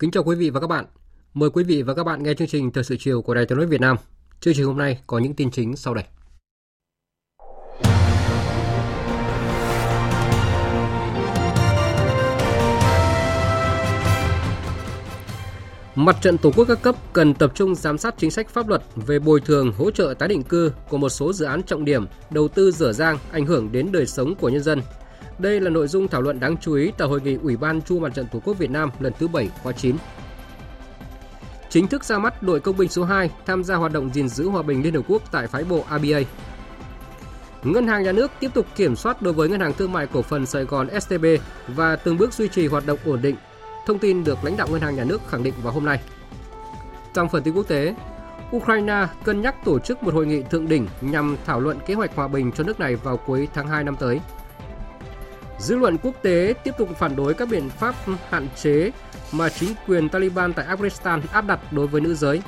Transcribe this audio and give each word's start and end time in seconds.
Kính 0.00 0.10
chào 0.10 0.24
quý 0.24 0.36
vị 0.36 0.50
và 0.50 0.60
các 0.60 0.66
bạn. 0.66 0.84
Mời 1.34 1.50
quý 1.50 1.64
vị 1.64 1.82
và 1.82 1.94
các 1.94 2.04
bạn 2.04 2.22
nghe 2.22 2.34
chương 2.34 2.48
trình 2.48 2.70
Thời 2.70 2.84
sự 2.84 2.96
chiều 2.98 3.22
của 3.22 3.34
Đài 3.34 3.46
Tiếng 3.46 3.58
nói 3.58 3.66
Việt 3.66 3.80
Nam. 3.80 3.96
Chương 4.40 4.54
trình 4.54 4.66
hôm 4.66 4.78
nay 4.78 5.00
có 5.06 5.18
những 5.18 5.34
tin 5.34 5.50
chính 5.50 5.76
sau 5.76 5.94
đây. 5.94 6.04
Mặt 15.94 16.16
trận 16.22 16.38
Tổ 16.38 16.50
quốc 16.56 16.64
các 16.68 16.82
cấp 16.82 16.94
cần 17.12 17.34
tập 17.34 17.52
trung 17.54 17.74
giám 17.74 17.98
sát 17.98 18.14
chính 18.18 18.30
sách 18.30 18.48
pháp 18.48 18.68
luật 18.68 18.82
về 18.96 19.18
bồi 19.18 19.40
thường, 19.40 19.72
hỗ 19.72 19.90
trợ 19.90 20.14
tái 20.18 20.28
định 20.28 20.42
cư 20.42 20.72
của 20.88 20.98
một 20.98 21.08
số 21.08 21.32
dự 21.32 21.44
án 21.44 21.62
trọng 21.62 21.84
điểm 21.84 22.06
đầu 22.30 22.48
tư 22.48 22.70
dở 22.70 22.92
dang 22.92 23.18
ảnh 23.32 23.46
hưởng 23.46 23.72
đến 23.72 23.92
đời 23.92 24.06
sống 24.06 24.34
của 24.34 24.48
nhân 24.48 24.62
dân 24.62 24.82
đây 25.40 25.60
là 25.60 25.70
nội 25.70 25.88
dung 25.88 26.08
thảo 26.08 26.22
luận 26.22 26.40
đáng 26.40 26.56
chú 26.56 26.74
ý 26.74 26.92
tại 26.98 27.08
hội 27.08 27.20
nghị 27.20 27.34
Ủy 27.34 27.56
ban 27.56 27.82
Trung 27.82 28.00
mặt 28.00 28.14
trận 28.14 28.26
Tổ 28.32 28.40
quốc 28.44 28.58
Việt 28.58 28.70
Nam 28.70 28.90
lần 29.00 29.12
thứ 29.18 29.28
7 29.28 29.50
khóa 29.62 29.72
9. 29.72 29.96
Chính 31.68 31.86
thức 31.86 32.04
ra 32.04 32.18
mắt 32.18 32.42
đội 32.42 32.60
công 32.60 32.76
binh 32.76 32.88
số 32.88 33.04
2 33.04 33.30
tham 33.46 33.64
gia 33.64 33.76
hoạt 33.76 33.92
động 33.92 34.10
gìn 34.14 34.28
giữ 34.28 34.48
hòa 34.48 34.62
bình 34.62 34.82
Liên 34.82 34.94
Hợp 34.94 35.02
Quốc 35.08 35.22
tại 35.32 35.46
phái 35.46 35.64
bộ 35.64 35.84
ABA. 35.88 36.20
Ngân 37.62 37.86
hàng 37.86 38.02
nhà 38.02 38.12
nước 38.12 38.30
tiếp 38.40 38.50
tục 38.54 38.66
kiểm 38.76 38.96
soát 38.96 39.22
đối 39.22 39.32
với 39.32 39.48
Ngân 39.48 39.60
hàng 39.60 39.72
Thương 39.72 39.92
mại 39.92 40.06
Cổ 40.06 40.22
phần 40.22 40.46
Sài 40.46 40.64
Gòn 40.64 41.00
STB 41.00 41.24
và 41.68 41.96
từng 41.96 42.18
bước 42.18 42.32
duy 42.32 42.48
trì 42.48 42.66
hoạt 42.66 42.86
động 42.86 42.98
ổn 43.04 43.22
định. 43.22 43.36
Thông 43.86 43.98
tin 43.98 44.24
được 44.24 44.38
lãnh 44.44 44.56
đạo 44.56 44.68
Ngân 44.68 44.80
hàng 44.80 44.96
nhà 44.96 45.04
nước 45.04 45.20
khẳng 45.28 45.42
định 45.42 45.54
vào 45.62 45.72
hôm 45.72 45.84
nay. 45.84 46.00
Trong 47.14 47.28
phần 47.28 47.42
tin 47.42 47.54
quốc 47.54 47.68
tế, 47.68 47.94
Ukraine 48.56 49.06
cân 49.24 49.42
nhắc 49.42 49.64
tổ 49.64 49.78
chức 49.78 50.02
một 50.02 50.14
hội 50.14 50.26
nghị 50.26 50.42
thượng 50.42 50.68
đỉnh 50.68 50.86
nhằm 51.00 51.36
thảo 51.46 51.60
luận 51.60 51.78
kế 51.86 51.94
hoạch 51.94 52.16
hòa 52.16 52.28
bình 52.28 52.52
cho 52.52 52.64
nước 52.64 52.80
này 52.80 52.96
vào 52.96 53.16
cuối 53.16 53.48
tháng 53.54 53.68
2 53.68 53.84
năm 53.84 53.96
tới. 53.96 54.20
Dư 55.60 55.76
luận 55.76 55.98
quốc 56.02 56.14
tế 56.22 56.54
tiếp 56.64 56.74
tục 56.78 56.88
phản 56.98 57.16
đối 57.16 57.34
các 57.34 57.48
biện 57.48 57.70
pháp 57.70 57.94
hạn 58.30 58.48
chế 58.62 58.90
mà 59.32 59.48
chính 59.48 59.74
quyền 59.86 60.08
Taliban 60.08 60.52
tại 60.52 60.66
Afghanistan 60.66 61.20
áp 61.32 61.46
đặt 61.46 61.72
đối 61.72 61.86
với 61.86 62.00
nữ 62.00 62.14
giới. 62.14 62.42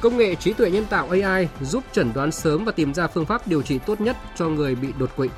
Công 0.00 0.16
nghệ 0.16 0.34
trí 0.34 0.52
tuệ 0.52 0.70
nhân 0.70 0.86
tạo 0.90 1.08
AI 1.10 1.48
giúp 1.60 1.84
chẩn 1.92 2.12
đoán 2.14 2.32
sớm 2.32 2.64
và 2.64 2.72
tìm 2.72 2.94
ra 2.94 3.06
phương 3.06 3.26
pháp 3.26 3.48
điều 3.48 3.62
trị 3.62 3.78
tốt 3.86 4.00
nhất 4.00 4.16
cho 4.36 4.48
người 4.48 4.74
bị 4.74 4.88
đột 4.98 5.10
quỵ. 5.16 5.28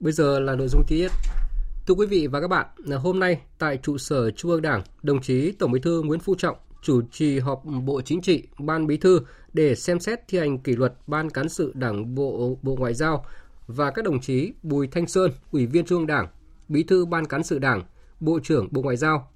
Bây 0.00 0.12
giờ 0.12 0.40
là 0.40 0.54
nội 0.54 0.68
dung 0.68 0.82
chi 0.86 0.98
tiết. 0.98 1.39
Thưa 1.86 1.94
quý 1.94 2.06
vị 2.06 2.26
và 2.26 2.40
các 2.40 2.48
bạn, 2.48 2.66
hôm 3.02 3.20
nay 3.20 3.40
tại 3.58 3.78
trụ 3.82 3.98
sở 3.98 4.30
Trung 4.30 4.50
ương 4.50 4.62
Đảng, 4.62 4.82
đồng 5.02 5.20
chí 5.20 5.52
Tổng 5.52 5.72
Bí 5.72 5.80
thư 5.80 6.02
Nguyễn 6.02 6.20
Phú 6.20 6.34
Trọng 6.34 6.56
chủ 6.82 7.02
trì 7.12 7.38
họp 7.38 7.62
Bộ 7.84 8.00
Chính 8.00 8.20
trị, 8.20 8.42
Ban 8.58 8.86
Bí 8.86 8.96
thư 8.96 9.20
để 9.52 9.74
xem 9.74 10.00
xét 10.00 10.28
thi 10.28 10.38
hành 10.38 10.58
kỷ 10.58 10.76
luật 10.76 10.94
Ban 11.06 11.30
cán 11.30 11.48
sự 11.48 11.72
Đảng 11.74 12.14
Bộ 12.14 12.58
Bộ 12.62 12.76
Ngoại 12.76 12.94
giao 12.94 13.24
và 13.66 13.90
các 13.90 14.04
đồng 14.04 14.20
chí 14.20 14.52
Bùi 14.62 14.86
Thanh 14.86 15.06
Sơn, 15.06 15.32
Ủy 15.50 15.66
viên 15.66 15.84
Trung 15.84 15.98
ương 15.98 16.06
Đảng, 16.06 16.28
Bí 16.68 16.82
thư 16.82 17.04
Ban 17.06 17.24
cán 17.24 17.42
sự 17.42 17.58
Đảng, 17.58 17.82
Bộ 18.20 18.38
trưởng 18.42 18.68
Bộ 18.70 18.82
Ngoại 18.82 18.96
giao, 18.96 19.30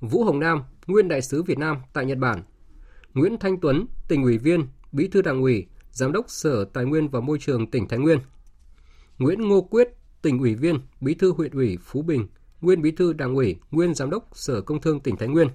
Vũ 0.00 0.24
Hồng 0.24 0.40
Nam, 0.40 0.62
nguyên 0.86 1.08
đại 1.08 1.22
sứ 1.22 1.42
Việt 1.42 1.58
Nam 1.58 1.76
tại 1.92 2.06
Nhật 2.06 2.18
Bản, 2.18 2.42
Nguyễn 3.14 3.38
Thanh 3.38 3.60
Tuấn, 3.60 3.86
tỉnh 4.08 4.22
ủy 4.22 4.38
viên, 4.38 4.66
Bí 4.92 5.08
thư 5.08 5.22
Đảng 5.22 5.42
ủy, 5.42 5.66
Giám 5.92 6.12
đốc 6.12 6.24
Sở 6.28 6.64
Tài 6.64 6.84
nguyên 6.84 7.08
và 7.08 7.20
Môi 7.20 7.38
trường 7.38 7.70
tỉnh 7.70 7.88
Thái 7.88 7.98
Nguyên, 7.98 8.18
Nguyễn 9.18 9.48
Ngô 9.48 9.60
Quyết, 9.60 9.88
tỉnh 10.22 10.38
ủy 10.38 10.54
viên, 10.54 10.78
bí 11.00 11.14
thư 11.14 11.32
huyện 11.32 11.52
ủy 11.52 11.78
Phú 11.82 12.02
Bình, 12.02 12.26
nguyên 12.60 12.82
bí 12.82 12.90
thư 12.90 13.12
đảng 13.12 13.34
ủy, 13.34 13.56
nguyên 13.70 13.94
giám 13.94 14.10
đốc 14.10 14.28
Sở 14.32 14.60
Công 14.60 14.80
Thương 14.80 15.00
tỉnh 15.00 15.16
Thái 15.16 15.28
Nguyên. 15.28 15.48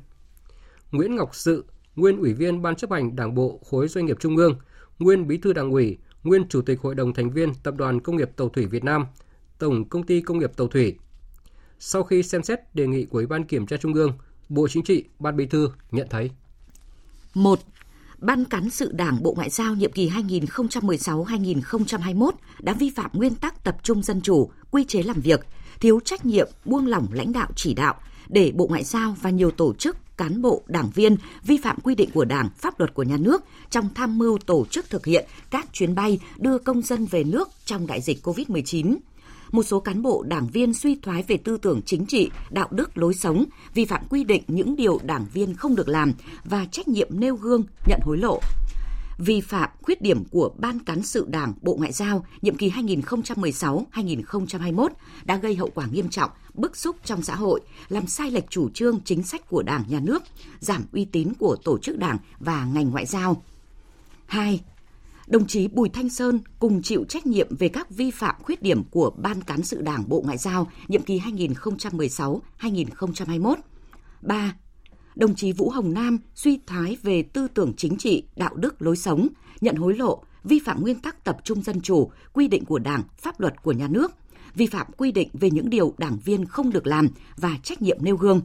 Nguyễn 0.91 1.15
Ngọc 1.15 1.35
Sự, 1.35 1.65
nguyên 1.95 2.17
ủy 2.17 2.33
viên 2.33 2.61
Ban 2.61 2.75
chấp 2.75 2.91
hành 2.91 3.15
Đảng 3.15 3.35
bộ 3.35 3.59
khối 3.69 3.87
doanh 3.87 4.05
nghiệp 4.05 4.17
Trung 4.19 4.37
ương, 4.37 4.55
nguyên 4.99 5.27
bí 5.27 5.37
thư 5.37 5.53
đảng 5.53 5.71
ủy, 5.71 5.97
nguyên 6.23 6.47
chủ 6.49 6.61
tịch 6.61 6.79
hội 6.81 6.95
đồng 6.95 7.13
thành 7.13 7.29
viên 7.29 7.53
Tập 7.63 7.75
đoàn 7.77 7.99
Công 7.99 8.17
nghiệp 8.17 8.31
Tàu 8.35 8.49
thủy 8.49 8.65
Việt 8.65 8.83
Nam, 8.83 9.05
Tổng 9.59 9.89
công 9.89 10.03
ty 10.03 10.21
Công 10.21 10.39
nghiệp 10.39 10.51
Tàu 10.57 10.67
thủy. 10.67 10.95
Sau 11.79 12.03
khi 12.03 12.23
xem 12.23 12.43
xét 12.43 12.75
đề 12.75 12.87
nghị 12.87 13.05
của 13.05 13.17
Ủy 13.17 13.27
ban 13.27 13.43
Kiểm 13.43 13.65
tra 13.65 13.77
Trung 13.77 13.93
ương, 13.93 14.11
Bộ 14.49 14.67
Chính 14.67 14.83
trị, 14.83 15.03
Ban 15.19 15.37
Bí 15.37 15.45
thư 15.45 15.69
nhận 15.91 16.07
thấy. 16.09 16.31
1. 17.33 17.59
Ban 18.25 18.45
cán 18.45 18.69
sự 18.69 18.91
Đảng 18.91 19.23
Bộ 19.23 19.33
Ngoại 19.35 19.49
giao 19.49 19.75
nhiệm 19.75 19.91
kỳ 19.91 20.09
2016-2021 20.09 22.31
đã 22.59 22.73
vi 22.73 22.89
phạm 22.89 23.11
nguyên 23.13 23.35
tắc 23.35 23.63
tập 23.63 23.77
trung 23.83 24.03
dân 24.03 24.21
chủ, 24.21 24.49
quy 24.71 24.83
chế 24.83 25.03
làm 25.03 25.21
việc, 25.21 25.47
thiếu 25.79 25.99
trách 26.05 26.25
nhiệm, 26.25 26.49
buông 26.65 26.87
lỏng 26.87 27.07
lãnh 27.11 27.33
đạo 27.33 27.47
chỉ 27.55 27.73
đạo, 27.73 27.95
để 28.27 28.51
Bộ 28.55 28.67
Ngoại 28.67 28.83
giao 28.83 29.15
và 29.21 29.29
nhiều 29.29 29.51
tổ 29.51 29.73
chức, 29.73 29.97
cán 30.17 30.41
bộ, 30.41 30.63
đảng 30.67 30.89
viên 30.95 31.17
vi 31.43 31.57
phạm 31.57 31.79
quy 31.79 31.95
định 31.95 32.09
của 32.13 32.25
Đảng, 32.25 32.49
pháp 32.57 32.79
luật 32.79 32.93
của 32.93 33.03
nhà 33.03 33.17
nước 33.17 33.43
trong 33.69 33.89
tham 33.95 34.17
mưu 34.17 34.37
tổ 34.37 34.65
chức 34.65 34.89
thực 34.89 35.05
hiện 35.05 35.25
các 35.49 35.67
chuyến 35.73 35.95
bay 35.95 36.19
đưa 36.37 36.57
công 36.57 36.81
dân 36.81 37.05
về 37.05 37.23
nước 37.23 37.49
trong 37.65 37.87
đại 37.87 38.01
dịch 38.01 38.27
COVID-19 38.27 38.95
một 39.55 39.63
số 39.63 39.79
cán 39.79 40.01
bộ 40.01 40.23
đảng 40.27 40.47
viên 40.47 40.73
suy 40.73 40.95
thoái 40.95 41.23
về 41.27 41.38
tư 41.38 41.57
tưởng 41.57 41.81
chính 41.85 42.05
trị, 42.05 42.29
đạo 42.49 42.67
đức 42.71 42.97
lối 42.97 43.13
sống, 43.13 43.45
vi 43.73 43.85
phạm 43.85 44.01
quy 44.09 44.23
định 44.23 44.43
những 44.47 44.75
điều 44.75 44.99
đảng 45.03 45.25
viên 45.33 45.55
không 45.55 45.75
được 45.75 45.88
làm 45.88 46.13
và 46.43 46.66
trách 46.71 46.88
nhiệm 46.88 47.19
nêu 47.19 47.35
gương, 47.35 47.63
nhận 47.88 47.99
hối 48.03 48.17
lộ 48.17 48.39
vi 49.17 49.41
phạm 49.41 49.69
khuyết 49.81 50.01
điểm 50.01 50.23
của 50.31 50.51
Ban 50.57 50.79
Cán 50.79 51.03
sự 51.03 51.25
Đảng 51.29 51.53
Bộ 51.61 51.75
Ngoại 51.75 51.91
giao 51.91 52.25
nhiệm 52.41 52.57
kỳ 52.57 52.69
2016-2021 52.69 54.89
đã 55.25 55.38
gây 55.38 55.55
hậu 55.55 55.69
quả 55.75 55.85
nghiêm 55.91 56.09
trọng, 56.09 56.31
bức 56.53 56.77
xúc 56.77 56.95
trong 57.03 57.22
xã 57.22 57.35
hội, 57.35 57.61
làm 57.89 58.07
sai 58.07 58.31
lệch 58.31 58.49
chủ 58.49 58.69
trương 58.69 58.99
chính 59.05 59.23
sách 59.23 59.49
của 59.49 59.63
Đảng, 59.63 59.83
Nhà 59.87 59.99
nước, 59.99 60.23
giảm 60.59 60.83
uy 60.93 61.05
tín 61.05 61.33
của 61.39 61.55
tổ 61.63 61.77
chức 61.77 61.97
Đảng 61.97 62.17
và 62.39 62.66
ngành 62.66 62.89
ngoại 62.89 63.05
giao. 63.05 63.43
2 64.25 64.61
đồng 65.27 65.47
chí 65.47 65.67
Bùi 65.67 65.89
Thanh 65.89 66.09
Sơn 66.09 66.39
cùng 66.59 66.81
chịu 66.81 67.05
trách 67.09 67.27
nhiệm 67.27 67.55
về 67.55 67.69
các 67.69 67.89
vi 67.89 68.11
phạm 68.11 68.35
khuyết 68.43 68.61
điểm 68.61 68.83
của 68.83 69.11
Ban 69.17 69.41
Cán 69.41 69.63
sự 69.63 69.81
Đảng 69.81 70.03
Bộ 70.07 70.21
Ngoại 70.25 70.37
giao 70.37 70.67
nhiệm 70.87 71.01
kỳ 71.01 71.19
2016-2021. 71.19 73.55
3. 74.21 74.55
Đồng 75.15 75.35
chí 75.35 75.51
Vũ 75.51 75.69
Hồng 75.69 75.93
Nam 75.93 76.17
suy 76.35 76.59
thoái 76.67 76.97
về 77.03 77.23
tư 77.23 77.47
tưởng 77.47 77.73
chính 77.77 77.97
trị, 77.97 78.23
đạo 78.35 78.55
đức, 78.55 78.81
lối 78.81 78.95
sống, 78.95 79.27
nhận 79.61 79.75
hối 79.75 79.93
lộ, 79.93 80.23
vi 80.43 80.59
phạm 80.59 80.81
nguyên 80.81 80.99
tắc 80.99 81.23
tập 81.23 81.37
trung 81.43 81.63
dân 81.63 81.81
chủ, 81.81 82.11
quy 82.33 82.47
định 82.47 82.65
của 82.65 82.79
Đảng, 82.79 83.03
pháp 83.17 83.39
luật 83.39 83.63
của 83.63 83.71
nhà 83.71 83.87
nước, 83.87 84.11
vi 84.55 84.67
phạm 84.67 84.87
quy 84.97 85.11
định 85.11 85.29
về 85.33 85.51
những 85.51 85.69
điều 85.69 85.93
đảng 85.97 86.17
viên 86.25 86.45
không 86.45 86.71
được 86.71 86.87
làm 86.87 87.07
và 87.37 87.57
trách 87.63 87.81
nhiệm 87.81 87.97
nêu 88.01 88.17
gương. 88.17 88.41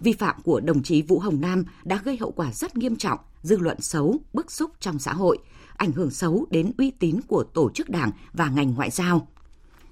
Vi 0.00 0.12
phạm 0.12 0.36
của 0.44 0.60
đồng 0.60 0.82
chí 0.82 1.02
Vũ 1.02 1.18
Hồng 1.18 1.40
Nam 1.40 1.64
đã 1.84 2.00
gây 2.04 2.16
hậu 2.16 2.30
quả 2.30 2.52
rất 2.52 2.76
nghiêm 2.76 2.96
trọng, 2.96 3.18
dư 3.42 3.58
luận 3.58 3.80
xấu, 3.80 4.16
bức 4.32 4.52
xúc 4.52 4.70
trong 4.80 4.98
xã 4.98 5.12
hội, 5.12 5.38
ảnh 5.78 5.92
hưởng 5.92 6.10
xấu 6.10 6.46
đến 6.50 6.72
uy 6.78 6.90
tín 6.90 7.20
của 7.26 7.42
tổ 7.42 7.70
chức 7.70 7.88
đảng 7.88 8.10
và 8.32 8.48
ngành 8.48 8.74
ngoại 8.74 8.90
giao. 8.90 9.28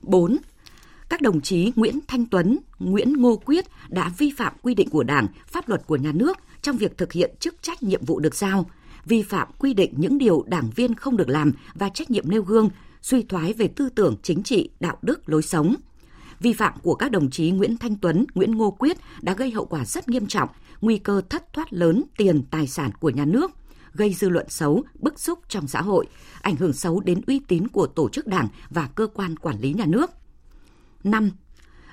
4. 0.03 0.37
Các 1.09 1.21
đồng 1.21 1.41
chí 1.41 1.73
Nguyễn 1.77 1.99
Thanh 2.09 2.27
Tuấn, 2.27 2.59
Nguyễn 2.79 3.13
Ngô 3.13 3.37
Quyết 3.37 3.65
đã 3.89 4.13
vi 4.19 4.33
phạm 4.37 4.53
quy 4.63 4.75
định 4.75 4.91
của 4.91 5.03
Đảng, 5.03 5.27
pháp 5.47 5.69
luật 5.69 5.87
của 5.87 5.97
nhà 5.97 6.13
nước 6.13 6.39
trong 6.63 6.77
việc 6.77 6.99
thực 6.99 7.13
hiện 7.13 7.35
chức 7.41 7.63
trách 7.63 7.83
nhiệm 7.83 8.05
vụ 8.05 8.21
được 8.21 8.35
giao, 8.35 8.67
vi 9.05 9.23
phạm 9.23 9.49
quy 9.59 9.75
định 9.75 9.95
những 9.97 10.19
điều 10.19 10.45
đảng 10.47 10.71
viên 10.77 10.95
không 10.95 11.17
được 11.17 11.29
làm 11.29 11.53
và 11.75 11.89
trách 11.89 12.11
nhiệm 12.11 12.31
nêu 12.31 12.43
gương, 12.43 12.71
suy 13.03 13.23
thoái 13.23 13.53
về 13.53 13.69
tư 13.69 13.89
tưởng 13.89 14.17
chính 14.23 14.43
trị, 14.43 14.71
đạo 14.81 14.99
đức, 15.03 15.29
lối 15.29 15.43
sống. 15.43 15.75
Vi 16.41 16.53
phạm 16.53 16.75
của 16.83 16.95
các 16.95 17.11
đồng 17.11 17.31
chí 17.31 17.51
Nguyễn 17.51 17.79
Thanh 17.79 17.97
Tuấn, 17.97 18.27
Nguyễn 18.35 18.57
Ngô 18.57 18.71
Quyết 18.71 18.97
đã 19.23 19.35
gây 19.35 19.51
hậu 19.51 19.65
quả 19.65 19.85
rất 19.85 20.09
nghiêm 20.09 20.27
trọng, 20.27 20.49
nguy 20.81 20.99
cơ 20.99 21.23
thất 21.31 21.53
thoát 21.53 21.73
lớn 21.73 22.03
tiền 22.17 22.43
tài 22.51 22.67
sản 22.67 22.91
của 23.01 23.11
nhà 23.11 23.25
nước– 23.25 23.51
gây 23.97 24.15
dư 24.15 24.29
luận 24.29 24.47
xấu, 24.49 24.85
bức 24.95 25.21
xúc 25.21 25.39
trong 25.49 25.69
xã 25.69 25.83
hội, 25.83 26.07
ảnh 26.43 26.57
hưởng 26.57 26.73
xấu 26.73 27.01
đến 27.01 27.21
uy 27.27 27.41
tín 27.49 27.69
của 27.69 27.87
tổ 27.87 28.09
chức 28.09 28.27
đảng 28.27 28.49
và 28.71 28.89
cơ 28.95 29.07
quan 29.07 29.37
quản 29.37 29.61
lý 29.61 29.73
nhà 29.73 29.87
nước. 29.87 30.11
5. 31.05 31.31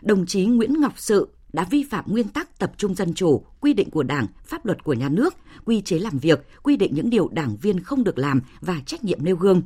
Đồng 0.01 0.25
chí 0.25 0.45
Nguyễn 0.45 0.81
Ngọc 0.81 0.94
Sự 0.97 1.27
đã 1.53 1.67
vi 1.69 1.83
phạm 1.83 2.05
nguyên 2.07 2.27
tắc 2.27 2.59
tập 2.59 2.73
tập 2.73 2.77
trung 2.77 2.95
dân 2.95 3.13
chủ, 3.13 3.45
quy 3.61 3.73
định 3.73 3.89
của 3.89 4.03
Đảng, 4.03 4.27
pháp 4.45 4.65
luật 4.65 4.83
của 4.83 4.94
nhà 4.94 5.09
nước, 5.09 5.33
quy 5.65 5.81
chế 5.81 6.00
làm 6.00 6.17
việc, 6.17 6.47
quy 6.63 6.77
định 6.77 6.95
những 6.95 7.09
điều 7.09 7.27
đảng 7.27 7.55
viên 7.61 7.79
không 7.79 8.03
được 8.03 8.17
làm 8.17 8.41
và 8.61 8.81
trách 8.85 9.03
nhiệm 9.03 9.23
nêu 9.23 9.35
gương. 9.35 9.61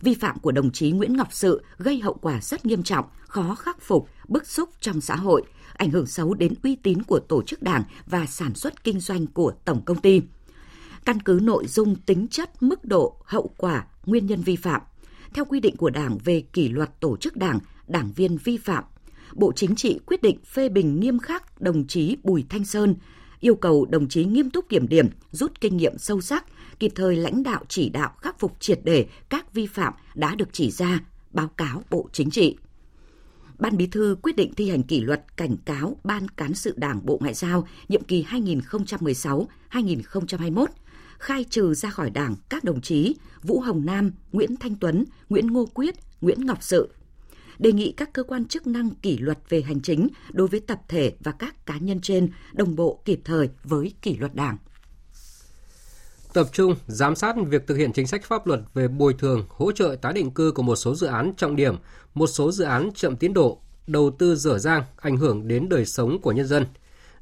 Vi 0.00 0.14
phạm 0.14 0.38
của 0.38 0.52
đồng 0.52 0.70
chí 0.70 0.90
Nguyễn 0.90 1.16
Ngọc 1.16 1.28
Sự 1.30 1.62
gây 1.78 2.00
hậu 2.00 2.14
quả 2.14 2.40
rất 2.40 2.66
nghiêm 2.66 2.82
trọng, 2.82 3.04
khó 3.20 3.54
khắc 3.54 3.82
phục, 3.82 4.08
bức 4.28 4.46
xúc 4.46 4.68
trong 4.80 5.00
xã 5.00 5.16
hội, 5.16 5.42
ảnh 5.74 5.90
hưởng 5.90 6.06
xấu 6.06 6.34
đến 6.34 6.54
uy 6.62 6.76
tín 6.76 7.02
của 7.02 7.18
tổ 7.18 7.42
chức 7.42 7.62
đảng 7.62 7.82
và 8.06 8.26
sản 8.26 8.54
xuất 8.54 8.84
kinh 8.84 9.00
doanh 9.00 9.26
của 9.26 9.52
tổng 9.64 9.82
công 9.84 10.00
ty. 10.00 10.22
Căn 11.04 11.20
cứ 11.20 11.40
nội 11.42 11.66
dung 11.66 11.96
tính 11.96 12.26
chất, 12.30 12.62
mức 12.62 12.84
độ, 12.84 13.16
hậu 13.24 13.50
quả, 13.56 13.86
nguyên 14.06 14.26
nhân 14.26 14.42
vi 14.42 14.56
phạm, 14.56 14.82
theo 15.34 15.44
quy 15.44 15.60
định 15.60 15.76
của 15.76 15.90
Đảng 15.90 16.18
về 16.24 16.40
kỷ 16.40 16.68
luật 16.68 17.00
tổ 17.00 17.16
chức 17.16 17.36
Đảng, 17.36 17.58
đảng 17.88 18.12
viên 18.16 18.36
vi 18.36 18.56
phạm, 18.56 18.84
Bộ 19.34 19.52
Chính 19.52 19.76
trị 19.76 20.00
quyết 20.06 20.22
định 20.22 20.38
phê 20.44 20.68
bình 20.68 21.00
nghiêm 21.00 21.18
khắc 21.18 21.60
đồng 21.60 21.86
chí 21.86 22.16
Bùi 22.22 22.44
Thanh 22.48 22.64
Sơn, 22.64 22.96
yêu 23.40 23.54
cầu 23.54 23.84
đồng 23.84 24.08
chí 24.08 24.24
nghiêm 24.24 24.50
túc 24.50 24.68
kiểm 24.68 24.88
điểm, 24.88 25.08
rút 25.30 25.60
kinh 25.60 25.76
nghiệm 25.76 25.98
sâu 25.98 26.20
sắc, 26.20 26.44
kịp 26.78 26.92
thời 26.94 27.16
lãnh 27.16 27.42
đạo 27.42 27.64
chỉ 27.68 27.88
đạo 27.88 28.12
khắc 28.20 28.38
phục 28.38 28.56
triệt 28.60 28.80
để 28.84 29.06
các 29.28 29.54
vi 29.54 29.66
phạm 29.66 29.94
đã 30.14 30.34
được 30.34 30.48
chỉ 30.52 30.70
ra, 30.70 31.00
báo 31.30 31.48
cáo 31.48 31.82
Bộ 31.90 32.08
Chính 32.12 32.30
trị. 32.30 32.56
Ban 33.58 33.76
Bí 33.76 33.86
thư 33.86 34.16
quyết 34.22 34.36
định 34.36 34.54
thi 34.54 34.70
hành 34.70 34.82
kỷ 34.82 35.00
luật 35.00 35.36
cảnh 35.36 35.56
cáo 35.64 35.96
Ban 36.04 36.28
Cán 36.28 36.54
sự 36.54 36.74
Đảng 36.76 37.06
Bộ 37.06 37.18
Ngoại 37.20 37.34
giao 37.34 37.68
nhiệm 37.88 38.02
kỳ 38.02 38.24
2016-2021, 38.30 40.66
khai 41.22 41.44
trừ 41.50 41.74
ra 41.74 41.90
khỏi 41.90 42.10
Đảng 42.10 42.34
các 42.48 42.64
đồng 42.64 42.80
chí 42.80 43.16
Vũ 43.42 43.60
Hồng 43.60 43.86
Nam, 43.86 44.12
Nguyễn 44.32 44.56
Thanh 44.56 44.74
Tuấn, 44.80 45.04
Nguyễn 45.28 45.46
Ngô 45.52 45.66
Quyết, 45.74 45.94
Nguyễn 46.20 46.46
Ngọc 46.46 46.58
Sự, 46.60 46.88
đề 47.58 47.72
nghị 47.72 47.92
các 47.92 48.12
cơ 48.12 48.22
quan 48.22 48.44
chức 48.44 48.66
năng 48.66 48.90
kỷ 48.90 49.18
luật 49.18 49.38
về 49.48 49.62
hành 49.62 49.80
chính 49.80 50.08
đối 50.32 50.48
với 50.48 50.60
tập 50.60 50.80
thể 50.88 51.12
và 51.20 51.32
các 51.32 51.66
cá 51.66 51.78
nhân 51.78 52.00
trên 52.00 52.30
đồng 52.52 52.76
bộ 52.76 53.02
kịp 53.04 53.20
thời 53.24 53.48
với 53.64 53.92
kỷ 54.02 54.16
luật 54.16 54.34
Đảng. 54.34 54.58
Tập 56.32 56.48
trung 56.52 56.74
giám 56.86 57.16
sát 57.16 57.36
việc 57.48 57.66
thực 57.66 57.76
hiện 57.76 57.92
chính 57.92 58.06
sách 58.06 58.24
pháp 58.24 58.46
luật 58.46 58.60
về 58.74 58.88
bồi 58.88 59.14
thường, 59.18 59.46
hỗ 59.48 59.72
trợ 59.72 59.96
tái 60.02 60.12
định 60.12 60.30
cư 60.30 60.52
của 60.52 60.62
một 60.62 60.76
số 60.76 60.94
dự 60.94 61.06
án 61.06 61.32
trọng 61.36 61.56
điểm, 61.56 61.76
một 62.14 62.26
số 62.26 62.52
dự 62.52 62.64
án 62.64 62.90
chậm 62.94 63.16
tiến 63.16 63.34
độ, 63.34 63.60
đầu 63.86 64.10
tư 64.18 64.36
dở 64.36 64.58
dang 64.58 64.82
ảnh 64.96 65.16
hưởng 65.16 65.48
đến 65.48 65.68
đời 65.68 65.86
sống 65.86 66.18
của 66.22 66.32
nhân 66.32 66.46
dân– 66.46 66.66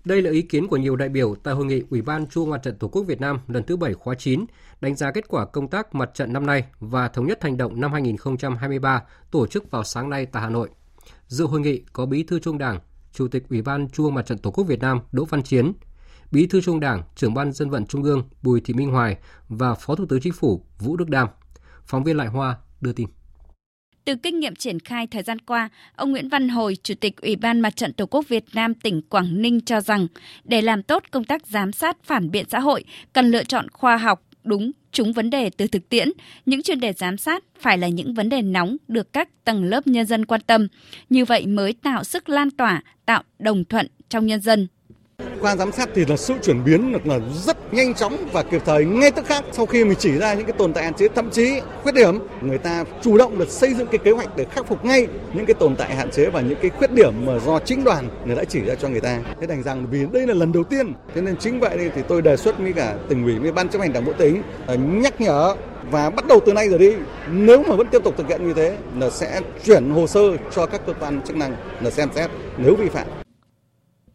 đây 0.05 0.23
là 0.23 0.31
ý 0.31 0.43
kiến 0.43 0.69
của 0.69 0.77
nhiều 0.77 0.97
đại 0.97 1.09
biểu 1.09 1.35
tại 1.43 1.55
hội 1.55 1.65
nghị 1.65 1.83
Ủy 1.91 2.03
ban 2.03 2.27
Trung 2.27 2.51
mặt 2.51 2.63
trận 2.63 2.79
Tổ 2.79 2.89
quốc 2.89 3.03
Việt 3.03 3.21
Nam 3.21 3.39
lần 3.49 3.65
thứ 3.65 3.77
7 3.77 3.95
khóa 3.95 4.15
9, 4.15 4.45
đánh 4.81 4.97
giá 4.97 5.11
kết 5.11 5.29
quả 5.29 5.47
công 5.47 5.69
tác 5.69 5.95
mặt 5.95 6.11
trận 6.15 6.33
năm 6.33 6.47
nay 6.47 6.65
và 6.81 7.09
thống 7.09 7.27
nhất 7.27 7.43
hành 7.43 7.57
động 7.57 7.81
năm 7.81 7.93
2023 7.93 9.03
tổ 9.31 9.47
chức 9.47 9.71
vào 9.71 9.85
sáng 9.85 10.11
nay 10.11 10.27
tại 10.27 10.43
Hà 10.43 10.49
Nội. 10.49 10.69
Dự 11.27 11.47
hội 11.47 11.61
nghị 11.61 11.83
có 11.93 12.07
Bí 12.07 12.23
thư 12.23 12.39
Trung 12.39 12.59
Đảng, 12.59 12.79
Chủ 13.13 13.29
tịch 13.29 13.49
Ủy 13.51 13.63
ban 13.63 13.89
Trung 13.89 14.15
mặt 14.15 14.27
trận 14.27 14.39
Tổ 14.39 14.51
quốc 14.51 14.65
Việt 14.65 14.81
Nam 14.81 15.01
Đỗ 15.13 15.25
Văn 15.25 15.43
Chiến, 15.43 15.73
Bí 16.31 16.47
thư 16.47 16.61
Trung 16.61 16.81
Đảng, 16.81 17.03
Trưởng 17.17 17.35
ban 17.35 17.53
Dân 17.53 17.71
vận 17.71 17.87
Trung 17.87 18.03
ương 18.03 18.29
Bùi 18.43 18.61
Thị 18.61 18.75
Minh 18.75 18.91
Hoài 18.91 19.19
và 19.49 19.75
Phó 19.75 19.95
Thủ 19.95 20.07
tướng 20.09 20.21
Chính 20.21 20.33
phủ 20.33 20.65
Vũ 20.79 20.97
Đức 20.97 21.09
Đam. 21.09 21.29
Phóng 21.87 22.05
viên 22.05 22.17
Lại 22.17 22.29
Hoa 22.29 22.59
đưa 22.81 22.93
tin. 22.93 23.09
Từ 24.11 24.17
kinh 24.17 24.41
nghiệm 24.41 24.55
triển 24.55 24.81
khai 24.81 25.07
thời 25.07 25.23
gian 25.23 25.39
qua, 25.39 25.69
ông 25.97 26.11
Nguyễn 26.11 26.29
Văn 26.29 26.49
Hồi, 26.49 26.77
Chủ 26.83 26.95
tịch 26.95 27.21
Ủy 27.21 27.37
ban 27.37 27.61
Mặt 27.61 27.77
trận 27.77 27.93
Tổ 27.93 28.07
quốc 28.07 28.29
Việt 28.29 28.45
Nam 28.55 28.75
tỉnh 28.75 29.03
Quảng 29.03 29.43
Ninh 29.43 29.61
cho 29.61 29.81
rằng, 29.81 30.07
để 30.45 30.63
làm 30.63 30.83
tốt 30.83 31.03
công 31.11 31.25
tác 31.25 31.47
giám 31.47 31.73
sát 31.73 31.97
phản 32.05 32.31
biện 32.31 32.47
xã 32.49 32.61
hội, 32.61 32.85
cần 33.13 33.31
lựa 33.31 33.45
chọn 33.45 33.67
khoa 33.73 33.97
học, 33.97 34.23
đúng, 34.45 34.71
trúng 34.93 35.13
vấn 35.13 35.31
đề 35.31 35.51
từ 35.51 35.67
thực 35.67 35.89
tiễn. 35.89 36.09
Những 36.47 36.63
chuyên 36.63 36.81
đề 36.81 36.93
giám 36.93 37.17
sát 37.17 37.45
phải 37.61 37.79
là 37.79 37.89
những 37.89 38.15
vấn 38.15 38.29
đề 38.29 38.43
nóng 38.43 38.77
được 38.89 39.13
các 39.13 39.29
tầng 39.45 39.65
lớp 39.65 39.87
nhân 39.87 40.07
dân 40.07 40.27
quan 40.27 40.41
tâm. 40.41 40.69
Như 41.11 41.25
vậy 41.25 41.47
mới 41.47 41.73
tạo 41.73 42.05
sức 42.05 42.29
lan 42.29 42.51
tỏa, 42.51 42.83
tạo 43.07 43.23
đồng 43.39 43.65
thuận 43.65 43.87
trong 44.09 44.27
nhân 44.27 44.41
dân. 44.41 44.69
Qua 45.41 45.57
giám 45.57 45.73
sát 45.73 45.89
thì 45.95 46.05
là 46.05 46.17
sự 46.17 46.35
chuyển 46.43 46.65
biến 46.65 46.95
là 47.05 47.19
rất 47.45 47.75
nhanh 47.75 47.95
chóng 47.95 48.17
và 48.33 48.43
kịp 48.43 48.63
thời 48.65 48.85
ngay 48.85 49.11
tức 49.11 49.27
khắc. 49.27 49.45
Sau 49.53 49.67
khi 49.67 49.85
mình 49.85 49.99
chỉ 49.99 50.19
ra 50.19 50.35
những 50.35 50.47
cái 50.47 50.53
tồn 50.59 50.73
tại 50.73 50.85
hạn 50.85 50.95
chế, 50.95 51.09
thậm 51.09 51.31
chí 51.31 51.61
khuyết 51.83 51.95
điểm, 51.95 52.19
người 52.41 52.59
ta 52.59 52.85
chủ 53.03 53.19
động 53.19 53.39
được 53.39 53.49
xây 53.49 53.75
dựng 53.75 53.87
cái 53.87 53.99
kế 53.99 54.11
hoạch 54.11 54.37
để 54.37 54.45
khắc 54.45 54.67
phục 54.67 54.85
ngay 54.85 55.07
những 55.35 55.47
cái 55.47 55.55
tồn 55.55 55.77
tại 55.77 55.95
hạn 55.95 56.11
chế 56.11 56.27
và 56.27 56.41
những 56.41 56.59
cái 56.63 56.71
khuyết 56.71 56.93
điểm 56.93 57.15
mà 57.27 57.39
do 57.47 57.59
chính 57.59 57.85
đoàn 57.85 58.09
người 58.27 58.37
đã 58.37 58.45
chỉ 58.45 58.61
ra 58.61 58.75
cho 58.75 58.89
người 58.89 59.01
ta. 59.01 59.21
Thế 59.41 59.47
thành 59.47 59.63
rằng 59.63 59.87
vì 59.91 60.07
đây 60.13 60.27
là 60.27 60.35
lần 60.35 60.53
đầu 60.53 60.65
tiên, 60.65 60.93
thế 61.15 61.21
nên 61.21 61.37
chính 61.37 61.61
vậy 61.61 61.91
thì 61.95 62.03
tôi 62.09 62.23
đề 62.23 62.37
xuất 62.37 62.59
với 62.59 62.73
cả 62.73 62.95
tỉnh 63.09 63.25
ủy, 63.25 63.39
với 63.39 63.53
ban 63.53 63.69
chấp 63.69 63.79
hành 63.79 63.93
đảng 63.93 64.05
bộ 64.05 64.13
tỉnh 64.13 64.43
ờ, 64.67 64.77
nhắc 64.77 65.21
nhở 65.21 65.55
và 65.91 66.11
bắt 66.11 66.27
đầu 66.27 66.41
từ 66.47 66.53
nay 66.53 66.69
rồi 66.69 66.79
đi, 66.79 66.93
nếu 67.31 67.63
mà 67.63 67.77
vẫn 67.77 67.87
tiếp 67.87 68.05
tục 68.05 68.15
thực 68.17 68.29
hiện 68.29 68.47
như 68.47 68.55
thế, 68.55 68.77
là 68.99 69.11
sẽ 69.11 69.41
chuyển 69.65 69.91
hồ 69.91 70.07
sơ 70.07 70.21
cho 70.51 70.67
các 70.67 70.81
cơ 70.87 70.93
quan 71.01 71.23
chức 71.23 71.37
năng 71.37 71.57
là 71.81 71.91
xem 71.91 72.09
xét. 72.15 72.31
Nếu 72.59 72.75
vi 72.75 72.89
phạm 72.89 73.07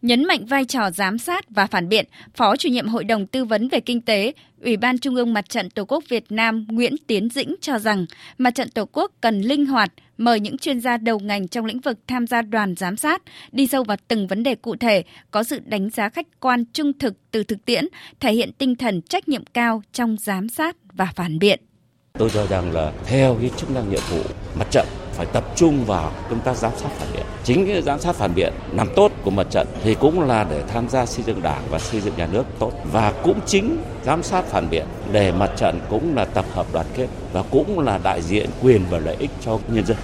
Nhấn 0.06 0.26
mạnh 0.26 0.46
vai 0.46 0.66
trò 0.66 0.92
giám 0.92 1.18
sát 1.18 1.46
và 1.50 1.68
phản 1.68 1.90
biện, 1.90 2.06
Phó 2.36 2.56
chủ 2.56 2.70
nhiệm 2.70 2.88
Hội 2.88 3.04
đồng 3.04 3.28
Tư 3.28 3.46
vấn 3.46 3.70
về 3.70 3.80
Kinh 3.80 4.02
tế, 4.02 4.34
Ủy 4.62 4.78
ban 4.78 4.98
Trung 4.98 5.16
ương 5.16 5.34
Mặt 5.34 5.50
trận 5.50 5.70
Tổ 5.70 5.86
quốc 5.86 6.04
Việt 6.10 6.24
Nam 6.30 6.66
Nguyễn 6.70 6.96
Tiến 7.08 7.30
Dĩnh 7.30 7.56
cho 7.62 7.80
rằng 7.80 8.06
Mặt 8.38 8.56
trận 8.56 8.70
Tổ 8.70 8.86
quốc 8.92 9.12
cần 9.22 9.42
linh 9.42 9.66
hoạt, 9.66 9.92
mời 10.18 10.40
những 10.40 10.58
chuyên 10.58 10.80
gia 10.80 10.98
đầu 10.98 11.20
ngành 11.20 11.48
trong 11.48 11.66
lĩnh 11.66 11.80
vực 11.80 12.00
tham 12.08 12.28
gia 12.28 12.42
đoàn 12.42 12.76
giám 12.76 12.98
sát, 12.98 13.22
đi 13.52 13.68
sâu 13.68 13.84
vào 13.84 13.98
từng 14.08 14.28
vấn 14.28 14.44
đề 14.44 14.56
cụ 14.56 14.76
thể, 14.76 15.04
có 15.32 15.44
sự 15.44 15.60
đánh 15.66 15.90
giá 15.90 16.10
khách 16.10 16.28
quan 16.40 16.66
trung 16.74 16.92
thực 17.00 17.14
từ 17.32 17.44
thực 17.44 17.66
tiễn, 17.66 17.86
thể 18.20 18.34
hiện 18.34 18.52
tinh 18.58 18.76
thần 18.76 19.02
trách 19.02 19.28
nhiệm 19.28 19.44
cao 19.54 19.82
trong 19.94 20.18
giám 20.20 20.50
sát 20.50 20.76
và 20.94 21.08
phản 21.16 21.40
biện. 21.40 21.60
Tôi 22.14 22.30
cho 22.34 22.48
rằng 22.48 22.72
là 22.72 22.92
theo 23.06 23.38
cái 23.42 23.52
chức 23.58 23.72
năng 23.72 23.90
nhiệm 23.90 24.02
vụ 24.10 24.22
mặt 24.60 24.68
trận 24.72 24.86
phải 25.16 25.26
tập 25.26 25.44
trung 25.56 25.86
vào 25.86 26.12
công 26.30 26.40
tác 26.40 26.58
giám 26.58 26.72
sát 26.78 26.90
phản 26.98 27.08
biện. 27.14 27.26
Chính 27.44 27.68
cái 27.68 27.82
giám 27.82 28.00
sát 28.00 28.16
phản 28.16 28.36
biện 28.36 28.54
làm 28.72 28.88
tốt 28.96 29.12
của 29.24 29.32
mặt 29.32 29.48
trận 29.50 29.68
thì 29.84 29.96
cũng 29.96 30.22
là 30.22 30.44
để 30.44 30.64
tham 30.68 30.90
gia 30.90 31.06
xây 31.06 31.24
dựng 31.24 31.42
đảng 31.42 31.62
và 31.70 31.80
xây 31.80 32.02
dựng 32.02 32.14
nhà 32.18 32.28
nước 32.32 32.44
tốt. 32.60 32.72
Và 32.92 33.14
cũng 33.24 33.40
chính 33.46 33.78
giám 34.06 34.24
sát 34.24 34.46
phản 34.46 34.70
biện 34.70 34.86
để 35.12 35.32
mặt 35.32 35.52
trận 35.58 35.80
cũng 35.90 36.16
là 36.16 36.26
tập 36.26 36.46
hợp 36.54 36.68
đoàn 36.74 36.86
kết 36.94 37.08
và 37.34 37.44
cũng 37.52 37.80
là 37.80 37.98
đại 37.98 38.22
diện 38.22 38.50
quyền 38.62 38.82
và 38.90 39.00
lợi 39.00 39.16
ích 39.20 39.32
cho 39.46 39.60
nhân 39.68 39.86
dân. 39.86 39.98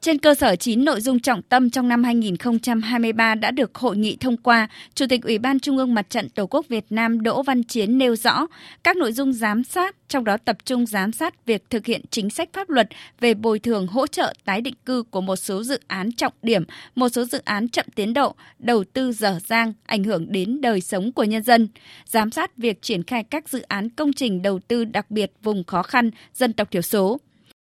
Trên 0.00 0.18
cơ 0.18 0.34
sở 0.34 0.56
9 0.56 0.84
nội 0.84 1.00
dung 1.00 1.20
trọng 1.20 1.42
tâm 1.42 1.70
trong 1.70 1.88
năm 1.88 2.04
2023 2.04 3.34
đã 3.34 3.50
được 3.50 3.74
hội 3.74 3.96
nghị 3.96 4.16
thông 4.16 4.36
qua, 4.36 4.68
Chủ 4.94 5.06
tịch 5.08 5.22
Ủy 5.22 5.38
ban 5.38 5.60
Trung 5.60 5.78
ương 5.78 5.94
Mặt 5.94 6.10
trận 6.10 6.28
Tổ 6.28 6.46
quốc 6.46 6.68
Việt 6.68 6.84
Nam 6.90 7.22
Đỗ 7.22 7.42
Văn 7.42 7.62
Chiến 7.62 7.98
nêu 7.98 8.16
rõ 8.16 8.46
các 8.84 8.96
nội 8.96 9.12
dung 9.12 9.32
giám 9.32 9.64
sát, 9.64 9.96
trong 10.08 10.24
đó 10.24 10.36
tập 10.44 10.56
trung 10.64 10.86
giám 10.86 11.12
sát 11.12 11.46
việc 11.46 11.70
thực 11.70 11.86
hiện 11.86 12.00
chính 12.10 12.30
sách 12.30 12.48
pháp 12.52 12.70
luật 12.70 12.88
về 13.20 13.34
bồi 13.34 13.58
thường 13.58 13.86
hỗ 13.86 14.06
trợ 14.06 14.34
tái 14.44 14.60
định 14.60 14.74
cư 14.84 15.02
của 15.02 15.20
một 15.20 15.36
số 15.36 15.62
dự 15.62 15.78
án 15.86 16.12
trọng 16.12 16.32
điểm, 16.42 16.64
một 16.94 17.08
số 17.08 17.24
dự 17.24 17.38
án 17.44 17.68
chậm 17.68 17.86
tiến 17.94 18.14
độ, 18.14 18.34
đầu 18.58 18.84
tư 18.92 19.12
dở 19.12 19.38
dang, 19.46 19.72
ảnh 19.86 20.04
hưởng 20.04 20.32
đến 20.32 20.60
đời 20.60 20.80
sống 20.80 21.12
của 21.12 21.24
nhân 21.24 21.42
dân, 21.42 21.68
giám 22.06 22.30
sát 22.30 22.56
việc 22.56 22.82
triển 22.82 23.02
khai 23.02 23.24
các 23.24 23.48
dự 23.48 23.62
án 23.62 23.90
công 23.90 24.12
trình 24.12 24.42
đầu 24.42 24.58
tư 24.68 24.84
đặc 24.84 25.10
biệt 25.10 25.32
vùng 25.42 25.64
khó 25.64 25.82
khăn, 25.82 26.10
dân 26.34 26.52
tộc 26.52 26.70
thiểu 26.70 26.82
số. 26.82 27.20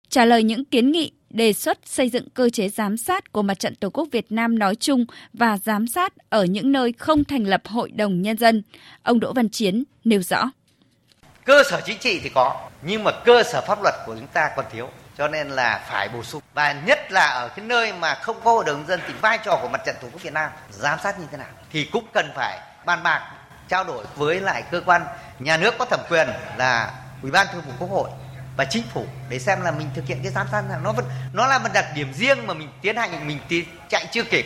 Trả 0.10 0.26
lời 0.26 0.44
những 0.44 0.66
kiến 0.66 0.92
nghị 0.92 1.12
đề 1.30 1.54
xuất 1.54 1.80
xây 1.86 2.10
dựng 2.10 2.30
cơ 2.30 2.50
chế 2.50 2.70
giám 2.70 2.98
sát 2.98 3.32
của 3.32 3.42
Mặt 3.42 3.60
trận 3.60 3.76
Tổ 3.76 3.90
quốc 3.90 4.08
Việt 4.12 4.26
Nam 4.32 4.60
nói 4.60 4.76
chung 4.76 5.06
và 5.34 5.58
giám 5.58 5.88
sát 5.88 6.14
ở 6.30 6.46
những 6.46 6.72
nơi 6.72 6.94
không 6.98 7.24
thành 7.24 7.44
lập 7.44 7.62
hội 7.66 7.92
đồng 7.92 8.22
nhân 8.22 8.38
dân. 8.38 8.64
Ông 9.04 9.20
Đỗ 9.20 9.34
Văn 9.34 9.50
Chiến 9.50 9.84
nêu 10.04 10.22
rõ. 10.22 10.52
Cơ 11.46 11.64
sở 11.72 11.82
chính 11.86 11.98
trị 12.00 12.20
thì 12.24 12.30
có, 12.30 12.70
nhưng 12.82 13.04
mà 13.04 13.12
cơ 13.26 13.44
sở 13.44 13.62
pháp 13.68 13.84
luật 13.84 13.96
của 14.06 14.16
chúng 14.16 14.28
ta 14.28 14.50
còn 14.56 14.66
thiếu. 14.72 14.90
Cho 15.18 15.28
nên 15.28 15.50
là 15.50 15.86
phải 15.90 16.10
bổ 16.10 16.24
sung 16.24 16.42
và 16.54 16.82
nhất 16.86 17.12
là 17.12 17.26
ở 17.26 17.48
cái 17.48 17.66
nơi 17.66 17.94
mà 17.94 18.16
không 18.16 18.38
có 18.44 18.52
hội 18.52 18.66
đồng 18.66 18.78
nhân 18.78 18.88
dân 18.88 19.00
thì 19.08 19.14
vai 19.22 19.40
trò 19.46 19.60
của 19.62 19.68
mặt 19.68 19.82
trận 19.86 19.96
tổ 20.02 20.08
quốc 20.12 20.22
Việt 20.24 20.34
Nam 20.34 20.52
giám 20.72 21.00
sát 21.04 21.20
như 21.20 21.26
thế 21.32 21.38
nào 21.38 21.48
thì 21.72 21.84
cũng 21.84 22.06
cần 22.14 22.32
phải 22.36 22.60
bàn 22.86 23.04
bạc 23.04 23.32
trao 23.68 23.84
đổi 23.84 24.06
với 24.16 24.40
lại 24.40 24.64
cơ 24.72 24.82
quan 24.86 25.02
nhà 25.40 25.58
nước 25.58 25.74
có 25.78 25.86
thẩm 25.86 26.00
quyền 26.10 26.28
là 26.58 26.94
ủy 27.22 27.32
ban 27.32 27.48
thường 27.54 27.62
vụ 27.68 27.72
quốc 27.80 27.90
hội 27.90 28.10
và 28.58 28.66
chính 28.66 28.84
phủ 28.94 29.06
để 29.30 29.40
xem 29.40 29.62
là 29.62 29.72
mình 29.72 29.88
thực 29.96 30.06
hiện 30.08 30.18
cái 30.24 30.32
giám 30.32 30.48
sát 30.52 30.64
nào. 30.70 30.80
Nó 30.84 30.94
vẫn 30.94 31.06
nó 31.34 31.48
là 31.48 31.60
một 31.60 31.70
đặc 31.74 31.86
điểm 31.96 32.08
riêng 32.14 32.38
mà 32.48 32.54
mình 32.54 32.68
tiến 32.82 32.96
hành 32.96 33.28
mình 33.28 33.38
tiến, 33.50 33.66
chạy 33.90 34.06
chưa 34.12 34.24
kịp. 34.24 34.46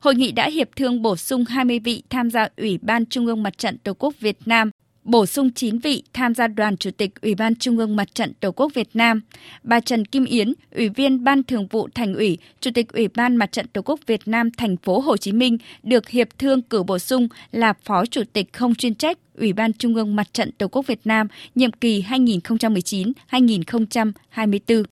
Hội 0.00 0.14
nghị 0.14 0.32
đã 0.32 0.48
hiệp 0.48 0.68
thương 0.76 1.02
bổ 1.02 1.16
sung 1.16 1.44
20 1.44 1.78
vị 1.78 2.02
tham 2.10 2.30
gia 2.30 2.48
Ủy 2.56 2.78
ban 2.82 3.06
Trung 3.06 3.26
ương 3.26 3.42
Mặt 3.42 3.58
trận 3.58 3.78
Tổ 3.78 3.94
quốc 3.98 4.14
Việt 4.20 4.36
Nam 4.46 4.70
bổ 5.04 5.26
sung 5.26 5.50
9 5.50 5.78
vị 5.78 6.02
tham 6.12 6.34
gia 6.34 6.48
đoàn 6.48 6.76
chủ 6.76 6.90
tịch 6.90 7.10
Ủy 7.22 7.34
ban 7.34 7.54
Trung 7.54 7.78
ương 7.78 7.96
Mặt 7.96 8.14
trận 8.14 8.34
Tổ 8.34 8.52
quốc 8.52 8.72
Việt 8.74 8.88
Nam. 8.94 9.20
Bà 9.62 9.80
Trần 9.80 10.04
Kim 10.04 10.24
Yến, 10.24 10.52
Ủy 10.74 10.88
viên 10.88 11.24
Ban 11.24 11.42
Thường 11.42 11.66
vụ 11.66 11.88
Thành 11.94 12.14
ủy, 12.14 12.38
Chủ 12.60 12.70
tịch 12.74 12.92
Ủy 12.92 13.08
ban 13.08 13.36
Mặt 13.36 13.52
trận 13.52 13.66
Tổ 13.68 13.82
quốc 13.82 14.00
Việt 14.06 14.20
Nam 14.26 14.50
thành 14.50 14.76
phố 14.76 15.00
Hồ 15.00 15.16
Chí 15.16 15.32
Minh 15.32 15.58
được 15.82 16.08
hiệp 16.08 16.28
thương 16.38 16.62
cử 16.62 16.82
bổ 16.82 16.98
sung 16.98 17.28
là 17.52 17.72
Phó 17.84 18.06
Chủ 18.06 18.22
tịch 18.32 18.52
không 18.52 18.74
chuyên 18.74 18.94
trách 18.94 19.18
Ủy 19.38 19.52
ban 19.52 19.72
Trung 19.72 19.94
ương 19.94 20.16
Mặt 20.16 20.34
trận 20.34 20.52
Tổ 20.52 20.68
quốc 20.68 20.86
Việt 20.86 21.00
Nam 21.04 21.28
nhiệm 21.54 21.72
kỳ 21.72 22.02
2019-2024. 22.02 24.84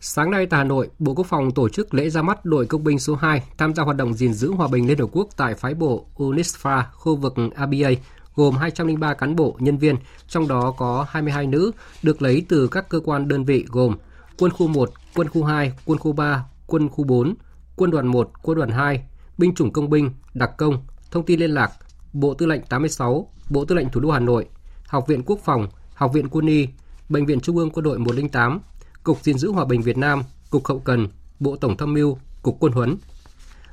Sáng 0.00 0.30
nay 0.30 0.46
tại 0.46 0.58
Hà 0.58 0.64
Nội, 0.64 0.88
Bộ 0.98 1.14
Quốc 1.14 1.26
phòng 1.26 1.50
tổ 1.50 1.68
chức 1.68 1.94
lễ 1.94 2.10
ra 2.10 2.22
mắt 2.22 2.44
đội 2.44 2.66
công 2.66 2.84
binh 2.84 2.98
số 2.98 3.14
2 3.14 3.42
tham 3.58 3.74
gia 3.74 3.82
hoạt 3.82 3.96
động 3.96 4.14
gìn 4.14 4.34
giữ 4.34 4.52
hòa 4.52 4.68
bình 4.68 4.86
Liên 4.86 4.98
Hợp 4.98 5.08
Quốc 5.12 5.28
tại 5.36 5.54
phái 5.54 5.74
bộ 5.74 6.06
UNISFA, 6.16 6.82
khu 6.92 7.16
vực 7.16 7.34
ABA 7.54 7.88
gồm 8.36 8.56
203 8.56 9.14
cán 9.14 9.36
bộ, 9.36 9.56
nhân 9.58 9.78
viên, 9.78 9.96
trong 10.28 10.48
đó 10.48 10.74
có 10.76 11.06
22 11.08 11.46
nữ, 11.46 11.72
được 12.02 12.22
lấy 12.22 12.44
từ 12.48 12.68
các 12.68 12.88
cơ 12.88 13.00
quan 13.00 13.28
đơn 13.28 13.44
vị 13.44 13.64
gồm 13.68 13.96
Quân 14.38 14.52
khu 14.52 14.68
1, 14.68 14.90
Quân 15.14 15.28
khu 15.28 15.44
2, 15.44 15.72
Quân 15.84 15.98
khu 15.98 16.12
3, 16.12 16.44
Quân 16.66 16.88
khu 16.88 17.04
4, 17.04 17.34
Quân 17.76 17.90
đoàn 17.90 18.06
1, 18.06 18.30
Quân 18.42 18.58
đoàn 18.58 18.70
2, 18.70 19.02
binh 19.38 19.54
chủng 19.54 19.72
công 19.72 19.90
binh, 19.90 20.10
đặc 20.34 20.50
công, 20.56 20.84
thông 21.10 21.26
tin 21.26 21.40
liên 21.40 21.50
lạc, 21.50 21.72
Bộ 22.12 22.34
Tư 22.34 22.46
lệnh 22.46 22.62
86, 22.62 23.30
Bộ 23.50 23.64
Tư 23.64 23.74
lệnh 23.74 23.90
Thủ 23.90 24.00
đô 24.00 24.10
Hà 24.10 24.18
Nội, 24.18 24.46
Học 24.86 25.06
viện 25.08 25.22
Quốc 25.26 25.38
phòng, 25.44 25.68
Học 25.94 26.12
viện 26.12 26.28
Quân 26.28 26.46
y, 26.46 26.68
Bệnh 27.08 27.26
viện 27.26 27.40
Trung 27.40 27.56
ương 27.56 27.70
Quân 27.70 27.84
đội 27.84 27.98
108, 27.98 28.60
Cục 29.02 29.22
gìn 29.22 29.38
giữ 29.38 29.50
hòa 29.50 29.64
bình 29.64 29.82
Việt 29.82 29.96
Nam, 29.96 30.22
Cục 30.50 30.66
Hậu 30.66 30.78
cần, 30.78 31.08
Bộ 31.40 31.56
Tổng 31.56 31.76
tham 31.76 31.92
mưu, 31.94 32.18
Cục 32.42 32.56
Quân 32.60 32.72
huấn. 32.72 32.96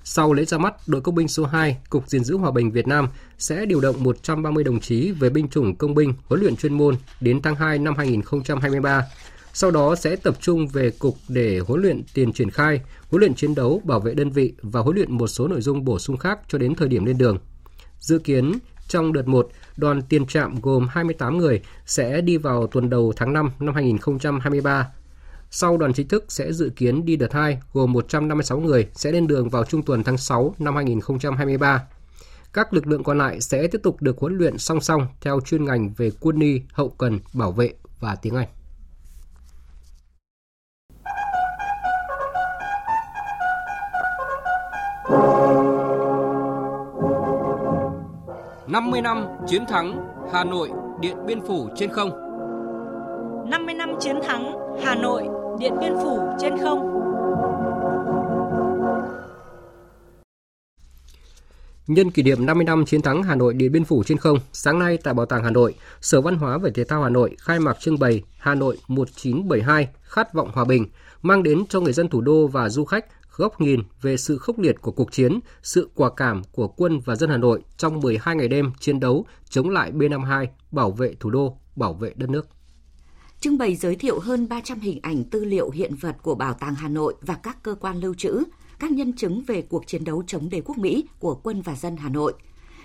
Sau 0.05 0.33
lễ 0.33 0.45
ra 0.45 0.57
mắt, 0.57 0.73
đội 0.87 1.01
công 1.01 1.15
binh 1.15 1.27
số 1.27 1.45
2, 1.45 1.77
Cục 1.89 2.09
gìn 2.09 2.23
giữ 2.23 2.37
hòa 2.37 2.51
bình 2.51 2.71
Việt 2.71 2.87
Nam 2.87 3.07
sẽ 3.37 3.65
điều 3.65 3.81
động 3.81 4.03
130 4.03 4.63
đồng 4.63 4.79
chí 4.79 5.11
về 5.11 5.29
binh 5.29 5.47
chủng 5.47 5.75
công 5.75 5.95
binh 5.95 6.13
huấn 6.25 6.41
luyện 6.41 6.55
chuyên 6.55 6.73
môn 6.73 6.95
đến 7.21 7.41
tháng 7.41 7.55
2 7.55 7.79
năm 7.79 7.95
2023. 7.97 9.03
Sau 9.53 9.71
đó 9.71 9.95
sẽ 9.95 10.15
tập 10.15 10.37
trung 10.39 10.67
về 10.67 10.89
cục 10.89 11.17
để 11.27 11.59
huấn 11.59 11.81
luyện 11.81 12.03
tiền 12.13 12.33
triển 12.33 12.49
khai, 12.49 12.81
huấn 13.09 13.19
luyện 13.19 13.33
chiến 13.33 13.55
đấu, 13.55 13.81
bảo 13.83 13.99
vệ 13.99 14.13
đơn 14.13 14.29
vị 14.29 14.53
và 14.61 14.81
huấn 14.81 14.95
luyện 14.95 15.11
một 15.11 15.27
số 15.27 15.47
nội 15.47 15.61
dung 15.61 15.85
bổ 15.85 15.99
sung 15.99 16.17
khác 16.17 16.39
cho 16.47 16.57
đến 16.57 16.75
thời 16.75 16.87
điểm 16.87 17.05
lên 17.05 17.17
đường. 17.17 17.37
Dự 17.99 18.19
kiến 18.19 18.51
trong 18.87 19.13
đợt 19.13 19.27
1, 19.27 19.49
đoàn 19.77 20.01
tiền 20.01 20.27
trạm 20.27 20.61
gồm 20.61 20.87
28 20.89 21.37
người 21.37 21.61
sẽ 21.85 22.21
đi 22.21 22.37
vào 22.37 22.67
tuần 22.67 22.89
đầu 22.89 23.13
tháng 23.15 23.33
5 23.33 23.51
năm 23.59 23.75
2023 23.75 24.87
sau 25.55 25.77
đoàn 25.77 25.93
chính 25.93 26.07
thức 26.07 26.25
sẽ 26.29 26.53
dự 26.53 26.71
kiến 26.75 27.05
đi 27.05 27.15
đợt 27.15 27.33
2 27.33 27.57
gồm 27.73 27.93
156 27.93 28.59
người 28.59 28.87
sẽ 28.93 29.11
lên 29.11 29.27
đường 29.27 29.49
vào 29.49 29.63
trung 29.65 29.83
tuần 29.83 30.03
tháng 30.03 30.17
6 30.17 30.55
năm 30.59 30.75
2023. 30.75 31.83
Các 32.53 32.73
lực 32.73 32.87
lượng 32.87 33.03
còn 33.03 33.17
lại 33.17 33.41
sẽ 33.41 33.67
tiếp 33.67 33.79
tục 33.83 34.01
được 34.01 34.17
huấn 34.17 34.37
luyện 34.37 34.57
song 34.57 34.81
song 34.81 35.07
theo 35.21 35.39
chuyên 35.41 35.65
ngành 35.65 35.89
về 35.97 36.11
quân 36.19 36.39
y, 36.39 36.61
hậu 36.71 36.89
cần, 36.89 37.19
bảo 37.33 37.51
vệ 37.51 37.73
và 37.99 38.15
tiếng 38.15 38.35
Anh. 38.35 38.47
Năm 48.67 48.91
mươi 48.91 49.01
năm 49.01 49.25
chiến 49.47 49.65
thắng 49.69 50.07
Hà 50.33 50.43
Nội 50.43 50.69
Điện 51.01 51.17
Biên 51.25 51.41
Phủ 51.41 51.69
trên 51.75 51.89
không 51.89 52.09
50 53.49 53.75
năm 53.75 53.89
chiến 53.99 54.15
thắng 54.23 54.53
Hà 54.83 54.95
Nội 54.95 55.42
Điện 55.59 55.73
Biên 55.81 55.93
Phủ 56.03 56.19
trên 56.41 56.57
không. 56.57 56.93
Nhân 61.87 62.11
kỷ 62.11 62.23
niệm 62.23 62.45
50 62.45 62.65
năm 62.65 62.85
chiến 62.85 63.01
thắng 63.01 63.23
Hà 63.23 63.35
Nội 63.35 63.53
Điện 63.53 63.71
Biên 63.71 63.85
Phủ 63.85 64.03
trên 64.03 64.17
không, 64.17 64.37
sáng 64.53 64.79
nay 64.79 64.97
tại 65.03 65.13
Bảo 65.13 65.25
tàng 65.25 65.43
Hà 65.43 65.49
Nội, 65.49 65.73
Sở 66.01 66.21
Văn 66.21 66.35
hóa 66.35 66.57
và 66.57 66.69
Thể 66.75 66.83
thao 66.83 67.03
Hà 67.03 67.09
Nội 67.09 67.35
khai 67.39 67.59
mạc 67.59 67.79
trưng 67.79 67.99
bày 67.99 68.21
Hà 68.37 68.55
Nội 68.55 68.77
1972 68.87 69.87
khát 70.01 70.33
vọng 70.33 70.51
hòa 70.53 70.65
bình, 70.65 70.85
mang 71.21 71.43
đến 71.43 71.65
cho 71.69 71.79
người 71.79 71.93
dân 71.93 72.09
thủ 72.09 72.21
đô 72.21 72.47
và 72.47 72.69
du 72.69 72.85
khách 72.85 73.05
góc 73.35 73.61
nhìn 73.61 73.79
về 74.01 74.17
sự 74.17 74.37
khốc 74.37 74.59
liệt 74.59 74.81
của 74.81 74.91
cuộc 74.91 75.11
chiến, 75.11 75.39
sự 75.63 75.89
quả 75.95 76.09
cảm 76.17 76.41
của 76.51 76.67
quân 76.67 76.99
và 76.99 77.15
dân 77.15 77.29
Hà 77.29 77.37
Nội 77.37 77.61
trong 77.77 77.99
12 77.99 78.35
ngày 78.35 78.47
đêm 78.47 78.71
chiến 78.79 78.99
đấu 78.99 79.25
chống 79.49 79.69
lại 79.69 79.91
B-52, 79.91 80.47
bảo 80.71 80.91
vệ 80.91 81.15
thủ 81.19 81.29
đô, 81.29 81.57
bảo 81.75 81.93
vệ 81.93 82.13
đất 82.15 82.29
nước 82.29 82.47
trưng 83.43 83.57
bày 83.57 83.75
giới 83.75 83.95
thiệu 83.95 84.19
hơn 84.19 84.49
300 84.49 84.79
hình 84.79 84.99
ảnh 85.01 85.23
tư 85.23 85.45
liệu 85.45 85.69
hiện 85.69 85.95
vật 85.95 86.15
của 86.21 86.35
Bảo 86.35 86.53
tàng 86.53 86.75
Hà 86.75 86.87
Nội 86.87 87.15
và 87.21 87.35
các 87.35 87.63
cơ 87.63 87.75
quan 87.75 87.97
lưu 87.97 88.13
trữ, 88.13 88.43
các 88.79 88.91
nhân 88.91 89.13
chứng 89.13 89.43
về 89.47 89.61
cuộc 89.61 89.87
chiến 89.87 90.03
đấu 90.03 90.23
chống 90.27 90.49
đế 90.49 90.61
quốc 90.61 90.77
Mỹ 90.77 91.05
của 91.19 91.39
quân 91.43 91.61
và 91.61 91.75
dân 91.75 91.97
Hà 91.97 92.09
Nội. 92.09 92.33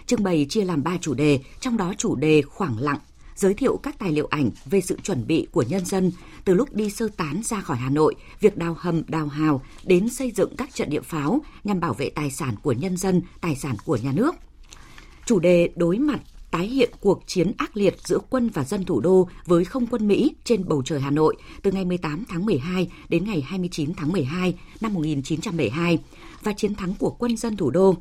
Trưng 0.07 0.23
bày 0.23 0.47
chia 0.49 0.65
làm 0.65 0.83
3 0.83 0.97
chủ 1.01 1.15
đề, 1.15 1.41
trong 1.61 1.77
đó 1.77 1.93
chủ 1.99 2.15
đề 2.15 2.43
khoảng 2.43 2.79
lặng, 2.79 2.99
giới 3.35 3.55
thiệu 3.55 3.77
các 3.83 3.99
tài 3.99 4.13
liệu 4.13 4.27
ảnh 4.31 4.51
về 4.65 4.81
sự 4.81 4.99
chuẩn 5.03 5.27
bị 5.27 5.47
của 5.53 5.63
nhân 5.63 5.85
dân 5.85 6.13
từ 6.45 6.55
lúc 6.55 6.75
đi 6.75 6.91
sơ 6.91 7.09
tán 7.17 7.41
ra 7.45 7.61
khỏi 7.61 7.77
Hà 7.77 7.91
Nội, 7.91 8.15
việc 8.41 8.57
đào 8.57 8.77
hầm, 8.79 9.03
đào 9.09 9.27
hào 9.27 9.63
đến 9.85 10.09
xây 10.09 10.31
dựng 10.31 10.57
các 10.57 10.75
trận 10.75 10.91
địa 10.91 11.03
pháo 11.03 11.41
nhằm 11.65 11.81
bảo 11.81 11.95
vệ 11.95 12.11
tài 12.11 12.31
sản 12.31 12.55
của 12.63 12.73
nhân 12.73 12.97
dân, 12.97 13.23
tài 13.41 13.57
sản 13.57 13.77
của 13.85 13.97
nhà 13.97 14.13
nước. 14.13 14.35
Chủ 15.27 15.39
đề 15.39 15.71
đối 15.77 15.99
mặt 15.99 16.21
tái 16.51 16.67
hiện 16.67 16.91
cuộc 17.01 17.23
chiến 17.27 17.53
ác 17.57 17.77
liệt 17.77 17.97
giữa 18.05 18.19
quân 18.31 18.51
và 18.55 18.65
dân 18.65 18.85
thủ 18.85 19.01
đô 19.01 19.29
với 19.47 19.65
không 19.65 19.87
quân 19.87 20.09
Mỹ 20.09 20.35
trên 20.45 20.69
bầu 20.69 20.83
trời 20.85 21.01
Hà 21.01 21.11
Nội 21.11 21.37
từ 21.63 21.73
ngày 21.73 21.85
18 21.85 22.25
tháng 22.29 22.47
12 22.47 22.91
đến 23.09 23.25
ngày 23.25 23.41
29 23.41 23.95
tháng 23.95 24.13
12 24.13 24.55
năm 24.81 24.95
1972 24.95 25.99
và 26.43 26.53
chiến 26.53 26.75
thắng 26.75 26.95
của 26.95 27.11
quân 27.11 27.37
dân 27.37 27.57
thủ 27.57 27.71
đô. 27.71 27.95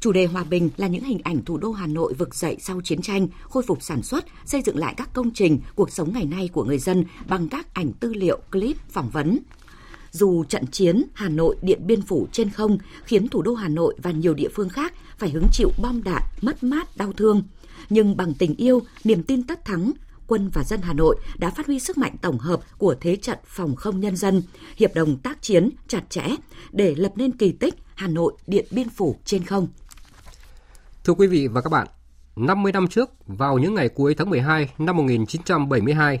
Chủ 0.00 0.12
đề 0.12 0.26
hòa 0.26 0.44
bình 0.44 0.70
là 0.76 0.86
những 0.86 1.04
hình 1.04 1.20
ảnh 1.24 1.44
thủ 1.44 1.58
đô 1.58 1.72
Hà 1.72 1.86
Nội 1.86 2.14
vực 2.14 2.34
dậy 2.34 2.56
sau 2.60 2.80
chiến 2.80 3.02
tranh, 3.02 3.28
khôi 3.42 3.62
phục 3.62 3.82
sản 3.82 4.02
xuất, 4.02 4.24
xây 4.44 4.62
dựng 4.62 4.78
lại 4.78 4.94
các 4.96 5.14
công 5.14 5.30
trình, 5.30 5.60
cuộc 5.74 5.90
sống 5.90 6.12
ngày 6.12 6.24
nay 6.24 6.50
của 6.52 6.64
người 6.64 6.78
dân 6.78 7.04
bằng 7.28 7.48
các 7.48 7.74
ảnh 7.74 7.92
tư 7.92 8.14
liệu, 8.14 8.38
clip, 8.52 8.76
phỏng 8.90 9.10
vấn, 9.10 9.38
dù 10.10 10.44
trận 10.44 10.66
chiến 10.66 11.04
Hà 11.14 11.28
Nội 11.28 11.56
Điện 11.62 11.86
Biên 11.86 12.02
Phủ 12.02 12.28
trên 12.32 12.50
không 12.50 12.78
khiến 13.04 13.28
thủ 13.28 13.42
đô 13.42 13.54
Hà 13.54 13.68
Nội 13.68 13.94
và 14.02 14.10
nhiều 14.10 14.34
địa 14.34 14.48
phương 14.54 14.68
khác 14.68 14.92
phải 15.18 15.30
hứng 15.30 15.46
chịu 15.52 15.70
bom 15.82 16.02
đạn, 16.02 16.22
mất 16.40 16.62
mát, 16.62 16.96
đau 16.96 17.12
thương 17.12 17.42
nhưng 17.90 18.16
bằng 18.16 18.34
tình 18.34 18.54
yêu, 18.54 18.82
niềm 19.04 19.22
tin 19.22 19.42
tất 19.42 19.64
thắng, 19.64 19.92
quân 20.26 20.50
và 20.54 20.64
dân 20.64 20.80
Hà 20.82 20.92
Nội 20.92 21.16
đã 21.38 21.50
phát 21.50 21.66
huy 21.66 21.80
sức 21.80 21.98
mạnh 21.98 22.16
tổng 22.22 22.38
hợp 22.38 22.60
của 22.78 22.94
thế 23.00 23.16
trận 23.16 23.38
phòng 23.44 23.76
không 23.76 24.00
nhân 24.00 24.16
dân, 24.16 24.42
hiệp 24.76 24.94
đồng 24.94 25.18
tác 25.18 25.42
chiến 25.42 25.70
chặt 25.88 26.02
chẽ 26.10 26.22
để 26.72 26.94
lập 26.94 27.12
nên 27.16 27.32
kỳ 27.32 27.52
tích 27.52 27.74
Hà 27.94 28.06
Nội 28.06 28.32
Điện 28.46 28.64
Biên 28.70 28.88
Phủ 28.88 29.16
trên 29.24 29.44
không. 29.44 29.68
Thưa 31.04 31.14
quý 31.14 31.26
vị 31.26 31.48
và 31.48 31.60
các 31.60 31.70
bạn, 31.70 31.86
50 32.36 32.72
năm 32.72 32.88
trước, 32.88 33.10
vào 33.26 33.58
những 33.58 33.74
ngày 33.74 33.88
cuối 33.88 34.14
tháng 34.14 34.30
12 34.30 34.70
năm 34.78 34.96
1972, 34.96 36.20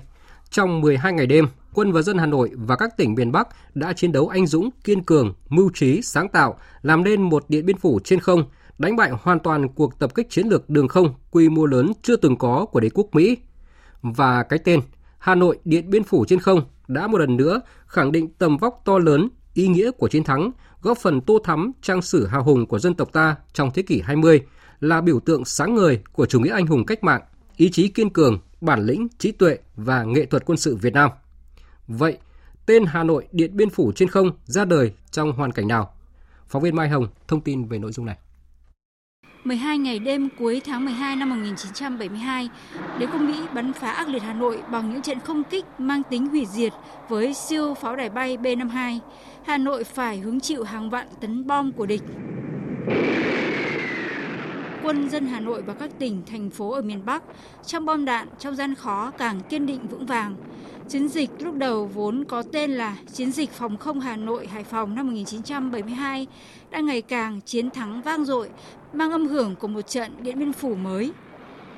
trong 0.50 0.80
12 0.80 1.12
ngày 1.12 1.26
đêm, 1.26 1.48
quân 1.74 1.92
và 1.92 2.02
dân 2.02 2.18
Hà 2.18 2.26
Nội 2.26 2.50
và 2.54 2.76
các 2.76 2.96
tỉnh 2.96 3.14
miền 3.14 3.32
Bắc 3.32 3.48
đã 3.74 3.92
chiến 3.92 4.12
đấu 4.12 4.28
anh 4.28 4.46
dũng, 4.46 4.70
kiên 4.84 5.02
cường, 5.02 5.34
mưu 5.48 5.70
trí, 5.74 6.02
sáng 6.02 6.28
tạo, 6.28 6.58
làm 6.82 7.04
nên 7.04 7.22
một 7.22 7.44
điện 7.48 7.66
biên 7.66 7.78
phủ 7.78 8.00
trên 8.04 8.20
không 8.20 8.44
đánh 8.78 8.96
bại 8.96 9.10
hoàn 9.22 9.38
toàn 9.38 9.68
cuộc 9.68 9.98
tập 9.98 10.14
kích 10.14 10.30
chiến 10.30 10.46
lược 10.46 10.70
đường 10.70 10.88
không 10.88 11.14
quy 11.30 11.48
mô 11.48 11.66
lớn 11.66 11.92
chưa 12.02 12.16
từng 12.16 12.36
có 12.36 12.66
của 12.72 12.80
đế 12.80 12.90
quốc 12.94 13.08
Mỹ. 13.12 13.36
Và 14.02 14.42
cái 14.42 14.58
tên 14.58 14.80
Hà 15.18 15.34
Nội 15.34 15.58
Điện 15.64 15.90
Biên 15.90 16.04
Phủ 16.04 16.24
trên 16.24 16.40
không 16.40 16.62
đã 16.88 17.06
một 17.06 17.18
lần 17.18 17.36
nữa 17.36 17.60
khẳng 17.86 18.12
định 18.12 18.28
tầm 18.38 18.56
vóc 18.56 18.82
to 18.84 18.98
lớn, 18.98 19.28
ý 19.54 19.68
nghĩa 19.68 19.90
của 19.90 20.08
chiến 20.08 20.24
thắng, 20.24 20.50
góp 20.82 20.98
phần 20.98 21.20
tô 21.20 21.38
thắm 21.44 21.72
trang 21.82 22.02
sử 22.02 22.26
hào 22.26 22.44
hùng 22.44 22.66
của 22.66 22.78
dân 22.78 22.94
tộc 22.94 23.12
ta 23.12 23.36
trong 23.52 23.70
thế 23.74 23.82
kỷ 23.82 24.00
20, 24.00 24.40
là 24.80 25.00
biểu 25.00 25.20
tượng 25.20 25.44
sáng 25.44 25.74
ngời 25.74 26.00
của 26.12 26.26
chủ 26.26 26.40
nghĩa 26.40 26.52
anh 26.52 26.66
hùng 26.66 26.86
cách 26.86 27.04
mạng, 27.04 27.22
ý 27.56 27.70
chí 27.70 27.88
kiên 27.88 28.10
cường, 28.10 28.38
bản 28.60 28.86
lĩnh, 28.86 29.08
trí 29.18 29.32
tuệ 29.32 29.58
và 29.76 30.04
nghệ 30.04 30.26
thuật 30.26 30.44
quân 30.46 30.58
sự 30.58 30.76
Việt 30.76 30.92
Nam. 30.92 31.10
Vậy, 31.88 32.18
tên 32.66 32.84
Hà 32.86 33.04
Nội 33.04 33.28
Điện 33.32 33.56
Biên 33.56 33.70
Phủ 33.70 33.92
trên 33.92 34.08
không 34.08 34.30
ra 34.44 34.64
đời 34.64 34.92
trong 35.10 35.32
hoàn 35.32 35.52
cảnh 35.52 35.68
nào? 35.68 35.94
Phóng 36.46 36.62
viên 36.62 36.76
Mai 36.76 36.88
Hồng 36.88 37.08
thông 37.28 37.40
tin 37.40 37.64
về 37.64 37.78
nội 37.78 37.92
dung 37.92 38.06
này. 38.06 38.16
12 39.48 39.78
ngày 39.78 39.98
đêm 39.98 40.28
cuối 40.38 40.60
tháng 40.64 40.84
12 40.84 41.16
năm 41.16 41.30
1972, 41.30 42.48
đế 42.98 43.06
quốc 43.06 43.20
Mỹ 43.20 43.34
bắn 43.54 43.72
phá 43.72 43.90
ác 43.90 44.08
liệt 44.08 44.22
Hà 44.22 44.32
Nội 44.32 44.62
bằng 44.70 44.90
những 44.90 45.02
trận 45.02 45.20
không 45.20 45.44
kích 45.44 45.64
mang 45.78 46.02
tính 46.10 46.26
hủy 46.26 46.46
diệt 46.46 46.72
với 47.08 47.34
siêu 47.34 47.74
pháo 47.74 47.96
đài 47.96 48.08
bay 48.08 48.36
B-52. 48.36 48.98
Hà 49.46 49.58
Nội 49.58 49.84
phải 49.84 50.18
hứng 50.18 50.40
chịu 50.40 50.64
hàng 50.64 50.90
vạn 50.90 51.06
tấn 51.20 51.46
bom 51.46 51.72
của 51.72 51.86
địch. 51.86 52.02
Quân 54.88 55.10
dân 55.10 55.26
Hà 55.26 55.40
Nội 55.40 55.62
và 55.62 55.74
các 55.74 55.90
tỉnh, 55.98 56.22
thành 56.26 56.50
phố 56.50 56.70
ở 56.70 56.82
miền 56.82 57.04
Bắc 57.04 57.22
trong 57.66 57.86
bom 57.86 58.04
đạn, 58.04 58.28
trong 58.38 58.56
gian 58.56 58.74
khó 58.74 59.10
càng 59.10 59.40
kiên 59.48 59.66
định 59.66 59.88
vững 59.88 60.06
vàng. 60.06 60.36
Chiến 60.88 61.08
dịch 61.08 61.30
lúc 61.38 61.54
đầu 61.54 61.86
vốn 61.86 62.24
có 62.24 62.42
tên 62.52 62.70
là 62.70 62.96
Chiến 63.12 63.32
dịch 63.32 63.50
phòng 63.50 63.76
không 63.76 64.00
Hà 64.00 64.16
Nội 64.16 64.46
Hải 64.46 64.64
Phòng 64.64 64.94
năm 64.94 65.06
1972 65.06 66.26
đang 66.70 66.86
ngày 66.86 67.02
càng 67.02 67.40
chiến 67.40 67.70
thắng 67.70 68.02
vang 68.02 68.24
dội, 68.24 68.50
mang 68.92 69.12
âm 69.12 69.26
hưởng 69.26 69.56
của 69.56 69.68
một 69.68 69.82
trận 69.82 70.12
Điện 70.22 70.38
Biên 70.38 70.52
Phủ 70.52 70.74
mới. 70.74 71.12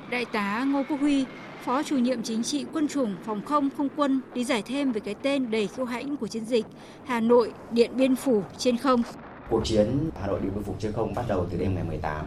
Đại 0.09 0.25
tá 0.25 0.63
Ngô 0.67 0.83
Quốc 0.89 0.99
Huy, 0.99 1.25
Phó 1.63 1.83
chủ 1.83 1.97
nhiệm 1.97 2.23
chính 2.23 2.43
trị 2.43 2.65
quân 2.73 2.87
chủng 2.87 3.15
phòng 3.25 3.41
không 3.45 3.69
không 3.77 3.87
quân 3.95 4.21
lý 4.33 4.43
giải 4.43 4.63
thêm 4.65 4.91
về 4.91 4.99
cái 4.99 5.15
tên 5.21 5.51
đầy 5.51 5.67
khiêu 5.67 5.85
hãnh 5.85 6.17
của 6.17 6.27
chiến 6.27 6.45
dịch 6.45 6.65
Hà 7.05 7.19
Nội 7.19 7.53
Điện 7.71 7.91
Biên 7.95 8.15
Phủ 8.15 8.43
trên 8.57 8.77
không. 8.77 9.03
Cuộc 9.49 9.61
chiến 9.65 10.09
Hà 10.21 10.27
Nội 10.27 10.39
Điện 10.43 10.51
Biên 10.55 10.63
Phủ 10.63 10.75
trên 10.79 10.91
không 10.91 11.13
bắt 11.13 11.25
đầu 11.27 11.47
từ 11.51 11.57
đêm 11.57 11.75
ngày 11.75 11.83
18. 11.83 12.25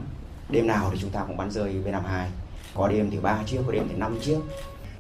Đêm 0.49 0.67
nào 0.67 0.91
thì 0.93 0.99
chúng 1.01 1.11
ta 1.11 1.25
cũng 1.27 1.37
bắn 1.37 1.51
rơi 1.51 1.75
B-52. 1.85 2.27
Có 2.75 2.89
đêm 2.89 3.11
thì 3.11 3.19
3 3.19 3.43
chiếc, 3.47 3.61
có 3.67 3.73
đêm 3.73 3.89
thì 3.89 3.97
5 3.97 4.19
chiếc. 4.23 4.39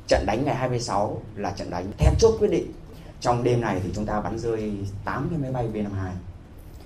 Trận 0.08 0.26
đánh 0.26 0.44
ngày 0.44 0.54
26 0.54 1.22
là 1.36 1.50
trận 1.50 1.70
đánh 1.70 1.86
then 1.98 2.14
chốt 2.18 2.36
quyết 2.38 2.50
định. 2.50 2.72
Trong 3.20 3.42
đêm 3.42 3.60
này 3.60 3.80
thì 3.82 3.90
chúng 3.94 4.06
ta 4.06 4.20
bắn 4.20 4.38
rơi 4.38 4.72
8 5.04 5.28
cái 5.30 5.38
máy 5.38 5.52
bay 5.52 5.68
B-52 5.74 6.10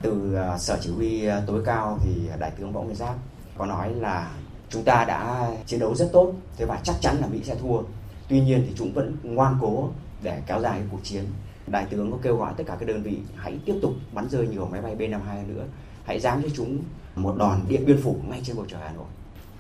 từ 0.03 0.35
ờ, 0.35 0.59
sở 0.59 0.79
chỉ 0.81 0.91
huy 0.91 1.25
ờ, 1.25 1.43
tối 1.47 1.63
cao 1.65 1.99
thì 2.05 2.11
đại 2.39 2.51
tướng 2.51 2.73
võ 2.73 2.83
nguyên 2.83 2.97
giáp 2.97 3.15
có 3.59 3.67
nói 3.67 3.95
là 3.95 4.31
chúng 4.71 4.85
ta 4.85 5.05
đã 5.05 5.51
chiến 5.67 5.81
đấu 5.81 5.95
rất 5.95 6.09
tốt 6.13 6.33
thế 6.57 6.65
và 6.65 6.81
chắc 6.83 6.97
chắn 7.01 7.17
là 7.21 7.27
mỹ 7.27 7.41
sẽ 7.45 7.55
thua 7.55 7.83
tuy 8.29 8.41
nhiên 8.41 8.65
thì 8.67 8.73
chúng 8.77 8.93
vẫn 8.93 9.17
ngoan 9.23 9.59
cố 9.61 9.89
để 10.23 10.43
kéo 10.47 10.61
dài 10.61 10.81
cuộc 10.91 11.01
chiến 11.03 11.25
đại 11.67 11.87
tướng 11.91 12.13
có 12.13 12.19
kêu 12.23 12.37
gọi 12.37 12.53
tất 12.57 12.65
cả 12.67 12.77
các 12.81 12.89
đơn 12.89 13.03
vị 13.03 13.19
hãy 13.37 13.59
tiếp 13.65 13.75
tục 13.83 13.93
bắn 14.13 14.29
rơi 14.29 14.49
nhiều 14.49 14.69
máy 14.73 14.83
bay 14.83 14.95
b 14.95 15.01
52 15.01 15.45
nữa 15.49 15.65
hãy 16.09 16.21
dám 16.21 16.43
cho 16.43 16.49
chúng 16.55 16.79
một 17.17 17.35
đòn 17.39 17.61
điện 17.69 17.87
biên 17.87 18.03
phủ 18.03 18.17
ngay 18.29 18.41
trên 18.45 18.57
bầu 18.57 18.67
trời 18.69 18.81
hà 18.85 18.93
nội 18.93 19.07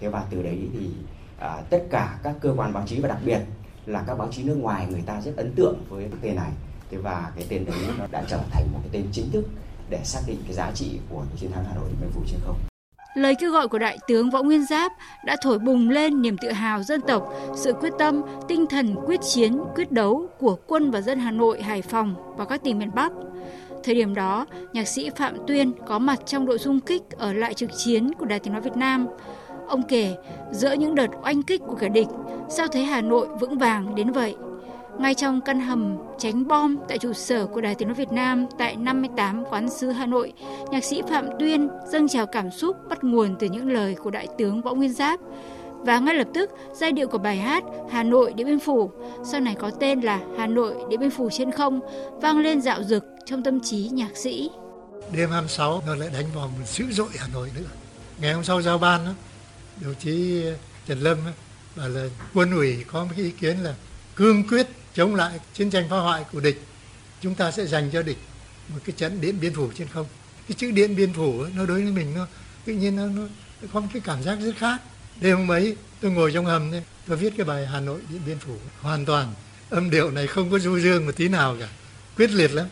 thế 0.00 0.08
và 0.08 0.24
từ 0.30 0.42
đấy 0.42 0.58
thì 0.72 0.90
à, 1.38 1.62
tất 1.70 1.84
cả 1.90 2.18
các 2.22 2.34
cơ 2.40 2.54
quan 2.56 2.72
báo 2.72 2.84
chí 2.86 3.00
và 3.00 3.08
đặc 3.08 3.18
biệt 3.24 3.40
là 3.86 4.04
các 4.06 4.18
báo 4.18 4.28
chí 4.32 4.42
nước 4.42 4.54
ngoài 4.54 4.86
người 4.90 5.02
ta 5.06 5.20
rất 5.20 5.36
ấn 5.36 5.52
tượng 5.52 5.76
với 5.88 6.04
cái 6.10 6.18
tên 6.22 6.36
này 6.36 6.50
thế 6.90 6.98
và 6.98 7.32
cái 7.36 7.46
tên 7.48 7.64
đấy 7.64 7.78
nó 7.98 8.06
đã 8.10 8.24
trở 8.28 8.40
thành 8.50 8.66
một 8.72 8.78
cái 8.82 8.90
tên 8.92 9.06
chính 9.12 9.30
thức 9.30 9.44
để 9.90 10.00
xác 10.04 10.20
định 10.26 10.38
cái 10.44 10.54
giá 10.54 10.70
trị 10.74 10.98
của 11.10 11.20
cái 11.20 11.38
chiến 11.40 11.52
thắng 11.52 11.64
Hà 11.64 11.74
Nội 11.74 11.84
Điện 11.88 11.96
Biên 12.00 12.10
Phủ 12.10 12.20
trên 12.30 12.40
không. 12.46 12.56
Lời 13.14 13.34
kêu 13.40 13.52
gọi 13.52 13.68
của 13.68 13.78
Đại 13.78 13.98
tướng 14.08 14.30
Võ 14.30 14.42
Nguyên 14.42 14.66
Giáp 14.66 14.92
đã 15.24 15.36
thổi 15.42 15.58
bùng 15.58 15.90
lên 15.90 16.22
niềm 16.22 16.36
tự 16.38 16.52
hào 16.52 16.82
dân 16.82 17.00
tộc, 17.00 17.32
sự 17.56 17.72
quyết 17.72 17.92
tâm, 17.98 18.22
tinh 18.48 18.66
thần 18.66 18.94
quyết 19.06 19.20
chiến, 19.34 19.58
quyết 19.74 19.92
đấu 19.92 20.26
của 20.38 20.56
quân 20.66 20.90
và 20.90 21.00
dân 21.00 21.18
Hà 21.18 21.30
Nội, 21.30 21.62
Hải 21.62 21.82
Phòng 21.82 22.34
và 22.36 22.44
các 22.44 22.62
tỉnh 22.64 22.78
miền 22.78 22.94
Bắc. 22.94 23.12
Thời 23.84 23.94
điểm 23.94 24.14
đó, 24.14 24.46
nhạc 24.72 24.88
sĩ 24.88 25.10
Phạm 25.10 25.34
Tuyên 25.46 25.72
có 25.86 25.98
mặt 25.98 26.20
trong 26.26 26.46
đội 26.46 26.58
xung 26.58 26.80
kích 26.80 27.02
ở 27.10 27.32
lại 27.32 27.54
trực 27.54 27.70
chiến 27.76 28.14
của 28.14 28.26
Đài 28.26 28.38
Tiếng 28.38 28.52
Nói 28.52 28.62
Việt 28.62 28.76
Nam. 28.76 29.06
Ông 29.68 29.82
kể, 29.82 30.16
giữa 30.50 30.72
những 30.72 30.94
đợt 30.94 31.08
oanh 31.22 31.42
kích 31.42 31.62
của 31.66 31.74
kẻ 31.74 31.88
địch, 31.88 32.08
sao 32.48 32.66
thấy 32.68 32.84
Hà 32.84 33.00
Nội 33.00 33.28
vững 33.40 33.58
vàng 33.58 33.94
đến 33.94 34.12
vậy? 34.12 34.36
Ngay 34.98 35.14
trong 35.14 35.40
căn 35.40 35.60
hầm 35.60 35.96
tránh 36.18 36.48
bom 36.48 36.76
tại 36.88 36.98
trụ 36.98 37.12
sở 37.12 37.46
của 37.46 37.60
Đài 37.60 37.74
Tiếng 37.74 37.88
Nói 37.88 37.94
Việt 37.94 38.12
Nam 38.12 38.46
tại 38.58 38.76
58 38.76 39.44
Quán 39.50 39.68
Sứ 39.68 39.90
Hà 39.90 40.06
Nội, 40.06 40.32
nhạc 40.70 40.84
sĩ 40.84 41.02
Phạm 41.08 41.26
Tuyên 41.38 41.68
dâng 41.86 42.08
trào 42.08 42.26
cảm 42.26 42.50
xúc 42.50 42.76
bắt 42.88 43.04
nguồn 43.04 43.34
từ 43.38 43.46
những 43.46 43.68
lời 43.68 43.96
của 44.02 44.10
Đại 44.10 44.28
tướng 44.38 44.62
Võ 44.62 44.74
Nguyên 44.74 44.92
Giáp. 44.92 45.20
Và 45.78 45.98
ngay 45.98 46.14
lập 46.14 46.28
tức, 46.34 46.50
giai 46.72 46.92
điệu 46.92 47.08
của 47.08 47.18
bài 47.18 47.36
hát 47.36 47.64
Hà 47.90 48.02
Nội 48.02 48.32
Điện 48.32 48.46
Biên 48.46 48.58
Phủ, 48.58 48.90
sau 49.24 49.40
này 49.40 49.56
có 49.58 49.70
tên 49.70 50.00
là 50.00 50.20
Hà 50.38 50.46
Nội 50.46 50.74
Điện 50.88 51.00
Biên 51.00 51.10
Phủ 51.10 51.28
trên 51.30 51.50
không, 51.50 51.80
vang 52.20 52.38
lên 52.38 52.60
dạo 52.60 52.82
dực 52.82 53.04
trong 53.28 53.42
tâm 53.42 53.60
trí 53.60 53.76
nhạc 53.76 54.16
sĩ. 54.16 54.50
Đêm 55.12 55.30
26 55.30 55.82
nó 55.86 55.94
lại 55.94 56.08
đánh 56.12 56.26
vào 56.34 56.48
một 56.48 56.64
dữ 56.66 56.84
dội 56.90 57.08
Hà 57.18 57.28
Nội 57.28 57.50
nữa. 57.54 57.66
Ngày 58.20 58.32
hôm 58.32 58.44
sau 58.44 58.62
giao 58.62 58.78
ban 58.78 59.04
đó, 59.04 59.12
đồng 59.80 59.94
chí 59.94 60.42
Trần 60.86 61.00
Lâm 61.00 61.18
bảo 61.76 61.88
là 61.88 62.08
quân 62.34 62.50
ủy 62.50 62.84
có 62.84 63.04
một 63.04 63.10
cái 63.16 63.24
ý 63.24 63.30
kiến 63.30 63.58
là 63.58 63.74
cương 64.16 64.48
quyết 64.48 64.66
chống 64.94 65.14
lại 65.14 65.40
chiến 65.54 65.70
tranh 65.70 65.86
phá 65.90 65.98
hoại 65.98 66.24
của 66.32 66.40
địch. 66.40 66.62
Chúng 67.20 67.34
ta 67.34 67.50
sẽ 67.50 67.66
dành 67.66 67.90
cho 67.92 68.02
địch 68.02 68.18
một 68.68 68.80
cái 68.84 68.94
trận 68.96 69.20
điện 69.20 69.40
biên 69.40 69.54
phủ 69.54 69.68
trên 69.78 69.88
không. 69.88 70.06
Cái 70.48 70.56
chữ 70.58 70.70
điện 70.70 70.96
biên 70.96 71.12
phủ 71.12 71.44
nó 71.56 71.66
đối 71.66 71.82
với 71.82 71.92
mình 71.92 72.14
nó 72.14 72.26
tự 72.64 72.72
nhiên 72.72 72.96
nó, 72.96 73.06
nó 73.06 73.22
có 73.72 73.80
một 73.80 73.88
cái 73.92 74.02
cảm 74.04 74.22
giác 74.22 74.38
rất 74.40 74.56
khác. 74.56 74.80
Đêm 75.20 75.36
hôm 75.36 75.50
ấy 75.50 75.76
tôi 76.00 76.10
ngồi 76.10 76.32
trong 76.34 76.44
hầm 76.44 76.70
đấy 76.72 76.82
tôi 77.06 77.16
viết 77.16 77.32
cái 77.36 77.46
bài 77.46 77.66
hà 77.66 77.80
nội 77.80 78.00
điện 78.10 78.20
biên 78.26 78.38
phủ. 78.38 78.54
Hoàn 78.80 79.04
toàn 79.04 79.34
âm 79.70 79.90
điệu 79.90 80.10
này 80.10 80.26
không 80.26 80.50
có 80.50 80.58
du 80.58 80.78
dương 80.78 81.06
một 81.06 81.12
tí 81.16 81.28
nào 81.28 81.56
cả. 81.60 81.68
Quyết 82.16 82.30
liệt 82.30 82.50
lắm 82.52 82.66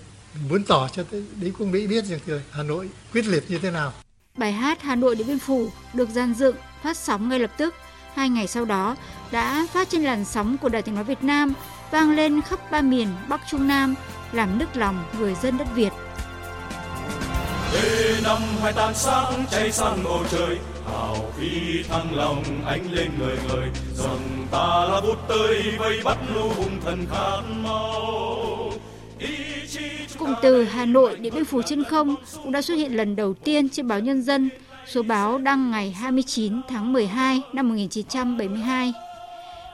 muốn 0.50 0.64
tỏ 0.64 0.88
cho 0.88 1.02
đế 1.40 1.50
quốc 1.58 1.66
mỹ 1.66 1.86
biết 1.86 2.04
rằng 2.04 2.40
hà 2.50 2.62
nội 2.62 2.88
quyết 3.12 3.26
liệt 3.26 3.44
như 3.48 3.58
thế 3.58 3.70
nào 3.70 3.92
bài 4.36 4.52
hát 4.52 4.82
hà 4.82 4.94
nội 4.94 5.14
điện 5.14 5.26
biên 5.26 5.38
phủ 5.38 5.68
được 5.94 6.08
gian 6.08 6.34
dựng 6.34 6.56
phát 6.82 6.96
sóng 6.96 7.28
ngay 7.28 7.38
lập 7.38 7.50
tức 7.56 7.74
hai 8.14 8.28
ngày 8.28 8.46
sau 8.46 8.64
đó 8.64 8.96
đã 9.30 9.66
phát 9.72 9.88
trên 9.90 10.02
làn 10.02 10.24
sóng 10.24 10.56
của 10.58 10.68
Đài 10.68 10.82
Tiếng 10.82 10.94
Nói 10.94 11.04
Việt 11.04 11.24
Nam, 11.24 11.52
vang 11.90 12.16
lên 12.16 12.42
khắp 12.42 12.70
ba 12.70 12.80
miền 12.80 13.08
Bắc 13.28 13.40
Trung 13.50 13.68
Nam, 13.68 13.94
làm 14.32 14.58
nức 14.58 14.76
lòng 14.76 15.04
người 15.18 15.34
dân 15.42 15.58
đất 15.58 15.68
Việt. 15.74 15.92
Để 17.72 18.20
năm 18.24 18.42
hai 18.62 18.72
tan 18.72 18.94
sáng 18.94 19.44
cháy 19.50 19.72
sang 19.72 20.04
bầu 20.04 20.24
trời, 20.30 20.58
hào 20.86 21.32
khí 21.38 21.82
thăng 21.88 22.14
lòng 22.14 22.42
ánh 22.66 22.92
lên 22.92 23.10
người 23.18 23.36
người, 23.48 23.68
dòng 23.94 24.46
ta 24.50 24.84
là 24.90 25.00
bút 25.00 25.16
tơi 25.28 25.62
vây 25.78 26.00
bắt 26.04 26.18
lũ 26.34 26.48
hùng 26.56 26.80
thần 26.84 27.06
khát 27.10 27.40
máu. 27.56 28.45
Cụm 30.18 30.34
từ 30.42 30.64
Hà 30.64 30.84
Nội 30.86 31.16
Điện 31.16 31.34
Biên 31.34 31.44
Phủ 31.44 31.62
trên 31.62 31.84
không 31.84 32.14
cũng 32.42 32.52
đã 32.52 32.62
xuất 32.62 32.74
hiện 32.74 32.96
lần 32.96 33.16
đầu 33.16 33.34
tiên 33.34 33.68
trên 33.68 33.88
báo 33.88 34.00
Nhân 34.00 34.22
dân 34.22 34.50
Số 34.86 35.02
báo 35.02 35.38
đăng 35.38 35.70
ngày 35.70 35.90
29 35.90 36.52
tháng 36.68 36.92
12 36.92 37.42
năm 37.52 37.68
1972. 37.68 38.92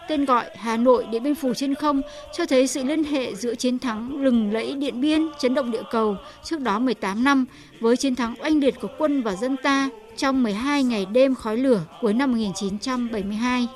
Tên 0.09 0.25
gọi 0.25 0.45
Hà 0.57 0.77
Nội 0.77 1.07
Điện 1.11 1.23
Biên 1.23 1.35
Phủ 1.35 1.55
trên 1.55 1.75
không 1.75 2.03
cho 2.37 2.47
thấy 2.47 2.67
sự 2.67 2.85
liên 2.85 3.05
hệ 3.05 3.35
giữa 3.35 3.55
chiến 3.55 3.79
thắng 3.79 4.23
lừng 4.23 4.53
lẫy 4.53 4.75
Điện 4.75 5.01
Biên, 5.01 5.29
chấn 5.41 5.55
động 5.55 5.71
địa 5.71 5.83
cầu 5.91 6.17
trước 6.45 6.61
đó 6.61 6.79
18 6.79 7.25
năm 7.25 7.45
với 7.81 7.97
chiến 7.97 8.15
thắng 8.15 8.35
oanh 8.43 8.61
liệt 8.61 8.81
của 8.81 8.89
quân 8.99 9.23
và 9.23 9.37
dân 9.37 9.57
ta 9.63 9.89
trong 10.17 10.43
12 10.43 10.85
ngày 10.85 11.07
đêm 11.07 11.35
khói 11.35 11.57
lửa 11.57 11.81
cuối 12.01 12.15
năm 12.15 12.33
1972. 12.33 13.67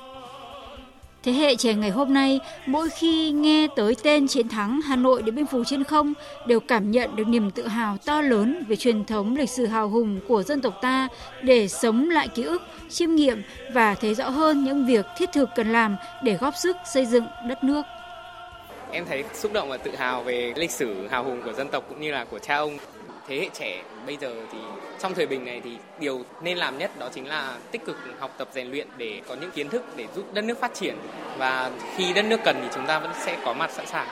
Thế 1.27 1.33
hệ 1.33 1.55
trẻ 1.55 1.73
ngày 1.73 1.89
hôm 1.89 2.13
nay, 2.13 2.39
mỗi 2.65 2.89
khi 2.89 3.31
nghe 3.31 3.67
tới 3.75 3.95
tên 4.03 4.27
chiến 4.27 4.49
thắng 4.49 4.81
Hà 4.81 4.95
Nội 4.95 5.21
Điện 5.21 5.35
Biên 5.35 5.45
Phủ 5.45 5.63
trên 5.63 5.83
không 5.83 6.13
đều 6.45 6.59
cảm 6.59 6.91
nhận 6.91 7.15
được 7.15 7.27
niềm 7.27 7.51
tự 7.51 7.67
hào 7.67 7.97
to 8.05 8.21
lớn 8.21 8.63
về 8.67 8.75
truyền 8.75 9.05
thống 9.05 9.35
lịch 9.35 9.49
sử 9.49 9.65
hào 9.65 9.89
hùng 9.89 10.19
của 10.27 10.43
dân 10.43 10.61
tộc 10.61 10.73
ta 10.81 11.07
để 11.41 11.67
sống 11.67 12.09
lại 12.09 12.27
ký 12.27 12.43
ức, 12.43 12.61
chiêm 12.89 13.15
nghiệm 13.15 13.41
và 13.73 13.95
thấy 13.95 14.15
rõ 14.15 14.29
hơn 14.29 14.63
những 14.63 14.85
việc 14.85 15.05
thiết 15.17 15.29
thực 15.33 15.49
cần 15.55 15.71
làm 15.71 15.95
để 16.23 16.33
góp 16.33 16.55
sức 16.55 16.77
xây 16.93 17.05
dựng 17.05 17.25
đất 17.47 17.63
nước. 17.63 17.81
Em 18.91 19.05
thấy 19.05 19.23
xúc 19.33 19.53
động 19.53 19.69
và 19.69 19.77
tự 19.77 19.95
hào 19.95 20.23
về 20.23 20.53
lịch 20.55 20.71
sử 20.71 21.07
hào 21.07 21.23
hùng 21.23 21.41
của 21.45 21.53
dân 21.53 21.67
tộc 21.69 21.85
cũng 21.89 22.01
như 22.01 22.11
là 22.11 22.25
của 22.25 22.39
cha 22.39 22.57
ông. 22.57 22.77
Thế 23.27 23.35
hệ 23.35 23.49
trẻ 23.53 23.83
bây 24.07 24.17
giờ 24.21 24.35
thì 24.51 24.57
trong 24.99 25.13
thời 25.13 25.27
bình 25.27 25.45
này 25.45 25.61
thì 25.63 25.71
điều 25.99 26.23
nên 26.41 26.57
làm 26.57 26.77
nhất 26.77 26.99
đó 26.99 27.09
chính 27.15 27.27
là 27.27 27.57
tích 27.71 27.85
cực 27.85 27.97
học 28.19 28.35
tập 28.37 28.49
rèn 28.53 28.67
luyện 28.67 28.87
để 28.97 29.21
có 29.27 29.35
những 29.35 29.51
kiến 29.51 29.69
thức 29.69 29.83
để 29.95 30.05
giúp 30.15 30.33
đất 30.33 30.41
nước 30.41 30.59
phát 30.59 30.71
triển 30.73 30.95
và 31.37 31.71
khi 31.95 32.13
đất 32.13 32.25
nước 32.25 32.39
cần 32.45 32.59
thì 32.61 32.67
chúng 32.75 32.85
ta 32.85 32.99
vẫn 32.99 33.11
sẽ 33.25 33.37
có 33.45 33.53
mặt 33.53 33.71
sẵn 33.75 33.85
sàng. 33.87 34.07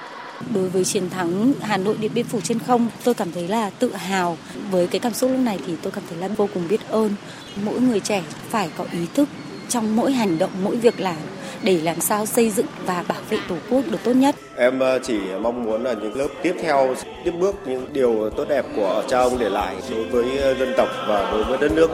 Đối 0.54 0.70
với 0.70 0.86
chiến 0.86 1.10
thắng 1.10 1.54
Hà 1.62 1.78
Nội 1.78 1.96
Điện 2.00 2.12
Biên 2.14 2.26
Phủ 2.26 2.42
trên 2.42 2.60
không, 2.60 2.90
tôi 3.04 3.14
cảm 3.14 3.32
thấy 3.32 3.48
là 3.48 3.70
tự 3.70 3.94
hào. 3.94 4.38
Với 4.72 4.88
cái 4.88 5.00
cảm 5.00 5.14
xúc 5.14 5.32
lúc 5.32 5.40
này 5.40 5.60
thì 5.68 5.74
tôi 5.82 5.92
cảm 5.92 6.04
thấy 6.10 6.18
là 6.18 6.28
vô 6.28 6.50
cùng 6.54 6.68
biết 6.68 6.90
ơn. 6.90 7.16
Mỗi 7.64 7.80
người 7.80 8.00
trẻ 8.00 8.24
phải 8.50 8.70
có 8.78 8.86
ý 8.92 9.08
thức 9.14 9.30
trong 9.70 9.96
mỗi 9.96 10.12
hành 10.12 10.38
động, 10.38 10.52
mỗi 10.64 10.76
việc 10.76 11.00
làm 11.00 11.18
để 11.66 11.82
làm 11.84 12.00
sao 12.00 12.26
xây 12.26 12.50
dựng 12.50 12.66
và 12.86 13.04
bảo 13.08 13.18
vệ 13.30 13.38
Tổ 13.50 13.56
quốc 13.70 13.82
được 13.92 13.98
tốt 14.04 14.12
nhất. 14.12 14.36
Em 14.58 14.80
ờ, 14.80 15.00
chỉ 15.04 15.20
mong 15.42 15.64
muốn 15.64 15.84
là 15.84 15.94
những 15.94 16.16
lớp 16.16 16.28
tiếp 16.42 16.56
theo 16.62 16.96
tiếp 17.24 17.32
bước 17.40 17.56
những 17.66 17.86
điều 17.94 18.30
tốt 18.38 18.46
đẹp 18.50 18.66
của 18.76 19.04
cha 19.08 19.20
ông 19.20 19.40
để 19.40 19.50
lại 19.50 19.76
đối 19.92 20.04
với 20.04 20.38
ờ, 20.38 20.54
dân 20.54 20.74
tộc 20.78 20.88
và 21.08 21.32
đối 21.32 21.44
với 21.44 21.58
đất 21.58 21.72
nước. 21.72 21.92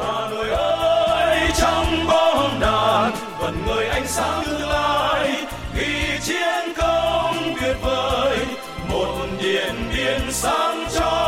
trong 1.57 1.85
bom 2.07 2.59
đạn 2.61 3.11
vẫn 3.39 3.55
người 3.67 3.85
ánh 3.85 4.07
sáng 4.07 4.43
tương 4.45 4.69
lai 4.69 5.45
ghi 5.79 6.19
chiến 6.21 6.73
công 6.77 7.35
tuyệt 7.61 7.75
vời 7.81 8.37
một 8.89 9.27
điện 9.43 9.75
biên 9.93 10.21
sáng 10.31 10.85
chói 10.93 11.20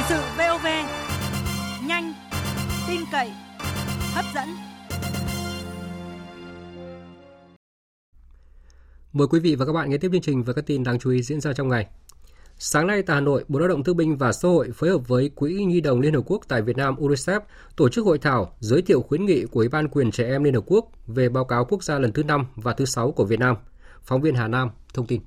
Thời 0.00 0.18
sự 0.18 0.24
VOV 0.38 0.66
nhanh, 1.86 2.12
tin 2.88 3.00
cậy, 3.12 3.30
hấp 4.14 4.24
dẫn. 4.34 4.48
Mời 9.12 9.26
quý 9.28 9.40
vị 9.40 9.54
và 9.54 9.66
các 9.66 9.72
bạn 9.72 9.90
nghe 9.90 9.96
tiếp 9.96 10.08
chương 10.12 10.20
trình 10.20 10.42
với 10.42 10.54
các 10.54 10.66
tin 10.66 10.84
đáng 10.84 10.98
chú 10.98 11.10
ý 11.10 11.22
diễn 11.22 11.40
ra 11.40 11.52
trong 11.52 11.68
ngày. 11.68 11.86
Sáng 12.56 12.86
nay 12.86 13.02
tại 13.02 13.14
Hà 13.14 13.20
Nội, 13.20 13.44
Bộ 13.48 13.58
Lao 13.58 13.68
động 13.68 13.84
Thương 13.84 13.96
binh 13.96 14.16
và 14.16 14.32
Xã 14.32 14.48
hội 14.48 14.70
phối 14.74 14.90
hợp 14.90 15.08
với 15.08 15.30
Quỹ 15.34 15.64
Nhi 15.64 15.80
đồng 15.80 16.00
Liên 16.00 16.14
Hợp 16.14 16.22
Quốc 16.26 16.40
tại 16.48 16.62
Việt 16.62 16.76
Nam 16.76 16.94
UNICEF 16.96 17.40
tổ 17.76 17.88
chức 17.88 18.04
hội 18.04 18.18
thảo 18.18 18.54
giới 18.60 18.82
thiệu 18.82 19.02
khuyến 19.02 19.26
nghị 19.26 19.44
của 19.44 19.60
Ủy 19.60 19.68
ban 19.68 19.88
quyền 19.88 20.10
trẻ 20.10 20.24
em 20.24 20.44
Liên 20.44 20.54
Hợp 20.54 20.64
Quốc 20.66 20.90
về 21.06 21.28
báo 21.28 21.44
cáo 21.44 21.64
quốc 21.64 21.84
gia 21.84 21.98
lần 21.98 22.12
thứ 22.12 22.22
5 22.22 22.46
và 22.56 22.72
thứ 22.72 22.84
6 22.84 23.12
của 23.12 23.24
Việt 23.24 23.40
Nam. 23.40 23.56
Phóng 24.02 24.20
viên 24.20 24.34
Hà 24.34 24.48
Nam 24.48 24.70
thông 24.94 25.06
tin. 25.06 25.20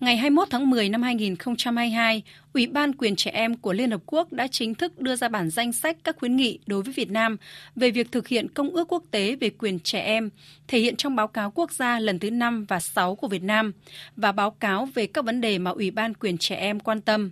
Ngày 0.00 0.16
21 0.16 0.48
tháng 0.50 0.70
10 0.70 0.88
năm 0.88 1.02
2022, 1.02 2.22
Ủy 2.52 2.66
ban 2.66 2.92
quyền 2.92 3.16
trẻ 3.16 3.30
em 3.30 3.56
của 3.56 3.72
Liên 3.72 3.90
Hợp 3.90 4.00
Quốc 4.06 4.32
đã 4.32 4.46
chính 4.46 4.74
thức 4.74 5.00
đưa 5.00 5.16
ra 5.16 5.28
bản 5.28 5.50
danh 5.50 5.72
sách 5.72 5.96
các 6.04 6.16
khuyến 6.18 6.36
nghị 6.36 6.58
đối 6.66 6.82
với 6.82 6.92
Việt 6.92 7.10
Nam 7.10 7.36
về 7.76 7.90
việc 7.90 8.12
thực 8.12 8.28
hiện 8.28 8.48
Công 8.48 8.70
ước 8.70 8.92
Quốc 8.92 9.04
tế 9.10 9.36
về 9.36 9.50
quyền 9.50 9.80
trẻ 9.80 10.00
em, 10.00 10.30
thể 10.68 10.78
hiện 10.78 10.96
trong 10.96 11.16
báo 11.16 11.28
cáo 11.28 11.50
quốc 11.50 11.72
gia 11.72 11.98
lần 11.98 12.18
thứ 12.18 12.30
5 12.30 12.64
và 12.68 12.80
6 12.80 13.14
của 13.14 13.28
Việt 13.28 13.42
Nam 13.42 13.72
và 14.16 14.32
báo 14.32 14.50
cáo 14.50 14.88
về 14.94 15.06
các 15.06 15.24
vấn 15.24 15.40
đề 15.40 15.58
mà 15.58 15.70
Ủy 15.70 15.90
ban 15.90 16.14
quyền 16.14 16.38
trẻ 16.38 16.56
em 16.56 16.80
quan 16.80 17.00
tâm. 17.00 17.30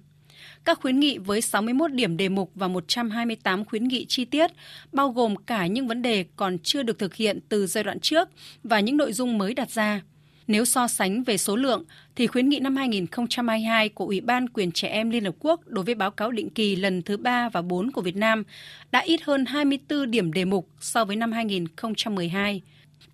Các 0.65 0.81
khuyến 0.81 1.01
nghị 1.01 1.19
với 1.19 1.41
61 1.41 1.93
điểm 1.93 2.17
đề 2.17 2.29
mục 2.29 2.51
và 2.55 2.69
128 2.69 3.65
khuyến 3.65 3.89
nghị 3.89 4.07
chi 4.09 4.25
tiết, 4.25 4.51
bao 4.93 5.11
gồm 5.11 5.37
cả 5.37 5.67
những 5.67 5.89
vấn 5.89 6.03
đề 6.03 6.25
còn 6.37 6.59
chưa 6.59 6.83
được 6.83 6.99
thực 6.99 7.15
hiện 7.15 7.41
từ 7.49 7.67
giai 7.67 7.85
đoạn 7.85 8.01
trước 8.01 8.29
và 8.63 8.81
những 8.81 8.97
nội 8.97 9.13
dung 9.13 9.39
mới 9.39 9.55
đặt 9.55 9.71
ra. 9.71 10.01
Nếu 10.49 10.65
so 10.65 10.89
sánh 10.89 11.23
về 11.23 11.37
số 11.37 11.57
lượng, 11.57 11.85
thì 12.17 12.27
khuyến 12.27 12.49
nghị 12.49 12.61
năm 12.61 12.77
2022 12.77 13.89
của 13.89 14.05
Ủy 14.05 14.21
ban 14.21 14.49
Quyền 14.49 14.73
Trẻ 14.73 14.89
Em 14.89 15.11
Liên 15.11 15.25
Hợp 15.25 15.35
Quốc 15.39 15.61
đối 15.67 15.85
với 15.85 15.95
báo 15.95 16.11
cáo 16.11 16.31
định 16.31 16.51
kỳ 16.51 16.77
lần 16.77 17.03
thứ 17.03 17.17
3 17.17 17.49
và 17.49 17.63
4 17.63 17.91
của 17.91 18.01
Việt 18.01 18.17
Nam 18.17 18.45
đã 18.91 19.01
ít 19.01 19.21
hơn 19.23 19.45
24 19.47 20.11
điểm 20.11 20.33
đề 20.33 20.45
mục 20.45 20.69
so 20.81 21.05
với 21.05 21.17
năm 21.17 21.33
2012. 21.33 22.63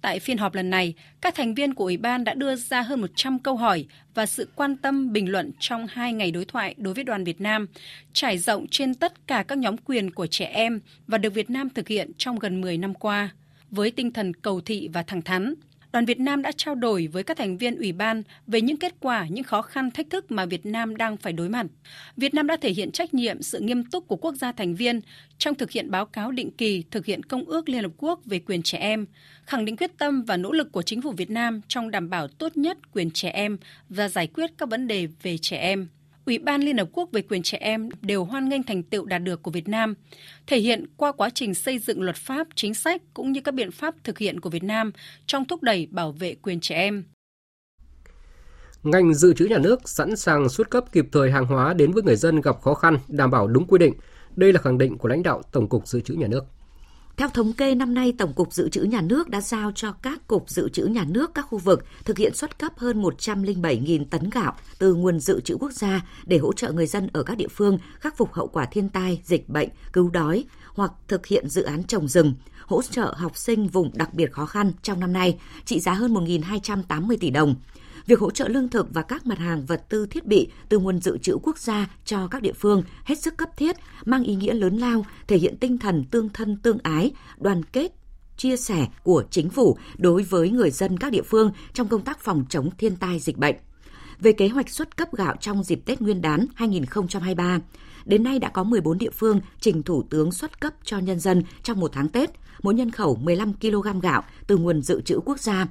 Tại 0.01 0.21
phiên 0.21 0.39
họp 0.39 0.55
lần 0.55 0.71
này, 0.71 0.95
các 1.21 1.35
thành 1.35 1.55
viên 1.55 1.75
của 1.75 1.85
Ủy 1.85 1.97
ban 1.97 2.25
đã 2.25 2.35
đưa 2.35 2.57
ra 2.57 2.83
hơn 2.83 3.01
100 3.01 3.39
câu 3.39 3.57
hỏi 3.57 3.85
và 4.15 4.27
sự 4.27 4.49
quan 4.55 4.77
tâm 4.77 5.13
bình 5.13 5.33
luận 5.33 5.51
trong 5.59 5.87
hai 5.91 6.13
ngày 6.13 6.31
đối 6.31 6.45
thoại 6.45 6.75
đối 6.79 6.95
với 6.95 7.05
đoàn 7.05 7.25
Việt 7.25 7.41
Nam, 7.41 7.67
trải 8.13 8.39
rộng 8.39 8.67
trên 8.71 8.95
tất 8.95 9.27
cả 9.27 9.45
các 9.49 9.59
nhóm 9.59 9.77
quyền 9.77 10.11
của 10.11 10.27
trẻ 10.27 10.45
em 10.45 10.81
và 11.07 11.19
được 11.19 11.35
Việt 11.35 11.51
Nam 11.51 11.71
thực 11.71 11.89
hiện 11.89 12.11
trong 12.19 12.39
gần 12.39 12.61
10 12.61 12.79
năm 12.79 12.95
qua. 12.95 13.31
Với 13.71 13.91
tinh 13.91 14.13
thần 14.13 14.35
cầu 14.35 14.61
thị 14.61 14.89
và 14.93 15.03
thẳng 15.03 15.23
thắn, 15.23 15.55
đoàn 15.95 16.05
Việt 16.05 16.21
Nam 16.21 16.43
đã 16.43 16.53
trao 16.57 16.75
đổi 16.75 17.07
với 17.07 17.23
các 17.23 17.37
thành 17.37 17.59
viên 17.59 17.77
ủy 17.77 17.93
ban 17.93 18.23
về 18.47 18.61
những 18.61 18.77
kết 18.77 18.95
quả, 19.01 19.27
những 19.31 19.45
khó 19.45 19.63
khăn, 19.63 19.91
thách 19.91 20.11
thức 20.11 20.31
mà 20.31 20.47
Việt 20.47 20.67
Nam 20.67 20.97
đang 20.97 21.17
phải 21.17 21.33
đối 21.33 21.49
mặt. 21.49 21.67
Việt 22.17 22.35
Nam 22.35 22.47
đã 22.47 22.57
thể 22.57 22.71
hiện 22.71 22.93
trách 22.93 23.15
nhiệm, 23.15 23.43
sự 23.43 23.61
nghiêm 23.61 23.85
túc 23.85 24.09
của 24.09 24.17
quốc 24.17 24.35
gia 24.35 24.53
thành 24.53 24.75
viên 24.75 25.01
trong 25.39 25.55
thực 25.55 25.71
hiện 25.71 25.91
báo 25.91 26.07
cáo 26.07 26.31
định 26.31 26.51
kỳ 26.51 26.85
thực 26.91 27.07
hiện 27.07 27.23
Công 27.23 27.45
ước 27.45 27.69
Liên 27.69 27.83
Hợp 27.83 27.93
Quốc 27.97 28.21
về 28.25 28.39
quyền 28.39 28.63
trẻ 28.63 28.79
em, 28.79 29.07
khẳng 29.47 29.65
định 29.65 29.77
quyết 29.77 29.99
tâm 29.99 30.23
và 30.23 30.37
nỗ 30.37 30.53
lực 30.53 30.73
của 30.73 30.83
chính 30.83 31.03
phủ 31.03 31.13
Việt 31.13 31.31
Nam 31.31 31.61
trong 31.69 31.91
đảm 31.91 32.11
bảo 32.11 32.29
tốt 32.29 32.57
nhất 32.57 32.93
quyền 32.93 33.11
trẻ 33.11 33.31
em 33.31 33.59
và 33.89 34.09
giải 34.09 34.27
quyết 34.27 34.51
các 34.59 34.71
vấn 34.71 34.87
đề 34.87 35.09
về 35.23 35.39
trẻ 35.39 35.57
em. 35.57 35.89
Ủy 36.27 36.39
ban 36.39 36.61
Liên 36.61 36.79
Hợp 36.79 36.89
Quốc 36.93 37.09
về 37.13 37.23
quyền 37.23 37.43
trẻ 37.43 37.59
em 37.61 37.89
đều 38.03 38.25
hoan 38.25 38.49
nghênh 38.49 38.63
thành 38.63 38.83
tựu 38.83 39.05
đạt 39.05 39.23
được 39.23 39.43
của 39.43 39.51
Việt 39.51 39.69
Nam, 39.69 39.95
thể 40.47 40.59
hiện 40.59 40.85
qua 40.97 41.13
quá 41.13 41.31
trình 41.31 41.55
xây 41.55 41.79
dựng 41.79 42.03
luật 42.03 42.17
pháp, 42.17 42.47
chính 42.55 42.75
sách 42.75 43.03
cũng 43.15 43.33
như 43.33 43.41
các 43.41 43.55
biện 43.55 43.71
pháp 43.71 43.95
thực 44.05 44.19
hiện 44.19 44.41
của 44.41 44.51
Việt 44.51 44.63
Nam 44.63 44.93
trong 45.27 45.45
thúc 45.45 45.63
đẩy 45.63 45.89
bảo 45.91 46.13
vệ 46.13 46.35
quyền 46.35 46.61
trẻ 46.61 46.75
em. 46.75 47.05
Ngành 48.83 49.15
dự 49.15 49.35
trữ 49.35 49.45
nhà 49.45 49.59
nước 49.59 49.89
sẵn 49.89 50.17
sàng 50.17 50.49
xuất 50.49 50.71
cấp 50.71 50.85
kịp 50.93 51.07
thời 51.13 51.31
hàng 51.31 51.47
hóa 51.47 51.75
đến 51.75 51.93
với 51.93 52.03
người 52.03 52.17
dân 52.17 52.41
gặp 52.41 52.61
khó 52.63 52.75
khăn, 52.75 52.99
đảm 53.09 53.31
bảo 53.31 53.47
đúng 53.47 53.67
quy 53.67 53.79
định. 53.79 53.95
Đây 54.37 54.53
là 54.53 54.61
khẳng 54.61 54.79
định 54.79 54.99
của 54.99 55.09
lãnh 55.09 55.23
đạo 55.23 55.43
Tổng 55.53 55.69
cục 55.69 55.89
Dự 55.89 56.01
trữ 56.01 56.15
Nhà 56.15 56.27
nước. 56.27 56.45
Theo 57.17 57.29
thống 57.29 57.53
kê, 57.53 57.75
năm 57.75 57.95
nay 57.95 58.13
Tổng 58.19 58.33
cục 58.33 58.53
Dự 58.53 58.69
trữ 58.69 58.83
Nhà 58.83 59.01
nước 59.01 59.29
đã 59.29 59.41
giao 59.41 59.73
cho 59.75 59.93
các 59.93 60.27
cục 60.27 60.51
dự 60.51 60.69
trữ 60.69 60.85
nhà 60.85 61.05
nước 61.09 61.35
các 61.35 61.43
khu 61.43 61.59
vực 61.59 61.85
thực 62.05 62.19
hiện 62.19 62.35
xuất 62.35 62.59
cấp 62.59 62.73
hơn 62.77 63.03
107.000 63.03 64.05
tấn 64.11 64.31
gạo 64.31 64.53
từ 64.79 64.95
nguồn 64.95 65.21
dự 65.21 65.41
trữ 65.41 65.57
quốc 65.61 65.73
gia 65.73 66.07
để 66.27 66.39
hỗ 66.39 66.53
trợ 66.53 66.73
người 66.73 66.87
dân 66.87 67.09
ở 67.13 67.23
các 67.23 67.37
địa 67.37 67.49
phương 67.49 67.79
khắc 68.01 68.17
phục 68.17 68.33
hậu 68.33 68.47
quả 68.47 68.65
thiên 68.65 68.89
tai, 68.89 69.21
dịch 69.25 69.49
bệnh, 69.49 69.69
cứu 69.93 70.11
đói 70.11 70.45
hoặc 70.67 70.93
thực 71.09 71.27
hiện 71.27 71.49
dự 71.49 71.63
án 71.63 71.85
trồng 71.85 72.09
rừng, 72.09 72.35
hỗ 72.67 72.83
trợ 72.83 73.15
học 73.17 73.37
sinh 73.37 73.69
vùng 73.69 73.91
đặc 73.95 74.15
biệt 74.15 74.33
khó 74.33 74.47
khăn 74.47 74.73
trong 74.83 75.01
năm 75.01 75.13
nay 75.13 75.39
trị 75.65 75.81
giá 75.81 75.93
hơn 75.93 76.15
1.280 76.15 77.17
tỷ 77.21 77.31
đồng 77.31 77.55
việc 78.07 78.21
hỗ 78.21 78.31
trợ 78.31 78.49
lương 78.49 78.69
thực 78.69 78.87
và 78.95 79.03
các 79.03 79.27
mặt 79.27 79.39
hàng 79.39 79.67
vật 79.67 79.89
tư 79.89 80.07
thiết 80.07 80.27
bị 80.27 80.49
từ 80.69 80.79
nguồn 80.79 81.01
dự 81.01 81.19
trữ 81.19 81.39
quốc 81.43 81.59
gia 81.59 81.91
cho 82.05 82.29
các 82.29 82.43
địa 82.43 82.53
phương 82.53 82.83
hết 83.05 83.19
sức 83.19 83.37
cấp 83.37 83.49
thiết, 83.57 83.77
mang 84.05 84.25
ý 84.25 84.35
nghĩa 84.35 84.55
lớn 84.55 84.77
lao, 84.77 85.07
thể 85.27 85.39
hiện 85.39 85.57
tinh 85.57 85.79
thần 85.79 86.05
tương 86.05 86.29
thân 86.29 86.57
tương 86.57 86.79
ái, 86.83 87.13
đoàn 87.39 87.63
kết 87.63 87.93
chia 88.37 88.57
sẻ 88.57 88.87
của 89.03 89.25
chính 89.31 89.51
phủ 89.51 89.77
đối 89.97 90.23
với 90.23 90.51
người 90.51 90.71
dân 90.71 90.99
các 90.99 91.13
địa 91.13 91.23
phương 91.23 91.53
trong 91.73 91.89
công 91.89 92.03
tác 92.03 92.21
phòng 92.21 92.45
chống 92.49 92.71
thiên 92.79 92.97
tai 92.97 93.19
dịch 93.19 93.37
bệnh. 93.37 93.57
Về 94.21 94.33
kế 94.33 94.49
hoạch 94.49 94.71
xuất 94.71 94.97
cấp 94.97 95.09
gạo 95.13 95.37
trong 95.41 95.65
dịp 95.65 95.81
Tết 95.87 96.01
Nguyên 96.01 96.23
đán 96.23 96.47
2023, 96.55 97.61
đến 98.05 98.23
nay 98.23 98.39
đã 98.39 98.49
có 98.49 98.65
14 98.65 98.99
địa 98.99 99.11
phương 99.11 99.41
trình 99.61 99.83
Thủ 99.83 100.03
tướng 100.11 100.33
xuất 100.33 100.61
cấp 100.61 100.73
cho 100.85 100.99
nhân 100.99 101.21
dân 101.21 101.43
trong 101.63 101.81
một 101.81 101.91
tháng 101.93 102.09
Tết, 102.09 102.31
mỗi 102.63 102.75
nhân 102.75 102.91
khẩu 102.91 103.17
15 103.17 103.53
kg 103.55 104.01
gạo 104.03 104.23
từ 104.47 104.57
nguồn 104.57 104.83
dự 104.83 105.01
trữ 105.01 105.21
quốc 105.25 105.41
gia 105.41 105.67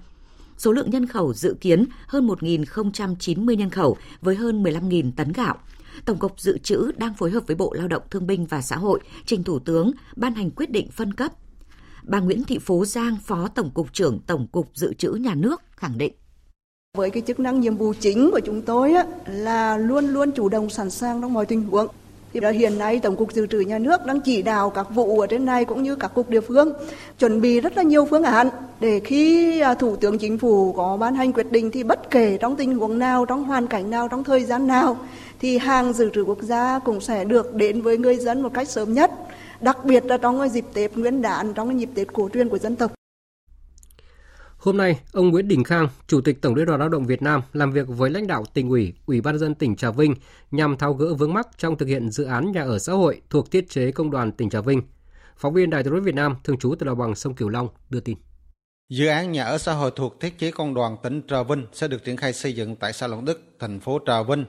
Số 0.58 0.72
lượng 0.72 0.90
nhân 0.90 1.06
khẩu 1.06 1.34
dự 1.34 1.56
kiến 1.62 1.86
hơn 2.08 2.28
1.090 2.28 3.56
nhân 3.56 3.70
khẩu 3.70 3.98
với 4.22 4.36
hơn 4.36 4.64
15.000 4.64 5.12
tấn 5.16 5.32
gạo. 5.32 5.56
Tổng 6.06 6.18
cục 6.18 6.40
Dự 6.40 6.58
trữ 6.58 6.92
đang 6.98 7.14
phối 7.14 7.32
hợp 7.32 7.44
với 7.48 7.56
Bộ 7.56 7.74
Lao 7.74 7.88
động 7.88 8.04
Thương 8.10 8.28
binh 8.28 8.46
và 8.46 8.62
Xã 8.62 8.76
hội 8.76 9.00
trình 9.26 9.44
Thủ 9.44 9.60
tướng 9.60 9.92
ban 10.16 10.34
hành 10.34 10.52
quyết 10.52 10.72
định 10.72 10.92
phân 10.92 11.14
cấp. 11.14 11.32
Bà 12.04 12.20
Nguyễn 12.20 12.44
Thị 12.44 12.60
Phú 12.60 12.86
Giang, 12.86 13.18
Phó 13.26 13.48
Tổng 13.48 13.72
cục 13.72 13.94
trưởng 13.94 14.20
Tổng 14.28 14.48
cục 14.48 14.70
Dự 14.74 14.94
trữ 14.94 15.12
Nhà 15.12 15.36
nước 15.36 15.62
khẳng 15.76 15.98
định. 15.98 16.14
Với 16.98 17.10
cái 17.10 17.24
chức 17.28 17.40
năng 17.40 17.60
nhiệm 17.60 17.78
vụ 17.78 17.94
chính 18.00 18.32
của 18.32 18.40
chúng 18.40 18.62
tôi 18.62 18.94
á, 18.94 19.06
là 19.28 19.78
luôn 19.78 20.08
luôn 20.08 20.32
chủ 20.32 20.50
động 20.50 20.70
sẵn 20.70 20.90
sàng 20.90 21.22
trong 21.22 21.34
mọi 21.34 21.46
tình 21.46 21.64
huống 21.64 21.88
thì 22.34 22.40
là 22.40 22.50
hiện 22.50 22.78
nay 22.78 23.00
Tổng 23.00 23.16
cục 23.16 23.34
Dự 23.34 23.48
trữ 23.48 23.60
Nhà 23.60 23.80
nước 23.80 24.06
đang 24.06 24.22
chỉ 24.22 24.42
đạo 24.42 24.70
các 24.70 24.88
vụ 24.90 25.20
ở 25.20 25.28
trên 25.28 25.46
này 25.46 25.66
cũng 25.66 25.84
như 25.84 25.96
các 25.96 26.14
cục 26.14 26.30
địa 26.30 26.42
phương 26.42 26.74
chuẩn 27.20 27.42
bị 27.42 27.60
rất 27.60 27.78
là 27.78 27.84
nhiều 27.84 28.06
phương 28.06 28.24
án 28.24 28.50
để 28.80 29.00
khi 29.00 29.60
à, 29.60 29.74
Thủ 29.74 29.96
tướng 29.96 30.18
Chính 30.18 30.38
phủ 30.38 30.74
có 30.74 30.98
ban 30.98 31.16
hành 31.16 31.34
quyết 31.34 31.52
định 31.52 31.72
thì 31.72 31.84
bất 31.84 32.12
kể 32.12 32.38
trong 32.42 32.56
tình 32.56 32.76
huống 32.78 33.00
nào, 33.00 33.26
trong 33.26 33.44
hoàn 33.44 33.68
cảnh 33.68 33.90
nào, 33.90 34.08
trong 34.08 34.24
thời 34.24 34.44
gian 34.44 34.68
nào 34.68 34.98
thì 35.40 35.58
hàng 35.58 35.94
dự 35.94 36.10
trữ 36.10 36.24
quốc 36.24 36.42
gia 36.42 36.80
cũng 36.80 37.02
sẽ 37.02 37.24
được 37.26 37.56
đến 37.56 37.82
với 37.82 37.98
người 37.98 38.16
dân 38.16 38.42
một 38.42 38.54
cách 38.54 38.70
sớm 38.70 38.94
nhất, 38.94 39.12
đặc 39.62 39.86
biệt 39.86 40.06
là 40.06 40.18
trong 40.18 40.50
dịp 40.50 40.66
Tết 40.74 40.98
Nguyên 40.98 41.22
đán, 41.22 41.54
trong 41.54 41.80
dịp 41.80 41.90
Tết 41.96 42.14
cổ 42.14 42.30
truyền 42.34 42.50
của 42.50 42.58
dân 42.58 42.76
tộc. 42.76 42.92
Hôm 44.64 44.78
nay, 44.78 45.00
ông 45.12 45.30
Nguyễn 45.30 45.48
Đình 45.48 45.64
Khang, 45.64 45.88
Chủ 46.08 46.22
tịch 46.22 46.42
Tổng 46.42 46.56
Liên 46.56 46.66
đoàn 46.66 46.80
Lao 46.80 46.90
động 46.90 47.06
Việt 47.06 47.22
Nam 47.22 47.42
làm 47.54 47.72
việc 47.72 47.88
với 47.88 48.10
lãnh 48.10 48.28
đạo 48.28 48.44
tỉnh 48.54 48.70
ủy, 48.70 48.94
Ủy 49.06 49.22
ban 49.22 49.38
dân 49.38 49.56
tỉnh 49.56 49.76
Trà 49.76 49.92
Vinh 49.92 50.16
nhằm 50.52 50.78
tháo 50.78 50.94
gỡ 50.94 51.14
vướng 51.14 51.34
mắc 51.34 51.48
trong 51.58 51.78
thực 51.78 51.86
hiện 51.86 52.10
dự 52.12 52.24
án 52.24 52.52
nhà 52.52 52.64
ở 52.64 52.80
xã 52.80 52.94
hội 52.94 53.22
thuộc 53.30 53.52
thiết 53.52 53.70
chế 53.70 53.92
công 53.92 54.12
đoàn 54.12 54.32
tỉnh 54.32 54.50
Trà 54.50 54.62
Vinh. 54.62 54.82
Phóng 55.38 55.54
viên 55.54 55.70
Đài 55.70 55.84
truyền 55.84 55.94
hình 55.94 56.04
Việt 56.04 56.16
Nam 56.16 56.36
thường 56.44 56.58
trú 56.58 56.76
tại 56.76 56.86
đồng 56.86 56.98
bằng 56.98 57.16
sông 57.16 57.34
Cửu 57.34 57.50
Long 57.50 57.68
đưa 57.90 58.00
tin. 58.00 58.18
Dự 58.90 59.08
án 59.08 59.32
nhà 59.32 59.44
ở 59.44 59.58
xã 59.58 59.74
hội 59.74 59.92
thuộc 59.96 60.20
thiết 60.20 60.40
chế 60.40 60.52
công 60.52 60.74
đoàn 60.74 60.98
tỉnh 61.04 61.22
Trà 61.28 61.44
Vinh 61.44 61.66
sẽ 61.74 61.88
được 61.88 62.04
triển 62.04 62.18
khai 62.18 62.34
xây 62.34 62.54
dựng 62.54 62.76
tại 62.76 62.94
xã 62.94 63.08
Long 63.08 63.26
Đức, 63.26 63.42
thành 63.60 63.80
phố 63.80 64.00
Trà 64.06 64.24
Vinh. 64.24 64.46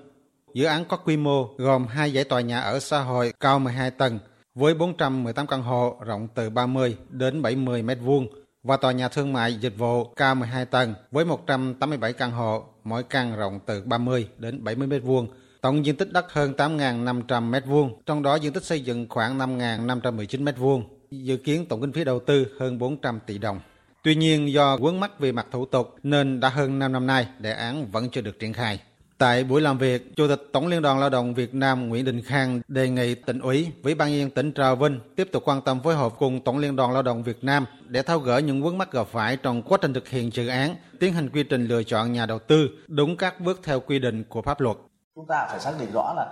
Dự 0.55 0.65
án 0.65 0.85
có 0.89 0.97
quy 0.97 1.17
mô 1.17 1.55
gồm 1.59 1.87
hai 1.87 2.13
dãy 2.13 2.25
tòa 2.25 2.41
nhà 2.41 2.61
ở 2.61 2.81
xã 2.81 3.01
hội 3.01 3.33
cao 3.41 3.59
12 3.59 3.91
tầng 3.91 4.19
với 4.55 4.75
418 4.75 5.47
căn 5.47 5.63
hộ 5.63 5.97
rộng 6.07 6.29
từ 6.35 6.51
30 6.51 6.97
đến 7.11 7.43
70 7.43 7.83
mét 7.83 7.99
vuông 8.03 8.44
và 8.65 8.77
tòa 8.77 8.93
nhà 8.93 9.09
thương 9.09 9.33
mại 9.33 9.55
dịch 9.55 9.79
vụ 9.79 10.05
cao 10.05 10.35
12 10.35 10.65
tầng 10.67 10.95
với 11.11 11.25
187 11.25 12.13
căn 12.13 12.31
hộ, 12.31 12.65
mỗi 12.85 13.03
căn 13.03 13.37
rộng 13.37 13.61
từ 13.67 13.83
30 13.85 14.29
đến 14.39 14.65
70 14.65 14.89
m2, 14.89 15.27
Tổng 15.61 15.87
diện 15.87 15.97
tích 15.97 16.13
đất 16.13 16.33
hơn 16.33 16.53
8.500 16.57 17.51
m2, 17.51 17.91
trong 18.07 18.23
đó 18.23 18.35
diện 18.35 18.53
tích 18.53 18.65
xây 18.65 18.81
dựng 18.81 19.07
khoảng 19.09 19.39
5.519 19.39 20.45
m2, 20.45 20.83
Dự 21.11 21.37
kiến 21.37 21.67
tổng 21.69 21.81
kinh 21.81 21.93
phí 21.93 22.05
đầu 22.05 22.21
tư 22.21 22.47
hơn 22.61 22.79
400 22.79 23.21
tỷ 23.27 23.39
đồng. 23.39 23.61
Tuy 24.03 24.15
nhiên 24.15 24.53
do 24.53 24.77
vướng 24.77 25.01
mắc 25.01 25.21
về 25.21 25.33
mặt 25.33 25.47
thủ 25.51 25.67
tục 25.67 25.95
nên 26.03 26.41
đã 26.41 26.49
hơn 26.49 26.79
5 26.79 26.93
năm 26.93 27.07
nay 27.07 27.27
đề 27.39 27.53
án 27.53 27.91
vẫn 27.91 28.11
chưa 28.11 28.21
được 28.21 28.39
triển 28.39 28.53
khai. 28.53 28.81
Tại 29.25 29.45
buổi 29.45 29.61
làm 29.61 29.79
việc, 29.79 30.17
Chủ 30.17 30.29
tịch 30.29 30.49
Tổng 30.53 30.67
Liên 30.67 30.83
đoàn 30.83 31.01
Lao 31.01 31.11
động 31.11 31.35
Việt 31.35 31.55
Nam 31.55 31.89
Nguyễn 31.89 32.05
Đình 32.05 32.23
Khang 32.23 32.61
đề 32.69 32.89
nghị 32.89 33.15
tỉnh 33.15 33.41
ủy, 33.41 33.69
Ủy 33.83 33.95
ban 33.95 34.19
nhân 34.19 34.31
tỉnh 34.31 34.53
Trà 34.53 34.75
Vinh 34.75 35.01
tiếp 35.17 35.29
tục 35.33 35.43
quan 35.47 35.63
tâm 35.63 35.81
phối 35.81 35.95
hợp 35.95 36.13
cùng 36.19 36.45
Tổng 36.45 36.59
Liên 36.59 36.77
đoàn 36.77 36.93
Lao 36.93 37.03
động 37.03 37.23
Việt 37.23 37.45
Nam 37.45 37.67
để 37.89 38.03
tháo 38.03 38.19
gỡ 38.19 38.39
những 38.39 38.63
vướng 38.63 38.79
mắc 38.79 38.93
gặp 38.93 39.07
phải 39.07 39.37
trong 39.37 39.63
quá 39.63 39.79
trình 39.83 39.95
thực 39.95 40.09
hiện 40.09 40.31
dự 40.33 40.49
án, 40.49 40.75
tiến 41.01 41.13
hành 41.13 41.29
quy 41.29 41.43
trình 41.43 41.67
lựa 41.67 41.83
chọn 41.83 42.13
nhà 42.13 42.27
đầu 42.27 42.39
tư 42.39 42.69
đúng 42.89 43.17
các 43.17 43.41
bước 43.41 43.61
theo 43.63 43.81
quy 43.81 43.99
định 43.99 44.25
của 44.29 44.43
pháp 44.43 44.61
luật. 44.61 44.77
Chúng 45.15 45.27
ta 45.27 45.47
phải 45.51 45.61
xác 45.61 45.73
định 45.81 45.93
rõ 45.93 46.15
là 46.17 46.27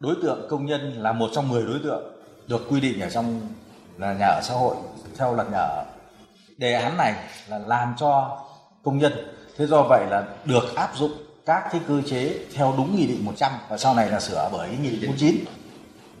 đối 0.00 0.14
tượng 0.22 0.46
công 0.48 0.66
nhân 0.66 0.92
là 0.98 1.12
một 1.12 1.30
trong 1.34 1.48
10 1.48 1.62
đối 1.62 1.78
tượng 1.78 2.02
được 2.48 2.66
quy 2.70 2.80
định 2.80 3.00
ở 3.00 3.10
trong 3.10 3.40
là 3.98 4.12
nhà 4.12 4.26
ở 4.26 4.40
xã 4.42 4.54
hội 4.54 4.76
theo 5.18 5.34
luật 5.34 5.50
nhà 5.50 5.58
ở. 5.58 5.84
Đề 6.56 6.72
án 6.72 6.96
này 6.96 7.14
là 7.48 7.58
làm 7.58 7.94
cho 7.98 8.38
công 8.82 8.98
nhân 8.98 9.12
thế 9.56 9.66
do 9.66 9.82
vậy 9.88 10.06
là 10.10 10.24
được 10.44 10.74
áp 10.74 10.90
dụng 10.96 11.12
các 11.46 11.68
cái 11.72 11.80
cơ 11.88 12.02
chế 12.06 12.38
theo 12.54 12.74
đúng 12.76 12.96
nghị 12.96 13.06
định 13.06 13.24
100 13.24 13.52
và 13.70 13.78
sau 13.78 13.94
này 13.94 14.10
là 14.10 14.20
sửa 14.20 14.48
bởi 14.52 14.68
nghị 14.82 14.90
định 14.90 15.10
49 15.10 15.44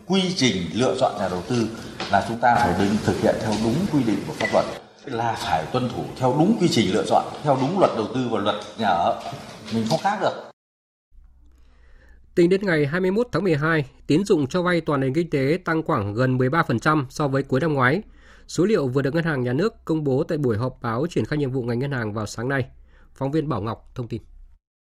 quy 0.06 0.34
trình 0.36 0.56
lựa 0.74 0.96
chọn 1.00 1.12
nhà 1.18 1.28
đầu 1.28 1.42
tư 1.48 1.68
là 2.10 2.24
chúng 2.28 2.38
ta 2.38 2.54
phải 2.54 2.74
định 2.78 2.96
thực 3.04 3.16
hiện 3.22 3.34
theo 3.42 3.52
đúng 3.64 3.74
quy 3.92 4.02
định 4.04 4.18
của 4.26 4.32
pháp 4.32 4.46
luật 4.52 4.64
là 5.04 5.32
phải 5.38 5.64
tuân 5.72 5.88
thủ 5.88 6.04
theo 6.16 6.34
đúng 6.38 6.56
quy 6.60 6.68
trình 6.68 6.94
lựa 6.94 7.04
chọn 7.06 7.24
theo 7.42 7.58
đúng 7.60 7.78
luật 7.78 7.90
đầu 7.96 8.06
tư 8.14 8.28
và 8.30 8.40
luật 8.40 8.56
nhà 8.78 8.88
ở 8.88 9.22
mình 9.74 9.84
không 9.90 10.00
khác 10.02 10.18
được 10.20 10.50
Tính 12.34 12.50
đến 12.50 12.60
ngày 12.66 12.86
21 12.86 13.28
tháng 13.32 13.44
12, 13.44 13.84
tín 14.06 14.24
dụng 14.24 14.46
cho 14.46 14.62
vay 14.62 14.80
toàn 14.80 15.00
nền 15.00 15.14
kinh 15.14 15.30
tế 15.30 15.58
tăng 15.64 15.82
khoảng 15.82 16.14
gần 16.14 16.38
13% 16.38 17.04
so 17.10 17.28
với 17.28 17.42
cuối 17.42 17.60
năm 17.60 17.74
ngoái. 17.74 18.02
Số 18.46 18.64
liệu 18.64 18.88
vừa 18.88 19.02
được 19.02 19.14
Ngân 19.14 19.24
hàng 19.24 19.42
Nhà 19.42 19.52
nước 19.52 19.84
công 19.84 20.04
bố 20.04 20.24
tại 20.24 20.38
buổi 20.38 20.56
họp 20.56 20.78
báo 20.82 21.06
triển 21.10 21.24
khai 21.24 21.38
nhiệm 21.38 21.50
vụ 21.50 21.62
ngành 21.62 21.78
ngân 21.78 21.92
hàng 21.92 22.12
vào 22.12 22.26
sáng 22.26 22.48
nay. 22.48 22.66
Phóng 23.14 23.32
viên 23.32 23.48
Bảo 23.48 23.60
Ngọc 23.60 23.90
thông 23.94 24.08
tin. 24.08 24.22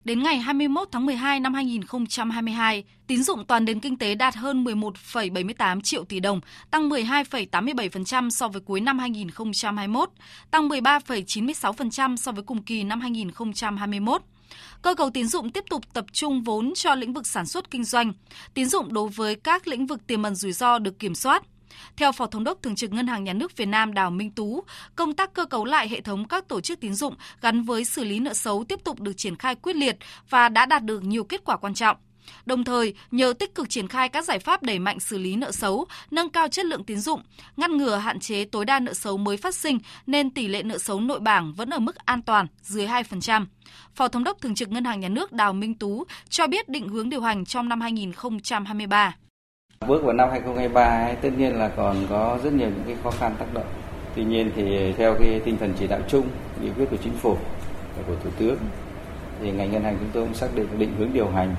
Đến 0.06 0.22
ngày 0.22 0.38
21 0.38 0.88
tháng 0.92 1.06
12 1.06 1.40
năm 1.40 1.54
2022, 1.54 2.84
tín 3.06 3.22
dụng 3.22 3.44
toàn 3.44 3.64
nền 3.64 3.80
kinh 3.80 3.98
tế 3.98 4.14
đạt 4.14 4.34
hơn 4.34 4.64
11,78 4.64 5.80
triệu 5.80 6.04
tỷ 6.04 6.20
đồng, 6.20 6.40
tăng 6.70 6.88
12,87% 6.88 8.30
so 8.30 8.48
với 8.48 8.60
cuối 8.60 8.80
năm 8.80 8.98
2021, 8.98 10.10
tăng 10.50 10.68
13,96% 10.68 12.16
so 12.16 12.32
với 12.32 12.42
cùng 12.42 12.62
kỳ 12.62 12.84
năm 12.84 13.00
2021. 13.00 14.22
Cơ 14.82 14.94
cấu 14.94 15.10
tín 15.10 15.26
dụng 15.28 15.50
tiếp 15.50 15.64
tục 15.70 15.82
tập 15.92 16.04
trung 16.12 16.42
vốn 16.42 16.72
cho 16.74 16.94
lĩnh 16.94 17.12
vực 17.12 17.26
sản 17.26 17.46
xuất 17.46 17.70
kinh 17.70 17.84
doanh. 17.84 18.12
Tín 18.54 18.68
dụng 18.68 18.92
đối 18.92 19.08
với 19.08 19.34
các 19.34 19.68
lĩnh 19.68 19.86
vực 19.86 20.06
tiềm 20.06 20.22
ẩn 20.22 20.34
rủi 20.34 20.52
ro 20.52 20.78
được 20.78 20.98
kiểm 20.98 21.14
soát. 21.14 21.42
Theo 21.96 22.12
Phó 22.12 22.26
Thống 22.26 22.44
đốc 22.44 22.62
Thường 22.62 22.76
trực 22.76 22.92
Ngân 22.92 23.06
hàng 23.06 23.24
Nhà 23.24 23.32
nước 23.32 23.56
Việt 23.56 23.66
Nam 23.66 23.94
Đào 23.94 24.10
Minh 24.10 24.30
Tú, 24.30 24.64
công 24.96 25.14
tác 25.14 25.32
cơ 25.32 25.44
cấu 25.44 25.64
lại 25.64 25.88
hệ 25.88 26.00
thống 26.00 26.28
các 26.28 26.48
tổ 26.48 26.60
chức 26.60 26.80
tín 26.80 26.94
dụng 26.94 27.14
gắn 27.40 27.62
với 27.62 27.84
xử 27.84 28.04
lý 28.04 28.18
nợ 28.18 28.34
xấu 28.34 28.64
tiếp 28.64 28.80
tục 28.84 29.00
được 29.00 29.12
triển 29.16 29.36
khai 29.36 29.54
quyết 29.54 29.76
liệt 29.76 29.96
và 30.30 30.48
đã 30.48 30.66
đạt 30.66 30.84
được 30.84 31.02
nhiều 31.02 31.24
kết 31.24 31.44
quả 31.44 31.56
quan 31.56 31.74
trọng. 31.74 31.96
Đồng 32.46 32.64
thời, 32.64 32.94
nhờ 33.10 33.32
tích 33.38 33.54
cực 33.54 33.70
triển 33.70 33.88
khai 33.88 34.08
các 34.08 34.24
giải 34.24 34.38
pháp 34.38 34.62
đẩy 34.62 34.78
mạnh 34.78 35.00
xử 35.00 35.18
lý 35.18 35.36
nợ 35.36 35.52
xấu, 35.52 35.86
nâng 36.10 36.30
cao 36.30 36.48
chất 36.48 36.66
lượng 36.66 36.84
tín 36.84 37.00
dụng, 37.00 37.22
ngăn 37.56 37.76
ngừa 37.76 37.96
hạn 37.96 38.20
chế 38.20 38.44
tối 38.44 38.64
đa 38.64 38.80
nợ 38.80 38.94
xấu 38.94 39.16
mới 39.16 39.36
phát 39.36 39.54
sinh 39.54 39.78
nên 40.06 40.30
tỷ 40.30 40.48
lệ 40.48 40.62
nợ 40.62 40.78
xấu 40.78 41.00
nội 41.00 41.20
bảng 41.20 41.52
vẫn 41.52 41.70
ở 41.70 41.78
mức 41.78 41.96
an 41.96 42.22
toàn 42.22 42.46
dưới 42.62 42.86
2%. 42.86 43.46
Phó 43.94 44.08
Thống 44.08 44.24
đốc 44.24 44.40
Thường 44.40 44.54
trực 44.54 44.68
Ngân 44.68 44.84
hàng 44.84 45.00
Nhà 45.00 45.08
nước 45.08 45.32
Đào 45.32 45.52
Minh 45.52 45.74
Tú 45.74 46.04
cho 46.28 46.46
biết 46.46 46.68
định 46.68 46.88
hướng 46.88 47.10
điều 47.10 47.20
hành 47.20 47.44
trong 47.44 47.68
năm 47.68 47.80
2023. 47.80 49.16
Bước 49.80 50.04
vào 50.04 50.12
năm 50.12 50.28
2023 50.30 51.12
tất 51.22 51.30
nhiên 51.36 51.58
là 51.58 51.68
còn 51.68 51.96
có 52.10 52.38
rất 52.44 52.52
nhiều 52.52 52.68
những 52.68 52.82
cái 52.86 52.96
khó 53.04 53.10
khăn 53.10 53.34
tác 53.38 53.54
động. 53.54 53.66
Tuy 54.14 54.24
nhiên 54.24 54.50
thì 54.56 54.92
theo 54.92 55.14
cái 55.14 55.40
tinh 55.44 55.56
thần 55.58 55.72
chỉ 55.78 55.86
đạo 55.86 56.00
chung, 56.08 56.26
nghị 56.62 56.70
quyết 56.70 56.86
của 56.90 56.96
chính 57.04 57.12
phủ 57.12 57.36
của 58.06 58.14
Thủ 58.24 58.30
tướng 58.38 58.56
thì 59.40 59.50
ngành 59.50 59.72
ngân 59.72 59.82
hàng 59.82 59.96
chúng 60.00 60.08
tôi 60.12 60.24
cũng 60.24 60.34
xác 60.34 60.46
định 60.54 60.66
định 60.78 60.94
hướng 60.98 61.10
điều 61.12 61.28
hành 61.28 61.54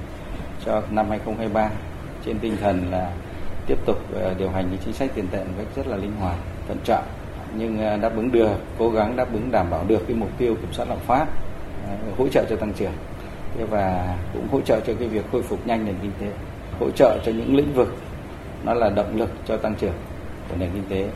cho 0.66 0.82
năm 0.92 1.10
2023 1.10 1.70
trên 2.26 2.40
tinh 2.40 2.58
thần 2.62 2.84
là 2.92 3.12
tiếp 3.68 3.78
tục 3.86 3.98
ờ, 4.14 4.34
điều 4.38 4.50
hành 4.50 4.68
những 4.72 4.80
chính 4.86 4.94
sách 4.94 5.12
tiền 5.16 5.28
tệ 5.32 5.38
một 5.38 5.54
cách 5.58 5.68
rất 5.76 5.88
là 5.88 5.98
linh 5.98 6.16
hoạt, 6.20 6.36
thận 6.68 6.78
trọng 6.84 7.04
nhưng 7.58 7.80
ờ, 7.80 7.98
đáp 7.98 8.16
ứng 8.16 8.32
được, 8.32 8.58
cố 8.80 8.90
gắng 8.90 9.16
đáp 9.16 9.34
ứng 9.34 9.52
đảm 9.52 9.70
bảo 9.70 9.86
được 9.88 10.08
cái 10.08 10.16
mục 10.16 10.30
tiêu 10.38 10.56
kiểm 10.56 10.74
soát 10.74 10.90
lạm 10.90 11.00
phát, 11.00 11.26
ờ, 11.90 11.96
hỗ 12.18 12.28
trợ 12.28 12.46
cho 12.50 12.56
tăng 12.56 12.74
trưởng 12.74 12.94
và 13.70 14.16
cũng 14.34 14.48
hỗ 14.52 14.62
trợ 14.62 14.80
cho 14.88 14.94
cái 15.00 15.08
việc 15.08 15.26
khôi 15.32 15.42
phục 15.42 15.68
nhanh 15.68 15.86
nền 15.86 15.96
kinh 16.02 16.12
tế, 16.22 16.28
hỗ 16.80 16.92
trợ 16.92 17.20
cho 17.26 17.32
những 17.32 17.56
lĩnh 17.56 17.74
vực 17.74 17.96
nó 18.64 18.74
là 18.74 18.90
động 18.90 19.18
lực 19.18 19.30
cho 19.46 19.58
tăng 19.58 19.76
trưởng 19.76 19.94
của 20.50 20.56
nền 20.60 20.70
kinh 20.74 20.86
tế 20.90 21.10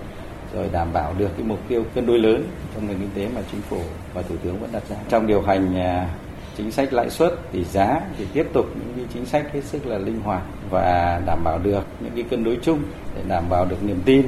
rồi 0.54 0.70
đảm 0.72 0.94
bảo 0.94 1.14
được 1.18 1.30
cái 1.38 1.46
mục 1.48 1.60
tiêu 1.68 1.86
cân 1.96 2.06
đối 2.06 2.20
lớn 2.20 2.48
trong 2.74 2.88
nền 2.88 2.98
kinh 3.00 3.10
tế 3.16 3.30
mà 3.36 3.42
chính 3.52 3.62
phủ 3.62 3.82
và 4.14 4.22
thủ 4.22 4.36
tướng 4.44 4.60
vẫn 4.60 4.70
đặt 4.72 4.84
ra 4.90 4.96
trong 5.10 5.28
điều 5.28 5.42
hành 5.42 5.76
à, 5.76 6.10
chính 6.58 6.72
sách 6.72 6.94
lãi 6.94 7.10
suất 7.10 7.34
tỷ 7.52 7.64
giá 7.64 8.02
thì 8.18 8.26
tiếp 8.34 8.48
tục 8.54 8.66
những 8.76 8.94
cái 8.96 9.06
chính 9.14 9.26
sách 9.26 9.54
hết 9.54 9.64
sức 9.64 9.88
là 9.88 9.98
linh 9.98 10.22
hoạt 10.22 10.42
và 10.70 11.22
đảm 11.26 11.44
bảo 11.44 11.60
được 11.60 11.84
những 12.00 12.14
cái 12.16 12.24
cân 12.30 12.44
đối 12.44 12.58
chung 12.62 12.80
để 13.16 13.22
đảm 13.28 13.44
bảo 13.50 13.66
được 13.66 13.84
niềm 13.84 14.02
tin 14.06 14.28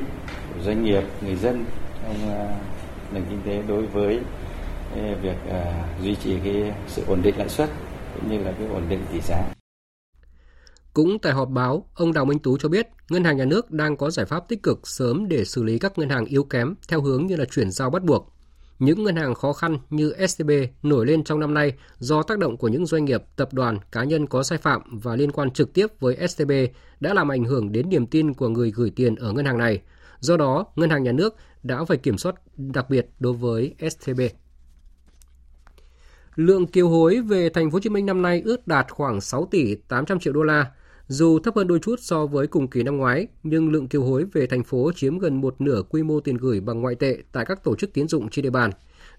của 0.54 0.62
doanh 0.64 0.84
nghiệp 0.84 1.04
người 1.22 1.36
dân 1.36 1.66
trong 2.04 2.32
à, 2.32 2.48
nền 3.14 3.24
kinh 3.30 3.42
tế 3.46 3.62
đối 3.68 3.86
với 3.86 4.20
à, 4.96 5.16
việc 5.22 5.38
duy 6.02 6.16
trì 6.16 6.40
cái 6.44 6.74
sự 6.88 7.04
ổn 7.08 7.22
định 7.22 7.36
lãi 7.38 7.50
suất 7.50 7.70
cũng 8.14 8.32
như 8.32 8.44
là 8.44 8.52
cái 8.60 8.68
ổn 8.68 8.84
định 8.90 9.06
tỷ 9.12 9.20
giá. 9.22 9.44
Cũng 10.94 11.20
tại 11.20 11.34
họp 11.34 11.50
báo, 11.50 11.86
ông 11.96 12.14
Đào 12.14 12.26
Minh 12.26 12.40
Tú 12.40 12.58
cho 12.58 12.70
biết, 12.70 12.88
Ngân 13.14 13.24
hàng 13.24 13.38
Nhà 13.38 13.46
nước 13.46 13.72
đang 13.72 13.98
có 13.98 14.10
giải 14.10 14.26
pháp 14.26 14.48
tích 14.48 14.64
cực 14.64 14.88
sớm 14.88 15.28
để 15.28 15.46
xử 15.46 15.64
lý 15.64 15.80
các 15.80 15.98
ngân 15.98 16.10
hàng 16.10 16.26
yếu 16.26 16.44
kém 16.44 16.76
theo 16.88 17.02
hướng 17.02 17.26
như 17.26 17.36
là 17.36 17.46
chuyển 17.46 17.72
giao 17.72 17.90
bắt 17.90 18.04
buộc, 18.04 18.34
những 18.80 19.04
ngân 19.04 19.16
hàng 19.16 19.36
khó 19.36 19.54
khăn 19.54 19.78
như 19.90 20.14
SCB 20.28 20.52
nổi 20.84 21.06
lên 21.06 21.24
trong 21.24 21.40
năm 21.40 21.54
nay 21.54 21.74
do 22.00 22.24
tác 22.24 22.40
động 22.40 22.58
của 22.58 22.68
những 22.68 22.86
doanh 22.86 23.06
nghiệp, 23.06 23.24
tập 23.36 23.54
đoàn, 23.54 23.78
cá 23.92 24.04
nhân 24.04 24.28
có 24.28 24.44
sai 24.44 24.58
phạm 24.58 25.00
và 25.00 25.16
liên 25.16 25.32
quan 25.32 25.52
trực 25.52 25.74
tiếp 25.74 25.88
với 26.00 26.28
SCB 26.28 26.52
đã 27.00 27.14
làm 27.14 27.32
ảnh 27.32 27.44
hưởng 27.44 27.72
đến 27.72 27.90
niềm 27.90 28.08
tin 28.08 28.34
của 28.34 28.50
người 28.50 28.72
gửi 28.72 28.92
tiền 28.96 29.16
ở 29.16 29.32
ngân 29.32 29.46
hàng 29.46 29.58
này. 29.58 29.82
Do 30.20 30.38
đó, 30.38 30.66
ngân 30.76 30.90
hàng 30.90 31.04
nhà 31.04 31.12
nước 31.12 31.36
đã 31.64 31.86
phải 31.86 31.98
kiểm 31.98 32.18
soát 32.18 32.36
đặc 32.58 32.90
biệt 32.90 33.10
đối 33.20 33.34
với 33.34 33.76
SCB. 33.90 34.22
Lượng 36.36 36.68
kiều 36.68 36.90
hối 36.90 37.22
về 37.22 37.50
thành 37.50 37.72
phố 37.72 37.76
Hồ 37.76 37.80
Chí 37.80 37.90
Minh 37.90 38.06
năm 38.06 38.22
nay 38.22 38.42
ước 38.46 38.68
đạt 38.68 38.92
khoảng 38.92 39.22
6 39.22 39.48
tỷ 39.52 39.76
800 39.76 40.20
triệu 40.20 40.34
đô 40.34 40.44
la, 40.44 40.72
dù 41.14 41.40
thấp 41.40 41.56
hơn 41.56 41.68
đôi 41.68 41.80
chút 41.80 42.00
so 42.00 42.26
với 42.26 42.48
cùng 42.48 42.68
kỳ 42.68 42.84
năm 42.84 42.98
ngoái, 42.98 43.28
nhưng 43.44 43.72
lượng 43.72 43.88
kiều 43.88 44.04
hối 44.04 44.26
về 44.34 44.48
thành 44.48 44.64
phố 44.64 44.92
chiếm 44.96 45.20
gần 45.20 45.42
một 45.42 45.62
nửa 45.62 45.82
quy 45.90 46.04
mô 46.04 46.20
tiền 46.20 46.38
gửi 46.38 46.60
bằng 46.60 46.82
ngoại 46.82 46.96
tệ 46.96 47.18
tại 47.32 47.46
các 47.46 47.64
tổ 47.64 47.76
chức 47.76 47.94
tiến 47.94 48.08
dụng 48.08 48.30
trên 48.30 48.44
địa 48.44 48.50
bàn. 48.50 48.72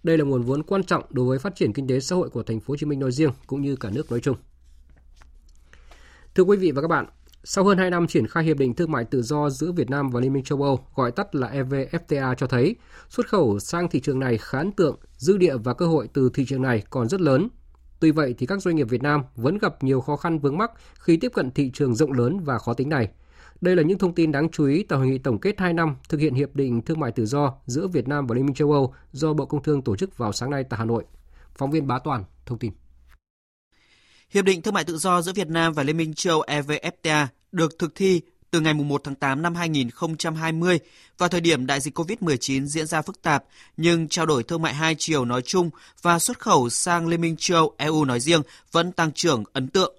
Đây 0.02 0.18
là 0.18 0.24
nguồn 0.24 0.42
vốn 0.42 0.62
quan 0.62 0.84
trọng 0.84 1.04
đối 1.10 1.26
với 1.26 1.38
phát 1.38 1.56
triển 1.56 1.72
kinh 1.72 1.88
tế 1.88 2.00
xã 2.00 2.16
hội 2.16 2.30
của 2.30 2.42
thành 2.42 2.60
phố 2.60 2.72
Hồ 2.72 2.76
Chí 2.76 2.86
Minh 2.86 3.00
nói 3.00 3.12
riêng 3.12 3.30
cũng 3.46 3.62
như 3.62 3.76
cả 3.76 3.90
nước 3.90 4.10
nói 4.10 4.20
chung. 4.20 4.36
Thưa 6.34 6.42
quý 6.42 6.56
vị 6.56 6.70
và 6.70 6.82
các 6.82 6.88
bạn, 6.88 7.06
sau 7.44 7.64
hơn 7.64 7.78
2 7.78 7.90
năm 7.90 8.06
triển 8.06 8.26
khai 8.26 8.44
hiệp 8.44 8.56
định 8.56 8.74
thương 8.74 8.92
mại 8.92 9.04
tự 9.04 9.22
do 9.22 9.50
giữa 9.50 9.72
Việt 9.72 9.90
Nam 9.90 10.10
và 10.10 10.20
Liên 10.20 10.32
minh 10.32 10.44
châu 10.44 10.62
Âu, 10.62 10.80
gọi 10.94 11.10
tắt 11.10 11.34
là 11.34 11.48
EVFTA 11.48 12.34
cho 12.34 12.46
thấy, 12.46 12.76
xuất 13.08 13.28
khẩu 13.28 13.58
sang 13.58 13.88
thị 13.88 14.00
trường 14.00 14.18
này 14.18 14.38
khá 14.38 14.58
ấn 14.58 14.72
tượng, 14.72 14.96
dư 15.16 15.36
địa 15.36 15.56
và 15.56 15.74
cơ 15.74 15.86
hội 15.86 16.08
từ 16.12 16.30
thị 16.34 16.44
trường 16.44 16.62
này 16.62 16.82
còn 16.90 17.08
rất 17.08 17.20
lớn, 17.20 17.48
Tuy 18.04 18.10
vậy 18.10 18.34
thì 18.38 18.46
các 18.46 18.62
doanh 18.62 18.76
nghiệp 18.76 18.88
Việt 18.88 19.02
Nam 19.02 19.22
vẫn 19.36 19.58
gặp 19.58 19.82
nhiều 19.82 20.00
khó 20.00 20.16
khăn 20.16 20.38
vướng 20.38 20.58
mắc 20.58 20.70
khi 20.98 21.16
tiếp 21.16 21.32
cận 21.34 21.50
thị 21.50 21.70
trường 21.74 21.94
rộng 21.94 22.12
lớn 22.12 22.40
và 22.40 22.58
khó 22.58 22.74
tính 22.74 22.88
này. 22.88 23.08
Đây 23.60 23.76
là 23.76 23.82
những 23.82 23.98
thông 23.98 24.14
tin 24.14 24.32
đáng 24.32 24.48
chú 24.48 24.66
ý 24.66 24.82
tại 24.82 24.98
hội 24.98 25.08
nghị 25.08 25.18
tổng 25.18 25.40
kết 25.40 25.60
2 25.60 25.72
năm 25.72 25.96
thực 26.08 26.20
hiện 26.20 26.34
hiệp 26.34 26.56
định 26.56 26.82
thương 26.82 27.00
mại 27.00 27.12
tự 27.12 27.26
do 27.26 27.54
giữa 27.66 27.86
Việt 27.86 28.08
Nam 28.08 28.26
và 28.26 28.34
Liên 28.34 28.46
minh 28.46 28.54
châu 28.54 28.72
Âu 28.72 28.94
do 29.12 29.32
Bộ 29.32 29.46
Công 29.46 29.62
Thương 29.62 29.82
tổ 29.82 29.96
chức 29.96 30.18
vào 30.18 30.32
sáng 30.32 30.50
nay 30.50 30.64
tại 30.64 30.78
Hà 30.78 30.84
Nội. 30.84 31.04
Phóng 31.56 31.70
viên 31.70 31.86
Bá 31.86 31.98
Toàn 31.98 32.24
thông 32.46 32.58
tin. 32.58 32.72
Hiệp 34.30 34.44
định 34.44 34.62
thương 34.62 34.74
mại 34.74 34.84
tự 34.84 34.96
do 34.96 35.22
giữa 35.22 35.32
Việt 35.32 35.48
Nam 35.48 35.72
và 35.72 35.82
Liên 35.82 35.96
minh 35.96 36.14
châu 36.14 36.42
EVFTA 36.42 37.26
được 37.52 37.78
thực 37.78 37.94
thi 37.94 38.20
từ 38.54 38.60
ngày 38.60 38.74
1 38.74 39.00
tháng 39.04 39.14
8 39.14 39.42
năm 39.42 39.54
2020 39.54 40.80
vào 41.18 41.28
thời 41.28 41.40
điểm 41.40 41.66
đại 41.66 41.80
dịch 41.80 41.98
COVID-19 41.98 42.66
diễn 42.66 42.86
ra 42.86 43.02
phức 43.02 43.22
tạp, 43.22 43.44
nhưng 43.76 44.08
trao 44.08 44.26
đổi 44.26 44.42
thương 44.42 44.62
mại 44.62 44.74
hai 44.74 44.94
chiều 44.98 45.24
nói 45.24 45.42
chung 45.42 45.70
và 46.02 46.18
xuất 46.18 46.38
khẩu 46.38 46.70
sang 46.70 47.06
Liên 47.06 47.20
minh 47.20 47.36
châu 47.38 47.74
EU 47.78 48.04
nói 48.04 48.20
riêng 48.20 48.42
vẫn 48.72 48.92
tăng 48.92 49.12
trưởng 49.12 49.44
ấn 49.52 49.68
tượng. 49.68 49.94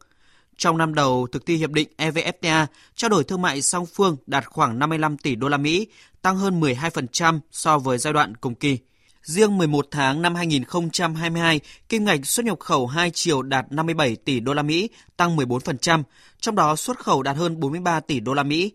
Trong 0.58 0.78
năm 0.78 0.96
đầu 0.96 1.28
thực 1.32 1.46
thi 1.46 1.56
hiệp 1.56 1.72
định 1.72 1.88
EVFTA, 1.98 2.65
trao 2.96 3.10
đổi 3.10 3.24
thương 3.24 3.41
mại 3.41 3.62
song 3.62 3.86
phương 3.86 4.18
đạt 4.28 4.46
khoảng 4.46 4.80
55 4.80 5.18
tỷ 5.18 5.36
đô 5.36 5.48
la 5.48 5.58
Mỹ, 5.58 5.88
tăng 6.22 6.38
hơn 6.38 6.62
12% 6.62 7.39
so 7.52 7.78
với 7.78 7.98
giai 7.98 8.13
đoạn 8.13 8.36
cùng 8.38 8.56
kỳ. 8.56 8.78
Riêng 9.25 9.57
11 9.57 9.88
tháng 9.91 10.21
năm 10.21 10.35
2022, 10.35 11.59
kim 11.89 12.05
ngạch 12.05 12.25
xuất 12.25 12.45
nhập 12.45 12.59
khẩu 12.59 12.88
hai 12.88 13.11
chiều 13.13 13.41
đạt 13.41 13.65
57 13.71 14.15
tỷ 14.15 14.39
đô 14.39 14.53
la 14.53 14.61
Mỹ, 14.61 14.89
tăng 15.17 15.38
14%, 15.38 16.03
trong 16.39 16.55
đó 16.55 16.75
xuất 16.75 16.99
khẩu 16.99 17.23
đạt 17.23 17.38
hơn 17.38 17.59
43 17.59 17.99
tỷ 17.99 18.19
đô 18.19 18.33
la 18.33 18.43
Mỹ. 18.43 18.71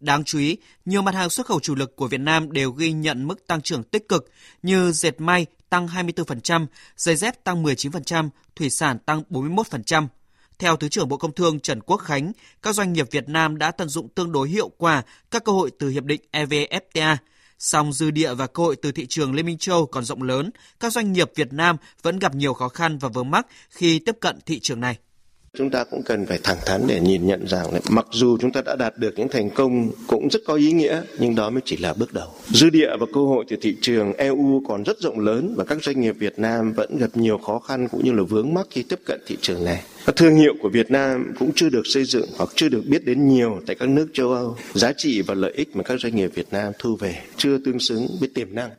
Đáng 0.00 0.24
chú 0.24 0.38
ý, 0.38 0.56
nhiều 0.84 1.02
mặt 1.02 1.14
hàng 1.14 1.30
xuất 1.30 1.46
khẩu 1.46 1.60
chủ 1.60 1.74
lực 1.74 1.96
của 1.96 2.08
Việt 2.08 2.20
Nam 2.20 2.52
đều 2.52 2.70
ghi 2.70 2.92
nhận 2.92 3.28
mức 3.28 3.46
tăng 3.46 3.60
trưởng 3.60 3.82
tích 3.82 4.08
cực 4.08 4.30
như 4.62 4.92
dệt 4.92 5.20
may 5.20 5.46
tăng 5.70 5.86
24%, 5.86 6.66
giày 6.96 7.16
dép 7.16 7.44
tăng 7.44 7.62
19%, 7.62 8.28
thủy 8.56 8.70
sản 8.70 8.98
tăng 8.98 9.22
41%. 9.30 10.06
Theo 10.58 10.76
Thứ 10.76 10.88
trưởng 10.88 11.08
Bộ 11.08 11.16
Công 11.16 11.34
Thương 11.34 11.60
Trần 11.60 11.80
Quốc 11.80 11.96
Khánh, 11.96 12.32
các 12.62 12.74
doanh 12.74 12.92
nghiệp 12.92 13.06
Việt 13.10 13.28
Nam 13.28 13.58
đã 13.58 13.70
tận 13.70 13.88
dụng 13.88 14.08
tương 14.08 14.32
đối 14.32 14.48
hiệu 14.48 14.68
quả 14.78 15.02
các 15.30 15.44
cơ 15.44 15.52
hội 15.52 15.70
từ 15.78 15.88
hiệp 15.88 16.04
định 16.04 16.20
EVFTA– 16.32 17.16
Song 17.58 17.92
dư 17.92 18.10
địa 18.10 18.34
và 18.34 18.46
cơ 18.46 18.62
hội 18.62 18.76
từ 18.76 18.92
thị 18.92 19.06
trường 19.06 19.34
Liên 19.34 19.46
minh 19.46 19.58
châu 19.58 19.86
còn 19.86 20.04
rộng 20.04 20.22
lớn, 20.22 20.50
các 20.80 20.92
doanh 20.92 21.12
nghiệp 21.12 21.30
Việt 21.34 21.52
Nam 21.52 21.76
vẫn 22.02 22.18
gặp 22.18 22.34
nhiều 22.34 22.54
khó 22.54 22.68
khăn 22.68 22.98
và 22.98 23.08
vướng 23.08 23.30
mắc 23.30 23.46
khi 23.70 23.98
tiếp 23.98 24.16
cận 24.20 24.38
thị 24.46 24.60
trường 24.60 24.80
này. 24.80 24.98
Chúng 25.58 25.70
ta 25.70 25.84
cũng 25.84 26.02
cần 26.02 26.26
phải 26.26 26.38
thẳng 26.42 26.58
thắn 26.66 26.86
để 26.86 27.00
nhìn 27.00 27.26
nhận 27.26 27.46
rằng 27.46 27.66
mặc 27.90 28.06
dù 28.12 28.38
chúng 28.40 28.52
ta 28.52 28.60
đã 28.66 28.76
đạt 28.76 28.98
được 28.98 29.14
những 29.16 29.28
thành 29.28 29.50
công 29.50 29.90
cũng 30.06 30.28
rất 30.30 30.40
có 30.46 30.54
ý 30.54 30.72
nghĩa 30.72 31.02
nhưng 31.18 31.34
đó 31.34 31.50
mới 31.50 31.60
chỉ 31.64 31.76
là 31.76 31.94
bước 31.94 32.12
đầu. 32.12 32.28
Dư 32.46 32.70
địa 32.70 32.90
và 33.00 33.06
cơ 33.14 33.20
hội 33.20 33.44
từ 33.48 33.56
thị 33.62 33.76
trường 33.80 34.12
EU 34.12 34.62
còn 34.68 34.82
rất 34.82 34.98
rộng 34.98 35.20
lớn 35.20 35.54
và 35.56 35.64
các 35.64 35.82
doanh 35.82 36.00
nghiệp 36.00 36.14
Việt 36.18 36.38
Nam 36.38 36.72
vẫn 36.72 36.98
gặp 36.98 37.10
nhiều 37.14 37.38
khó 37.38 37.58
khăn 37.58 37.88
cũng 37.88 38.04
như 38.04 38.12
là 38.12 38.22
vướng 38.22 38.54
mắc 38.54 38.66
khi 38.70 38.82
tiếp 38.82 39.00
cận 39.06 39.20
thị 39.26 39.36
trường 39.40 39.64
này. 39.64 39.82
Các 40.06 40.16
thương 40.16 40.36
hiệu 40.36 40.54
của 40.60 40.68
Việt 40.68 40.90
Nam 40.90 41.32
cũng 41.38 41.52
chưa 41.56 41.68
được 41.68 41.82
xây 41.84 42.04
dựng 42.04 42.28
hoặc 42.36 42.50
chưa 42.54 42.68
được 42.68 42.82
biết 42.86 43.04
đến 43.04 43.28
nhiều 43.28 43.60
tại 43.66 43.76
các 43.80 43.88
nước 43.88 44.06
châu 44.12 44.32
Âu. 44.32 44.56
Giá 44.74 44.92
trị 44.96 45.22
và 45.22 45.34
lợi 45.34 45.52
ích 45.56 45.76
mà 45.76 45.82
các 45.82 46.00
doanh 46.00 46.16
nghiệp 46.16 46.30
Việt 46.34 46.46
Nam 46.50 46.72
thu 46.78 46.96
về 46.96 47.22
chưa 47.36 47.58
tương 47.58 47.78
xứng 47.78 48.06
với 48.20 48.28
tiềm 48.34 48.54
năng. 48.54 48.70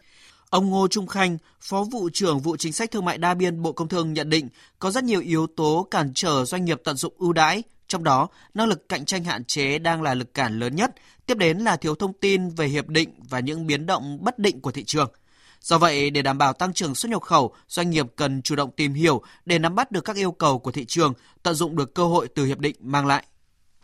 Ông 0.50 0.70
Ngô 0.70 0.88
Trung 0.88 1.08
Khanh, 1.08 1.38
Phó 1.62 1.86
vụ 1.92 2.10
trưởng 2.14 2.40
vụ 2.40 2.56
chính 2.58 2.74
sách 2.74 2.92
thương 2.92 3.06
mại 3.06 3.18
đa 3.18 3.34
biên 3.34 3.62
Bộ 3.62 3.72
Công 3.72 3.88
Thương 3.88 4.14
nhận 4.14 4.30
định 4.30 4.50
có 4.80 4.92
rất 4.92 5.04
nhiều 5.04 5.22
yếu 5.22 5.48
tố 5.48 5.88
cản 5.92 6.12
trở 6.16 6.46
doanh 6.46 6.66
nghiệp 6.66 6.82
tận 6.84 6.96
dụng 6.96 7.14
ưu 7.18 7.34
đãi, 7.34 7.64
trong 7.88 8.04
đó 8.04 8.28
năng 8.54 8.68
lực 8.68 8.90
cạnh 8.90 9.06
tranh 9.06 9.24
hạn 9.24 9.46
chế 9.46 9.80
đang 9.80 10.02
là 10.02 10.14
lực 10.14 10.34
cản 10.34 10.60
lớn 10.60 10.76
nhất, 10.76 10.92
tiếp 11.26 11.38
đến 11.38 11.58
là 11.58 11.78
thiếu 11.78 11.96
thông 11.96 12.14
tin 12.14 12.50
về 12.50 12.68
hiệp 12.68 12.88
định 12.88 13.10
và 13.30 13.40
những 13.40 13.68
biến 13.68 13.86
động 13.86 14.18
bất 14.22 14.40
định 14.40 14.62
của 14.62 14.72
thị 14.72 14.84
trường. 14.84 15.10
Do 15.66 15.78
vậy, 15.78 16.10
để 16.10 16.22
đảm 16.22 16.38
bảo 16.38 16.54
tăng 16.54 16.74
trưởng 16.74 16.96
xuất 16.96 17.10
nhập 17.10 17.22
khẩu, 17.22 17.54
doanh 17.68 17.90
nghiệp 17.90 18.06
cần 18.16 18.42
chủ 18.42 18.56
động 18.56 18.72
tìm 18.72 18.94
hiểu 18.94 19.22
để 19.46 19.60
nắm 19.60 19.76
bắt 19.76 19.92
được 19.92 20.06
các 20.06 20.16
yêu 20.16 20.32
cầu 20.32 20.60
của 20.60 20.72
thị 20.72 20.86
trường, 20.86 21.14
tận 21.44 21.56
dụng 21.56 21.76
được 21.76 21.94
cơ 21.94 22.06
hội 22.06 22.28
từ 22.36 22.46
hiệp 22.46 22.60
định 22.60 22.76
mang 22.80 23.08
lại. 23.08 23.26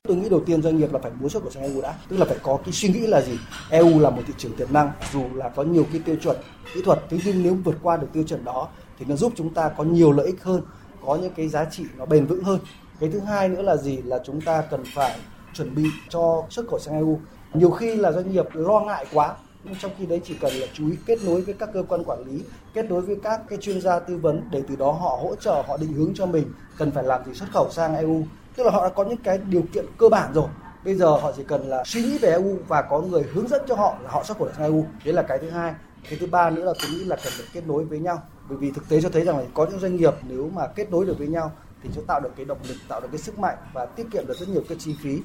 Tôi 0.04 0.17
nghĩ 0.17 0.30
đầu 0.30 0.44
tiên 0.46 0.62
doanh 0.62 0.78
nghiệp 0.78 0.94
là 0.94 1.00
phải 1.04 1.12
muốn 1.20 1.30
xuất 1.30 1.44
khẩu 1.44 1.52
sang 1.52 1.63
EU 1.63 1.82
đã, 1.82 1.94
tức 2.10 2.17
là 2.17 2.26
phải 2.26 2.38
có 2.44 2.58
cái 2.65 2.74
suy 2.74 2.89
nghĩ 2.89 3.00
là 3.00 3.22
gì? 3.22 3.39
EU 3.70 4.00
là 4.00 4.10
một 4.10 4.22
thị 4.28 4.34
trường 4.38 4.56
tiềm 4.56 4.74
năng, 4.74 4.91
dù 5.13 5.24
là 5.34 5.50
có 5.50 5.63
nhiều 5.63 5.88
cái 5.91 6.02
tiêu 6.06 6.15
chuẩn 6.24 6.38
kỹ 6.74 6.82
thuật, 6.86 7.00
thế 7.10 7.20
nhưng 7.26 7.44
nếu 7.44 7.58
vượt 7.63 7.76
qua 7.82 7.98
được 7.98 8.08
tiêu 8.13 8.24
chuẩn 8.24 8.46
đó 8.46 8.67
thì 9.00 9.06
nó 9.10 9.15
giúp 9.15 9.34
chúng 9.36 9.54
ta 9.54 9.70
có 9.78 9.84
nhiều 9.84 10.12
lợi 10.12 10.26
ích 10.26 10.44
hơn, 10.44 10.62
có 11.06 11.15
những 11.15 11.34
cái 11.34 11.48
giá 11.48 11.65
trị 11.65 11.84
nó 11.98 12.06
bền 12.06 12.26
vững 12.26 12.44
hơn. 12.44 12.60
Cái 13.00 13.10
thứ 13.13 13.20
hai 13.20 13.50
nữa 13.50 13.62
là 13.62 13.78
gì? 13.78 13.98
Là 13.98 14.20
chúng 14.26 14.41
ta 14.41 14.62
cần 14.62 14.84
phải 14.94 15.20
chuẩn 15.54 15.76
bị 15.76 15.86
cho 16.10 16.44
xuất 16.50 16.67
khẩu 16.70 16.80
sang 16.80 16.96
EU. 16.96 17.20
Nhiều 17.54 17.72
khi 17.72 17.96
là 17.96 18.12
doanh 18.12 18.32
nghiệp 18.32 18.46
lo 18.54 18.80
ngại 18.80 19.06
quá, 19.13 19.36
nhưng 19.63 19.76
trong 19.76 19.91
khi 19.97 20.06
đấy 20.06 20.21
chỉ 20.24 20.36
cần 20.41 20.54
là 20.54 20.67
chú 20.74 20.88
ý 20.88 20.97
kết 21.06 21.19
nối 21.26 21.41
với 21.41 21.54
các 21.60 21.69
cơ 21.74 21.84
quan 21.89 22.04
quản 22.04 22.26
lý, 22.26 22.43
kết 22.74 22.86
nối 22.89 23.02
với 23.02 23.15
các 23.24 23.41
cái 23.50 23.60
chuyên 23.62 23.82
gia 23.82 24.00
tư 24.00 24.17
vấn 24.17 24.41
để 24.52 24.63
từ 24.67 24.76
đó 24.76 24.91
họ 24.91 25.19
hỗ 25.21 25.36
trợ, 25.36 25.63
họ 25.67 25.78
định 25.78 25.93
hướng 25.93 26.13
cho 26.15 26.26
mình 26.26 26.54
cần 26.78 26.91
phải 26.91 27.04
làm 27.04 27.26
gì 27.26 27.34
xuất 27.34 27.50
khẩu 27.52 27.69
sang 27.71 27.95
EU 27.95 28.24
tức 28.56 28.63
là 28.63 28.71
họ 28.71 28.84
đã 28.84 28.89
có 28.89 29.04
những 29.04 29.17
cái 29.17 29.38
điều 29.38 29.63
kiện 29.74 29.86
cơ 29.97 30.10
bản 30.10 30.34
rồi. 30.34 30.47
Bây 30.86 30.95
giờ 30.95 31.06
họ 31.06 31.32
chỉ 31.38 31.43
cần 31.47 31.69
là 31.69 31.84
suy 31.86 32.02
nghĩ 32.04 32.17
về 32.17 32.30
EU 32.30 32.58
và 32.67 32.82
có 32.82 33.02
người 33.02 33.24
hướng 33.34 33.47
dẫn 33.47 33.62
cho 33.67 33.76
họ 33.76 33.97
là 34.04 34.10
họ 34.12 34.24
xuất 34.24 34.38
khẩu 34.38 34.50
sang 34.58 34.63
EU 34.63 34.86
đấy 35.06 35.13
là 35.13 35.21
cái 35.21 35.38
thứ 35.38 35.50
hai. 35.50 35.74
Cái 36.10 36.19
thứ 36.19 36.28
ba 36.28 36.50
nữa 36.50 36.65
là 36.65 36.74
tôi 36.82 36.91
nghĩ 36.91 37.04
là 37.04 37.15
cần 37.15 37.34
phải 37.38 37.47
kết 37.54 37.67
nối 37.67 37.86
với 37.86 38.00
nhau. 38.00 38.24
Bởi 38.50 38.58
vì 38.58 38.71
thực 38.71 38.89
tế 38.89 39.02
cho 39.02 39.10
thấy 39.10 39.26
rằng 39.26 39.38
là 39.38 39.43
có 39.54 39.65
những 39.65 39.80
doanh 39.80 39.95
nghiệp 39.95 40.13
nếu 40.30 40.50
mà 40.54 40.67
kết 40.67 40.91
nối 40.91 41.06
được 41.06 41.17
với 41.17 41.28
nhau 41.28 41.52
thì 41.84 41.89
sẽ 41.95 42.02
tạo 42.08 42.19
được 42.19 42.30
cái 42.36 42.45
động 42.45 42.58
lực 42.67 42.76
tạo 42.88 43.02
được 43.02 43.08
cái 43.12 43.17
sức 43.17 43.39
mạnh 43.39 43.58
và 43.74 43.86
tiết 43.86 44.08
kiệm 44.12 44.28
được 44.28 44.38
rất 44.38 44.50
nhiều 44.50 44.63
cái 44.69 44.78
chi 44.82 44.95
phí 45.04 45.19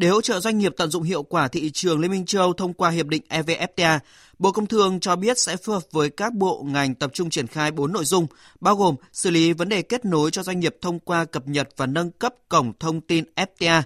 để 0.00 0.08
hỗ 0.08 0.20
trợ 0.20 0.40
doanh 0.40 0.58
nghiệp 0.58 0.74
tận 0.76 0.90
dụng 0.90 1.02
hiệu 1.02 1.22
quả 1.22 1.48
thị 1.48 1.70
trường 1.70 2.00
Liên 2.00 2.10
minh 2.10 2.26
châu 2.26 2.52
thông 2.52 2.72
qua 2.72 2.90
hiệp 2.90 3.06
định 3.06 3.22
EVFTA, 3.28 3.98
Bộ 4.38 4.52
Công 4.52 4.66
Thương 4.66 5.00
cho 5.00 5.16
biết 5.16 5.38
sẽ 5.38 5.56
phối 5.56 5.76
hợp 5.76 5.82
với 5.92 6.10
các 6.10 6.34
bộ 6.34 6.62
ngành 6.66 6.94
tập 6.94 7.10
trung 7.14 7.30
triển 7.30 7.46
khai 7.46 7.70
4 7.70 7.92
nội 7.92 8.04
dung, 8.04 8.26
bao 8.60 8.76
gồm 8.76 8.94
xử 9.12 9.30
lý 9.30 9.52
vấn 9.52 9.68
đề 9.68 9.82
kết 9.82 10.04
nối 10.04 10.30
cho 10.30 10.42
doanh 10.42 10.60
nghiệp 10.60 10.76
thông 10.80 10.98
qua 10.98 11.24
cập 11.24 11.48
nhật 11.48 11.68
và 11.76 11.86
nâng 11.86 12.10
cấp 12.10 12.34
cổng 12.48 12.72
thông 12.80 13.00
tin 13.00 13.24
FTA. 13.36 13.82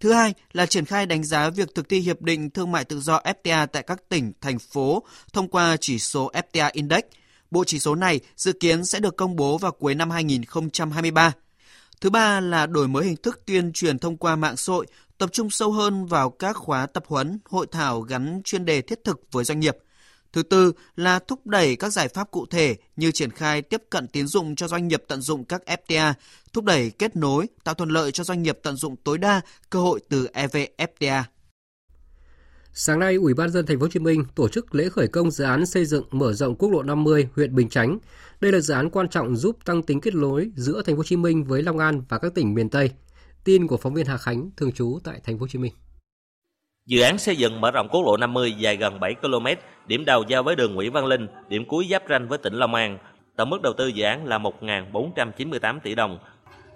Thứ 0.00 0.12
hai 0.12 0.34
là 0.52 0.66
triển 0.66 0.84
khai 0.84 1.06
đánh 1.06 1.24
giá 1.24 1.50
việc 1.50 1.74
thực 1.74 1.88
thi 1.88 2.00
hiệp 2.00 2.22
định 2.22 2.50
thương 2.50 2.72
mại 2.72 2.84
tự 2.84 3.00
do 3.00 3.20
FTA 3.24 3.66
tại 3.66 3.82
các 3.82 4.08
tỉnh, 4.08 4.32
thành 4.40 4.58
phố 4.58 5.02
thông 5.32 5.48
qua 5.48 5.76
chỉ 5.80 5.98
số 5.98 6.30
FTA 6.32 6.70
Index. 6.72 7.02
Bộ 7.50 7.64
chỉ 7.64 7.78
số 7.78 7.94
này 7.94 8.20
dự 8.36 8.52
kiến 8.52 8.84
sẽ 8.84 9.00
được 9.00 9.16
công 9.16 9.36
bố 9.36 9.58
vào 9.58 9.72
cuối 9.72 9.94
năm 9.94 10.10
2023. 10.10 11.32
Thứ 12.00 12.10
ba 12.10 12.40
là 12.40 12.66
đổi 12.66 12.88
mới 12.88 13.04
hình 13.04 13.16
thức 13.16 13.42
tuyên 13.46 13.72
truyền 13.72 13.98
thông 13.98 14.16
qua 14.16 14.36
mạng 14.36 14.56
xã 14.56 14.72
hội, 14.72 14.86
tập 15.18 15.30
trung 15.32 15.50
sâu 15.50 15.72
hơn 15.72 16.06
vào 16.06 16.30
các 16.30 16.56
khóa 16.56 16.86
tập 16.86 17.04
huấn, 17.06 17.38
hội 17.44 17.66
thảo 17.70 18.00
gắn 18.00 18.40
chuyên 18.44 18.64
đề 18.64 18.80
thiết 18.80 19.04
thực 19.04 19.20
với 19.32 19.44
doanh 19.44 19.60
nghiệp. 19.60 19.76
Thứ 20.32 20.42
tư 20.42 20.72
là 20.96 21.18
thúc 21.18 21.46
đẩy 21.46 21.76
các 21.76 21.92
giải 21.92 22.08
pháp 22.08 22.30
cụ 22.30 22.46
thể 22.46 22.76
như 22.96 23.10
triển 23.10 23.30
khai 23.30 23.62
tiếp 23.62 23.82
cận 23.90 24.08
tín 24.08 24.26
dụng 24.26 24.56
cho 24.56 24.68
doanh 24.68 24.88
nghiệp 24.88 25.02
tận 25.08 25.20
dụng 25.20 25.44
các 25.44 25.62
FTA, 25.66 26.12
thúc 26.52 26.64
đẩy 26.64 26.90
kết 26.90 27.16
nối, 27.16 27.46
tạo 27.64 27.74
thuận 27.74 27.90
lợi 27.90 28.12
cho 28.12 28.24
doanh 28.24 28.42
nghiệp 28.42 28.58
tận 28.62 28.76
dụng 28.76 28.96
tối 28.96 29.18
đa 29.18 29.40
cơ 29.70 29.78
hội 29.78 30.00
từ 30.08 30.28
EVFTA. 30.34 31.22
Sáng 32.76 32.98
nay, 32.98 33.14
Ủy 33.14 33.34
ban 33.34 33.50
dân 33.50 33.66
thành 33.66 33.78
phố 33.78 33.82
Hồ 33.82 33.88
Chí 33.88 34.00
Minh 34.00 34.24
tổ 34.34 34.48
chức 34.48 34.74
lễ 34.74 34.88
khởi 34.88 35.08
công 35.08 35.30
dự 35.30 35.44
án 35.44 35.66
xây 35.66 35.84
dựng 35.84 36.04
mở 36.10 36.32
rộng 36.32 36.54
quốc 36.56 36.70
lộ 36.70 36.82
50 36.82 37.28
huyện 37.34 37.54
Bình 37.54 37.68
Chánh. 37.68 37.98
Đây 38.40 38.52
là 38.52 38.60
dự 38.60 38.74
án 38.74 38.90
quan 38.90 39.08
trọng 39.08 39.36
giúp 39.36 39.58
tăng 39.64 39.82
tính 39.82 40.00
kết 40.00 40.14
nối 40.14 40.50
giữa 40.56 40.82
thành 40.86 40.94
phố 40.94 40.98
Hồ 40.98 41.04
Chí 41.04 41.16
Minh 41.16 41.44
với 41.44 41.62
Long 41.62 41.78
An 41.78 42.02
và 42.08 42.18
các 42.18 42.34
tỉnh 42.34 42.54
miền 42.54 42.70
Tây. 42.70 42.90
Tin 43.44 43.66
của 43.66 43.76
phóng 43.76 43.94
viên 43.94 44.06
Hà 44.06 44.16
Khánh 44.16 44.50
thường 44.56 44.72
trú 44.72 44.98
tại 45.04 45.20
thành 45.24 45.38
phố 45.38 45.40
Hồ 45.40 45.48
Chí 45.48 45.58
Minh. 45.58 45.72
Dự 46.86 47.00
án 47.00 47.18
xây 47.18 47.36
dựng 47.36 47.60
mở 47.60 47.70
rộng 47.70 47.88
quốc 47.88 48.02
lộ 48.06 48.16
50 48.16 48.52
dài 48.52 48.76
gần 48.76 49.00
7 49.00 49.14
km, 49.14 49.46
điểm 49.86 50.04
đầu 50.04 50.24
giao 50.28 50.42
với 50.42 50.56
đường 50.56 50.74
Nguyễn 50.74 50.92
Văn 50.92 51.06
Linh, 51.06 51.26
điểm 51.48 51.64
cuối 51.68 51.86
giáp 51.90 52.02
ranh 52.08 52.28
với 52.28 52.38
tỉnh 52.38 52.54
Long 52.54 52.74
An. 52.74 52.98
Tổng 53.36 53.50
mức 53.50 53.62
đầu 53.62 53.72
tư 53.72 53.86
dự 53.86 54.04
án 54.04 54.26
là 54.26 54.38
1.498 54.38 55.80
tỷ 55.80 55.94
đồng. 55.94 56.18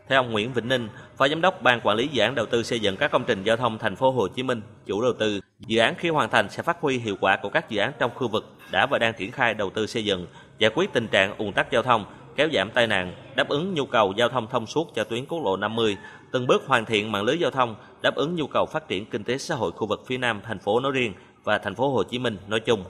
Theo 0.08 0.22
ông 0.22 0.32
Nguyễn 0.32 0.52
Vĩnh 0.52 0.68
Ninh, 0.68 0.88
Phó 1.16 1.28
Giám 1.28 1.40
đốc 1.40 1.62
Ban 1.62 1.80
Quản 1.80 1.96
lý 1.96 2.08
Dự 2.12 2.22
án 2.22 2.34
Đầu 2.34 2.46
tư 2.46 2.62
xây 2.62 2.80
dựng 2.80 2.96
các 2.96 3.10
công 3.10 3.24
trình 3.26 3.42
giao 3.42 3.56
thông 3.56 3.78
thành 3.78 3.96
phố 3.96 4.10
Hồ 4.10 4.28
Chí 4.28 4.42
Minh, 4.42 4.60
chủ 4.86 5.02
đầu 5.02 5.12
tư, 5.18 5.40
dự 5.66 5.78
án 5.78 5.94
khi 5.98 6.08
hoàn 6.08 6.30
thành 6.30 6.50
sẽ 6.50 6.62
phát 6.62 6.80
huy 6.80 6.98
hiệu 6.98 7.16
quả 7.20 7.38
của 7.42 7.48
các 7.48 7.70
dự 7.70 7.78
án 7.78 7.92
trong 7.98 8.10
khu 8.14 8.28
vực 8.28 8.44
đã 8.70 8.86
và 8.86 8.98
đang 8.98 9.14
triển 9.18 9.30
khai 9.30 9.54
đầu 9.54 9.70
tư 9.70 9.86
xây 9.86 10.04
dựng, 10.04 10.26
giải 10.58 10.70
quyết 10.74 10.92
tình 10.92 11.06
trạng 11.06 11.38
ùn 11.38 11.52
tắc 11.52 11.70
giao 11.70 11.82
thông, 11.82 12.04
kéo 12.38 12.48
giảm 12.52 12.70
tai 12.70 12.86
nạn, 12.86 13.12
đáp 13.36 13.48
ứng 13.48 13.74
nhu 13.74 13.86
cầu 13.86 14.12
giao 14.16 14.28
thông 14.28 14.46
thông 14.46 14.66
suốt 14.66 14.94
cho 14.94 15.04
tuyến 15.04 15.26
quốc 15.26 15.44
lộ 15.44 15.56
50, 15.56 15.96
từng 16.30 16.46
bước 16.46 16.66
hoàn 16.66 16.84
thiện 16.84 17.12
mạng 17.12 17.22
lưới 17.24 17.38
giao 17.38 17.50
thông, 17.50 17.74
đáp 18.02 18.14
ứng 18.14 18.34
nhu 18.34 18.46
cầu 18.46 18.66
phát 18.66 18.88
triển 18.88 19.06
kinh 19.06 19.24
tế 19.24 19.38
xã 19.38 19.54
hội 19.54 19.72
khu 19.72 19.86
vực 19.86 20.02
phía 20.06 20.18
Nam 20.18 20.40
thành 20.44 20.58
phố 20.58 20.80
nói 20.80 20.92
riêng 20.92 21.12
và 21.44 21.58
thành 21.58 21.74
phố 21.74 21.90
Hồ 21.90 22.02
Chí 22.02 22.18
Minh 22.18 22.36
nói 22.48 22.60
chung. 22.60 22.84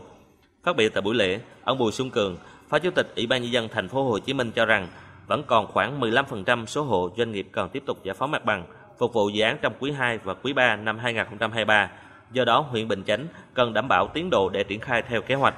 Phát 0.65 0.77
biểu 0.77 0.89
tại 0.95 1.03
buổi 1.03 1.15
lễ, 1.15 1.41
ông 1.65 1.79
Bùi 1.79 1.93
Xuân 1.93 2.11
Cường, 2.11 2.37
Phó 2.69 2.79
Chủ 2.79 2.91
tịch 2.91 3.13
Ủy 3.17 3.27
ban 3.27 3.43
nhân 3.43 3.53
dân 3.53 3.69
thành 3.69 3.89
phố 3.89 4.05
Hồ 4.05 4.19
Chí 4.19 4.33
Minh 4.33 4.51
cho 4.51 4.67
rằng 4.67 4.89
vẫn 5.27 5.43
còn 5.47 5.67
khoảng 5.67 6.01
15% 6.01 6.67
số 6.67 6.83
hộ 6.83 7.11
doanh 7.17 7.33
nghiệp 7.33 7.49
cần 7.53 7.69
tiếp 7.69 7.83
tục 7.87 8.05
giải 8.05 8.15
phóng 8.19 8.31
mặt 8.31 8.45
bằng 8.45 8.67
phục 8.99 9.13
vụ 9.13 9.29
dự 9.29 9.43
án 9.43 9.59
trong 9.63 9.73
quý 9.81 9.93
2 9.93 10.19
và 10.19 10.35
quý 10.35 10.53
3 10.53 10.77
năm 10.77 10.99
2023. 10.99 11.91
Do 12.33 12.45
đó, 12.45 12.61
huyện 12.61 12.89
Bình 12.89 13.03
Chánh 13.07 13.27
cần 13.55 13.73
đảm 13.75 13.89
bảo 13.89 14.09
tiến 14.15 14.31
độ 14.31 14.49
để 14.49 14.65
triển 14.65 14.81
khai 14.81 15.03
theo 15.03 15.23
kế 15.23 15.35
hoạch. 15.35 15.55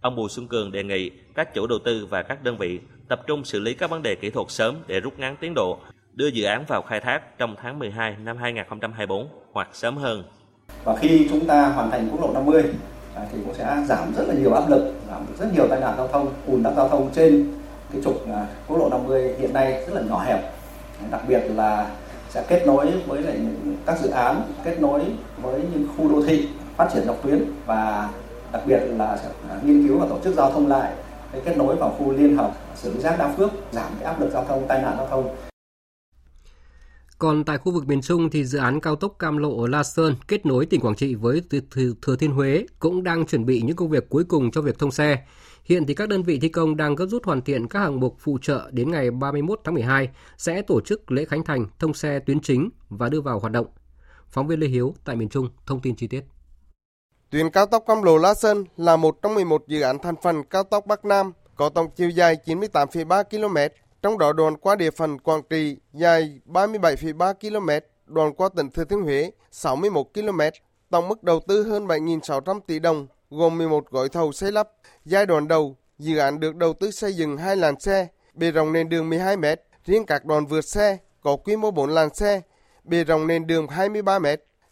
Ông 0.00 0.16
Bùi 0.16 0.28
Xuân 0.28 0.48
Cường 0.48 0.72
đề 0.72 0.84
nghị 0.84 1.10
các 1.34 1.54
chủ 1.54 1.66
đầu 1.66 1.78
tư 1.84 2.06
và 2.10 2.22
các 2.22 2.44
đơn 2.44 2.56
vị 2.56 2.80
tập 3.08 3.20
trung 3.26 3.44
xử 3.44 3.60
lý 3.60 3.74
các 3.74 3.90
vấn 3.90 4.02
đề 4.02 4.14
kỹ 4.14 4.30
thuật 4.30 4.46
sớm 4.50 4.76
để 4.86 5.00
rút 5.00 5.18
ngắn 5.18 5.36
tiến 5.40 5.52
độ, 5.54 5.78
đưa 6.14 6.26
dự 6.26 6.44
án 6.44 6.64
vào 6.68 6.82
khai 6.82 7.00
thác 7.00 7.38
trong 7.38 7.54
tháng 7.62 7.78
12 7.78 8.16
năm 8.24 8.36
2024 8.36 9.28
hoặc 9.52 9.68
sớm 9.72 9.96
hơn. 9.96 10.22
Và 10.84 10.96
khi 10.96 11.26
chúng 11.30 11.46
ta 11.46 11.68
hoàn 11.68 11.90
thành 11.90 12.08
quốc 12.10 12.20
lộ 12.20 12.32
50 12.32 12.62
à, 13.14 13.22
thì 13.32 13.38
cũng 13.44 13.54
sẽ 13.54 13.84
giảm 13.86 14.14
rất 14.16 14.24
là 14.28 14.34
nhiều 14.34 14.52
áp 14.52 14.68
lực, 14.68 14.94
giảm 15.08 15.26
rất 15.38 15.46
nhiều 15.54 15.68
tai 15.68 15.80
nạn 15.80 15.94
giao 15.96 16.08
thông, 16.08 16.32
ùn 16.46 16.62
tắc 16.62 16.74
giao 16.76 16.88
thông 16.88 17.10
trên 17.14 17.54
cái 17.92 18.02
trục 18.04 18.26
à, 18.28 18.46
quốc 18.66 18.78
lộ 18.78 18.88
50 18.88 19.34
hiện 19.38 19.52
nay 19.52 19.72
rất 19.72 19.94
là 19.94 20.02
nhỏ 20.02 20.22
hẹp. 20.24 20.52
Đặc 21.10 21.20
biệt 21.28 21.42
là 21.54 21.90
sẽ 22.28 22.44
kết 22.48 22.66
nối 22.66 22.86
với 23.06 23.22
lại 23.22 23.34
những 23.38 23.76
các 23.86 23.98
dự 23.98 24.10
án, 24.10 24.42
kết 24.64 24.80
nối 24.80 25.00
với 25.42 25.60
những 25.72 25.88
khu 25.96 26.08
đô 26.12 26.22
thị 26.26 26.48
phát 26.76 26.88
triển 26.94 27.04
dọc 27.04 27.22
tuyến 27.22 27.44
và 27.66 28.08
đặc 28.52 28.62
biệt 28.66 28.80
là 28.98 29.18
nghiên 29.64 29.88
cứu 29.88 29.98
và 29.98 30.06
tổ 30.06 30.18
chức 30.24 30.34
giao 30.34 30.52
thông 30.52 30.66
lại, 30.66 30.92
cái 31.32 31.40
kết 31.44 31.56
nối 31.56 31.76
vào 31.76 31.90
khu 31.98 32.12
liên 32.12 32.36
hợp 32.36 32.52
xử 32.74 32.94
lý 32.94 33.00
rác 33.00 33.18
đa 33.18 33.34
phước, 33.36 33.50
giảm 33.72 33.92
cái 34.00 34.04
áp 34.04 34.20
lực 34.20 34.30
giao 34.32 34.44
thông, 34.44 34.68
tai 34.68 34.82
nạn 34.82 34.94
giao 34.96 35.06
thông 35.06 35.36
còn 37.18 37.44
tại 37.44 37.58
khu 37.58 37.72
vực 37.72 37.86
miền 37.86 38.00
Trung 38.02 38.30
thì 38.30 38.44
dự 38.44 38.58
án 38.58 38.80
cao 38.80 38.96
tốc 38.96 39.16
Cam 39.18 39.36
Lộ 39.36 39.66
La 39.66 39.82
Sơn 39.82 40.14
kết 40.28 40.46
nối 40.46 40.66
tỉnh 40.66 40.80
Quảng 40.80 40.96
Trị 40.96 41.14
với 41.14 41.42
Thừa 42.02 42.16
Thiên 42.16 42.30
Huế 42.30 42.66
cũng 42.78 43.02
đang 43.02 43.26
chuẩn 43.26 43.46
bị 43.46 43.62
những 43.62 43.76
công 43.76 43.88
việc 43.88 44.08
cuối 44.08 44.24
cùng 44.24 44.50
cho 44.50 44.62
việc 44.62 44.78
thông 44.78 44.90
xe. 44.90 45.26
Hiện 45.64 45.86
thì 45.86 45.94
các 45.94 46.08
đơn 46.08 46.22
vị 46.22 46.38
thi 46.38 46.48
công 46.48 46.76
đang 46.76 46.94
gấp 46.94 47.06
rút 47.06 47.24
hoàn 47.24 47.42
thiện 47.42 47.68
các 47.68 47.78
hạng 47.78 48.00
mục 48.00 48.16
phụ 48.18 48.38
trợ 48.42 48.70
đến 48.72 48.90
ngày 48.90 49.10
31 49.10 49.60
tháng 49.64 49.74
12 49.74 50.08
sẽ 50.36 50.62
tổ 50.62 50.80
chức 50.80 51.10
lễ 51.12 51.24
khánh 51.24 51.44
thành 51.44 51.66
thông 51.78 51.94
xe 51.94 52.18
tuyến 52.18 52.40
chính 52.40 52.70
và 52.88 53.08
đưa 53.08 53.20
vào 53.20 53.40
hoạt 53.40 53.52
động. 53.52 53.66
Phóng 54.28 54.46
viên 54.46 54.60
Lê 54.60 54.66
Hiếu 54.66 54.94
tại 55.04 55.16
miền 55.16 55.28
Trung 55.28 55.48
thông 55.66 55.80
tin 55.80 55.96
chi 55.96 56.06
tiết. 56.06 56.24
Tuyến 57.30 57.50
cao 57.50 57.66
tốc 57.66 57.84
Cam 57.86 58.02
Lộ 58.02 58.18
La 58.18 58.34
Sơn 58.34 58.64
là 58.76 58.96
một 58.96 59.22
trong 59.22 59.34
11 59.34 59.68
dự 59.68 59.80
án 59.80 59.98
thành 59.98 60.14
phần 60.22 60.44
cao 60.44 60.62
tốc 60.62 60.86
Bắc 60.86 61.04
Nam 61.04 61.32
có 61.56 61.68
tổng 61.68 61.90
chiều 61.96 62.08
dài 62.08 62.36
98,3 62.44 63.24
km, 63.24 63.74
trong 64.02 64.18
đó 64.18 64.32
đoạn 64.32 64.56
qua 64.56 64.76
địa 64.76 64.90
phận 64.90 65.18
Quảng 65.18 65.42
Trị 65.50 65.76
dài 65.92 66.40
37,3 66.46 67.34
km, 67.34 67.86
đoạn 68.06 68.32
qua 68.34 68.48
tỉnh 68.56 68.70
Thừa 68.70 68.84
Thiên 68.84 69.02
Huế 69.02 69.30
61 69.50 70.06
km, 70.14 70.40
tổng 70.90 71.08
mức 71.08 71.22
đầu 71.22 71.40
tư 71.48 71.62
hơn 71.62 71.86
7.600 71.86 72.60
tỷ 72.66 72.78
đồng, 72.78 73.06
gồm 73.30 73.58
11 73.58 73.90
gói 73.90 74.08
thầu 74.08 74.32
xây 74.32 74.52
lắp. 74.52 74.68
Giai 75.04 75.26
đoạn 75.26 75.48
đầu, 75.48 75.76
dự 75.98 76.18
án 76.18 76.40
được 76.40 76.56
đầu 76.56 76.72
tư 76.72 76.90
xây 76.90 77.12
dựng 77.12 77.36
hai 77.36 77.56
làn 77.56 77.80
xe, 77.80 78.06
bề 78.34 78.50
rộng 78.50 78.72
nền 78.72 78.88
đường 78.88 79.10
12 79.10 79.36
m, 79.36 79.44
riêng 79.84 80.06
các 80.06 80.24
đoạn 80.24 80.46
vượt 80.46 80.64
xe 80.64 80.98
có 81.22 81.36
quy 81.36 81.56
mô 81.56 81.70
4 81.70 81.90
làn 81.90 82.14
xe, 82.14 82.40
bề 82.84 83.04
rộng 83.04 83.26
nền 83.26 83.46
đường 83.46 83.68
23 83.68 84.18
m. 84.18 84.26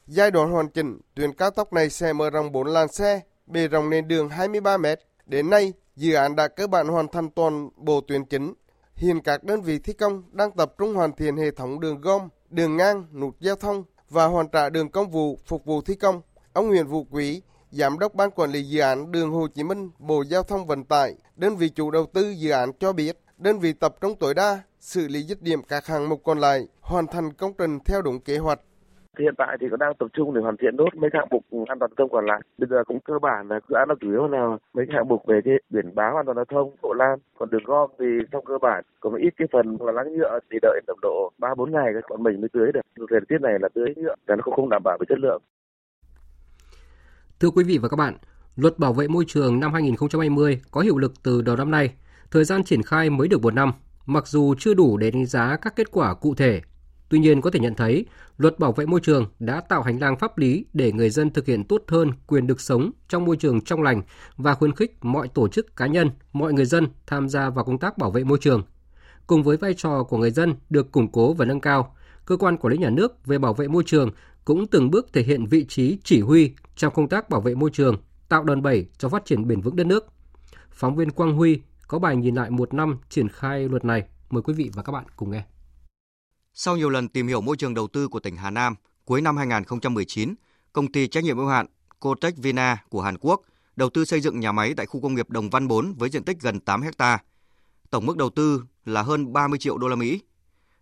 Giai 0.08 0.30
đoạn 0.30 0.50
hoàn 0.50 0.68
chỉnh, 0.68 1.00
tuyến 1.14 1.32
cao 1.32 1.50
tốc 1.50 1.72
này 1.72 1.90
sẽ 1.90 2.12
mở 2.12 2.30
rộng 2.30 2.52
4 2.52 2.66
làn 2.66 2.88
xe, 2.88 3.20
bề 3.46 3.68
rộng 3.68 3.90
nền 3.90 4.08
đường 4.08 4.28
23 4.28 4.76
m. 4.76 4.86
Đến 5.26 5.50
nay, 5.50 5.72
dự 5.96 6.14
án 6.14 6.36
đã 6.36 6.48
cơ 6.48 6.66
bản 6.66 6.88
hoàn 6.88 7.08
thành 7.08 7.30
toàn 7.30 7.68
bộ 7.76 8.00
tuyến 8.00 8.24
chính. 8.24 8.54
Hiện 8.94 9.20
các 9.20 9.44
đơn 9.44 9.62
vị 9.62 9.78
thi 9.78 9.92
công 9.92 10.22
đang 10.32 10.50
tập 10.50 10.74
trung 10.78 10.94
hoàn 10.94 11.12
thiện 11.12 11.36
hệ 11.36 11.50
thống 11.50 11.80
đường 11.80 12.00
gom, 12.00 12.28
đường 12.50 12.76
ngang, 12.76 13.06
nút 13.12 13.36
giao 13.40 13.56
thông 13.56 13.84
và 14.10 14.26
hoàn 14.26 14.48
trả 14.48 14.70
đường 14.70 14.90
công 14.90 15.10
vụ 15.10 15.38
phục 15.46 15.64
vụ 15.64 15.82
thi 15.82 15.94
công. 15.94 16.20
Ông 16.52 16.68
Nguyễn 16.68 16.86
Vũ 16.86 17.06
Quý, 17.10 17.42
Giám 17.70 17.98
đốc 17.98 18.14
Ban 18.14 18.30
Quản 18.30 18.50
lý 18.50 18.62
Dự 18.62 18.80
án 18.80 19.12
Đường 19.12 19.30
Hồ 19.30 19.48
Chí 19.54 19.62
Minh, 19.62 19.90
Bộ 19.98 20.22
Giao 20.22 20.42
thông 20.42 20.66
Vận 20.66 20.84
tải, 20.84 21.14
đơn 21.36 21.56
vị 21.56 21.68
chủ 21.68 21.90
đầu 21.90 22.06
tư 22.06 22.30
dự 22.30 22.50
án 22.50 22.72
cho 22.80 22.92
biết, 22.92 23.18
đơn 23.38 23.58
vị 23.58 23.72
tập 23.72 23.94
trung 24.00 24.14
tối 24.18 24.34
đa 24.34 24.62
xử 24.80 25.08
lý 25.08 25.22
dứt 25.22 25.42
điểm 25.42 25.62
các 25.62 25.86
hạng 25.86 26.08
mục 26.08 26.20
còn 26.24 26.38
lại, 26.38 26.66
hoàn 26.80 27.06
thành 27.06 27.32
công 27.32 27.52
trình 27.58 27.78
theo 27.84 28.02
đúng 28.02 28.20
kế 28.20 28.38
hoạch. 28.38 28.60
Hiện 29.18 29.34
tại 29.38 29.56
thì 29.60 29.66
cũng 29.70 29.78
đang 29.78 29.94
tập 29.94 30.08
trung 30.12 30.34
để 30.34 30.40
hoàn 30.40 30.56
thiện 30.56 30.76
nốt 30.76 30.94
mấy 30.94 31.10
hạng 31.12 31.28
mục 31.30 31.44
an 31.50 31.78
toàn 31.78 31.90
giao 31.90 31.96
thông 31.96 32.10
còn 32.12 32.26
lại. 32.26 32.40
Bây 32.58 32.68
giờ 32.70 32.84
cũng 32.84 33.00
cơ 33.00 33.18
bản 33.22 33.48
là 33.48 33.60
dự 33.68 33.74
án 33.74 33.88
là 33.88 33.94
chủ 34.00 34.10
yếu 34.10 34.28
là 34.28 34.56
mấy 34.74 34.86
hạng 34.94 35.08
mục 35.08 35.26
về 35.26 35.40
cái 35.44 35.54
biển 35.70 35.94
báo 35.94 36.16
an 36.16 36.26
toàn 36.26 36.36
giao 36.36 36.44
thông, 36.44 36.76
hộ 36.82 36.92
lan. 36.92 37.18
Còn 37.38 37.50
đường 37.50 37.64
gom 37.64 37.90
thì 37.98 38.06
trong 38.30 38.44
cơ 38.44 38.58
bản 38.62 38.84
còn 39.00 39.14
ít 39.14 39.30
cái 39.36 39.48
phần 39.52 39.76
là 39.80 39.92
láng 39.92 40.16
nhựa 40.16 40.38
thì 40.50 40.58
đợi 40.62 40.80
tầm 40.86 40.96
độ 41.02 41.32
ba 41.38 41.54
bốn 41.54 41.72
ngày 41.72 41.92
bọn 42.10 42.22
mình 42.22 42.40
mới 42.40 42.48
tưới 42.52 42.72
được. 42.72 42.80
Thời 43.10 43.20
tiết 43.28 43.40
này 43.40 43.52
là 43.60 43.68
tưới 43.74 43.94
nhựa, 43.96 44.14
là 44.26 44.36
nó 44.36 44.42
cũng 44.42 44.54
không 44.54 44.68
đảm 44.68 44.82
bảo 44.84 44.98
về 45.00 45.04
chất 45.08 45.18
lượng. 45.18 45.42
Thưa 47.40 47.50
quý 47.50 47.64
vị 47.64 47.78
và 47.82 47.88
các 47.88 47.96
bạn, 47.96 48.14
Luật 48.56 48.78
Bảo 48.78 48.92
vệ 48.92 49.08
môi 49.08 49.24
trường 49.26 49.60
năm 49.60 49.72
2020 49.72 50.60
có 50.70 50.80
hiệu 50.80 50.98
lực 50.98 51.12
từ 51.22 51.42
đầu 51.42 51.56
năm 51.56 51.70
nay. 51.70 51.94
Thời 52.30 52.44
gian 52.44 52.64
triển 52.64 52.82
khai 52.82 53.10
mới 53.10 53.28
được 53.28 53.42
một 53.42 53.54
năm, 53.54 53.72
mặc 54.06 54.26
dù 54.26 54.54
chưa 54.58 54.74
đủ 54.74 54.96
để 54.96 55.10
đánh 55.10 55.26
giá 55.26 55.56
các 55.62 55.76
kết 55.76 55.90
quả 55.90 56.14
cụ 56.14 56.34
thể. 56.34 56.60
Tuy 57.08 57.18
nhiên 57.18 57.40
có 57.40 57.50
thể 57.50 57.60
nhận 57.60 57.74
thấy, 57.74 58.06
Luật 58.38 58.58
Bảo 58.58 58.72
vệ 58.72 58.86
môi 58.86 59.00
trường 59.00 59.26
đã 59.38 59.60
tạo 59.60 59.82
hành 59.82 59.98
lang 59.98 60.16
pháp 60.16 60.38
lý 60.38 60.64
để 60.72 60.92
người 60.92 61.10
dân 61.10 61.30
thực 61.30 61.46
hiện 61.46 61.64
tốt 61.64 61.82
hơn 61.88 62.10
quyền 62.26 62.46
được 62.46 62.60
sống 62.60 62.90
trong 63.08 63.24
môi 63.24 63.36
trường 63.36 63.60
trong 63.60 63.82
lành 63.82 64.02
và 64.36 64.54
khuyến 64.54 64.74
khích 64.74 64.96
mọi 65.02 65.28
tổ 65.28 65.48
chức 65.48 65.76
cá 65.76 65.86
nhân, 65.86 66.10
mọi 66.32 66.52
người 66.52 66.64
dân 66.64 66.88
tham 67.06 67.28
gia 67.28 67.50
vào 67.50 67.64
công 67.64 67.78
tác 67.78 67.98
bảo 67.98 68.10
vệ 68.10 68.24
môi 68.24 68.38
trường. 68.40 68.62
Cùng 69.26 69.42
với 69.42 69.56
vai 69.56 69.74
trò 69.74 70.02
của 70.02 70.18
người 70.18 70.30
dân 70.30 70.54
được 70.70 70.92
củng 70.92 71.12
cố 71.12 71.32
và 71.32 71.44
nâng 71.44 71.60
cao, 71.60 71.96
cơ 72.24 72.36
quan 72.36 72.56
quản 72.56 72.72
lý 72.72 72.78
nhà 72.78 72.90
nước 72.90 73.26
về 73.26 73.38
bảo 73.38 73.54
vệ 73.54 73.68
môi 73.68 73.82
trường 73.86 74.10
cũng 74.44 74.66
từng 74.66 74.90
bước 74.90 75.12
thể 75.12 75.22
hiện 75.22 75.46
vị 75.46 75.64
trí 75.68 75.98
chỉ 76.04 76.20
huy 76.20 76.54
trong 76.76 76.94
công 76.94 77.08
tác 77.08 77.30
bảo 77.30 77.40
vệ 77.40 77.54
môi 77.54 77.70
trường, 77.72 77.96
tạo 78.28 78.44
đòn 78.44 78.62
bẩy 78.62 78.86
cho 78.98 79.08
phát 79.08 79.24
triển 79.24 79.48
bền 79.48 79.60
vững 79.60 79.76
đất 79.76 79.86
nước. 79.86 80.06
Phóng 80.70 80.96
viên 80.96 81.10
Quang 81.10 81.36
Huy 81.36 81.60
có 81.88 81.98
bài 81.98 82.16
nhìn 82.16 82.34
lại 82.34 82.50
một 82.50 82.74
năm 82.74 82.98
triển 83.08 83.28
khai 83.28 83.68
luật 83.68 83.84
này. 83.84 84.04
Mời 84.30 84.42
quý 84.42 84.54
vị 84.54 84.70
và 84.74 84.82
các 84.82 84.92
bạn 84.92 85.04
cùng 85.16 85.30
nghe. 85.30 85.44
Sau 86.58 86.76
nhiều 86.76 86.90
lần 86.90 87.08
tìm 87.08 87.28
hiểu 87.28 87.40
môi 87.40 87.56
trường 87.56 87.74
đầu 87.74 87.88
tư 87.88 88.08
của 88.08 88.20
tỉnh 88.20 88.36
Hà 88.36 88.50
Nam, 88.50 88.74
cuối 89.04 89.20
năm 89.20 89.36
2019, 89.36 90.34
công 90.72 90.92
ty 90.92 91.08
trách 91.08 91.24
nhiệm 91.24 91.38
hữu 91.38 91.46
hạn 91.46 91.66
Cotech 92.00 92.36
Vina 92.36 92.84
của 92.88 93.00
Hàn 93.00 93.18
Quốc 93.20 93.40
đầu 93.76 93.90
tư 93.90 94.04
xây 94.04 94.20
dựng 94.20 94.40
nhà 94.40 94.52
máy 94.52 94.74
tại 94.76 94.86
khu 94.86 95.00
công 95.00 95.14
nghiệp 95.14 95.30
Đồng 95.30 95.50
Văn 95.50 95.68
4 95.68 95.94
với 95.98 96.10
diện 96.10 96.24
tích 96.24 96.40
gần 96.40 96.60
8 96.60 96.82
ha. 96.98 97.18
Tổng 97.90 98.06
mức 98.06 98.16
đầu 98.16 98.30
tư 98.30 98.64
là 98.84 99.02
hơn 99.02 99.32
30 99.32 99.58
triệu 99.58 99.78
đô 99.78 99.88
la 99.88 99.96
Mỹ. 99.96 100.20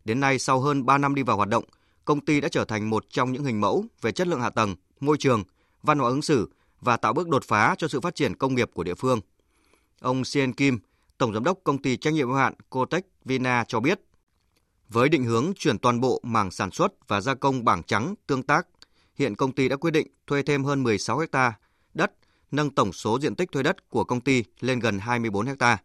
Đến 0.05 0.21
nay 0.21 0.39
sau 0.39 0.61
hơn 0.61 0.87
3 0.87 0.99
năm 0.99 1.15
đi 1.15 1.23
vào 1.23 1.37
hoạt 1.37 1.49
động, 1.49 1.65
công 2.05 2.21
ty 2.21 2.41
đã 2.41 2.49
trở 2.49 2.65
thành 2.65 2.91
một 2.91 3.05
trong 3.11 3.33
những 3.33 3.45
hình 3.45 3.61
mẫu 3.61 3.85
về 4.01 4.13
chất 4.13 4.27
lượng 4.27 4.41
hạ 4.41 4.51
tầng, 4.51 4.77
môi 5.01 5.17
trường, 5.19 5.45
văn 5.83 5.99
hóa 5.99 6.09
ứng 6.09 6.23
xử 6.23 6.51
và 6.81 6.97
tạo 6.97 7.13
bước 7.13 7.29
đột 7.29 7.45
phá 7.45 7.75
cho 7.79 7.89
sự 7.89 8.01
phát 8.01 8.15
triển 8.15 8.37
công 8.37 8.55
nghiệp 8.55 8.71
của 8.75 8.85
địa 8.85 8.95
phương. 8.95 9.21
Ông 10.01 10.25
Sien 10.25 10.53
Kim, 10.53 10.79
Tổng 11.19 11.35
Giám 11.35 11.45
đốc 11.45 11.59
Công 11.65 11.83
ty 11.83 11.97
Trách 11.97 12.15
nhiệm 12.15 12.29
hữu 12.29 12.37
hạn 12.37 12.55
Cotech 12.71 13.07
Vina 13.25 13.65
cho 13.69 13.81
biết, 13.81 14.01
với 14.89 15.09
định 15.09 15.25
hướng 15.25 15.53
chuyển 15.55 15.79
toàn 15.79 16.01
bộ 16.01 16.21
mảng 16.23 16.51
sản 16.51 16.71
xuất 16.71 17.09
và 17.09 17.21
gia 17.21 17.35
công 17.35 17.65
bảng 17.65 17.83
trắng 17.83 18.15
tương 18.27 18.43
tác, 18.43 18.67
hiện 19.15 19.37
công 19.37 19.53
ty 19.53 19.69
đã 19.69 19.77
quyết 19.77 19.91
định 19.91 20.07
thuê 20.27 20.43
thêm 20.43 20.65
hơn 20.65 20.83
16 20.83 21.23
ha 21.33 21.59
đất, 21.95 22.13
nâng 22.51 22.71
tổng 22.71 22.93
số 22.93 23.21
diện 23.21 23.35
tích 23.35 23.53
thuê 23.53 23.63
đất 23.63 23.91
của 23.91 24.05
công 24.05 24.21
ty 24.21 24.45
lên 24.61 24.79
gần 24.79 24.99
24 24.99 25.47
ha. 25.61 25.79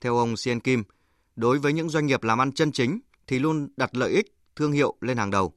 Theo 0.00 0.16
ông 0.16 0.36
Sien 0.36 0.60
Kim, 0.60 0.84
đối 1.36 1.58
với 1.58 1.72
những 1.72 1.88
doanh 1.88 2.06
nghiệp 2.06 2.22
làm 2.22 2.40
ăn 2.40 2.52
chân 2.52 2.72
chính 2.72 3.00
thì 3.26 3.38
luôn 3.38 3.68
đặt 3.76 3.96
lợi 3.96 4.10
ích, 4.10 4.34
thương 4.56 4.72
hiệu 4.72 4.94
lên 5.00 5.16
hàng 5.16 5.30
đầu. 5.30 5.52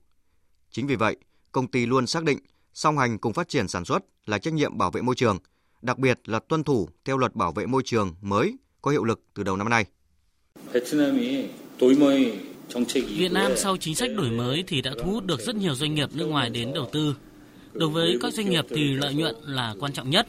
Chính 0.71 0.87
vì 0.87 0.95
vậy, 0.95 1.17
công 1.51 1.67
ty 1.67 1.85
luôn 1.85 2.07
xác 2.07 2.23
định 2.23 2.39
song 2.73 2.97
hành 2.97 3.17
cùng 3.17 3.33
phát 3.33 3.49
triển 3.49 3.67
sản 3.67 3.85
xuất 3.85 4.03
là 4.25 4.37
trách 4.37 4.53
nhiệm 4.53 4.77
bảo 4.77 4.91
vệ 4.91 5.01
môi 5.01 5.15
trường, 5.15 5.39
đặc 5.81 5.97
biệt 5.97 6.29
là 6.29 6.39
tuân 6.39 6.63
thủ 6.63 6.89
theo 7.05 7.17
luật 7.17 7.35
bảo 7.35 7.51
vệ 7.51 7.65
môi 7.65 7.81
trường 7.85 8.15
mới 8.21 8.57
có 8.81 8.91
hiệu 8.91 9.03
lực 9.03 9.23
từ 9.33 9.43
đầu 9.43 9.57
năm 9.57 9.69
nay. 9.69 9.85
Việt 12.93 13.31
Nam 13.31 13.51
sau 13.55 13.77
chính 13.77 13.95
sách 13.95 14.11
đổi 14.15 14.31
mới 14.31 14.63
thì 14.67 14.81
đã 14.81 14.91
thu 15.03 15.11
hút 15.11 15.25
được 15.25 15.39
rất 15.39 15.55
nhiều 15.55 15.75
doanh 15.75 15.95
nghiệp 15.95 16.09
nước 16.13 16.25
ngoài 16.25 16.49
đến 16.49 16.71
đầu 16.73 16.89
tư. 16.91 17.15
Đối 17.73 17.89
với 17.89 18.17
các 18.21 18.33
doanh 18.33 18.49
nghiệp 18.49 18.65
thì 18.69 18.93
lợi 18.93 19.13
nhuận 19.13 19.35
là 19.45 19.75
quan 19.79 19.93
trọng 19.93 20.09
nhất. 20.09 20.27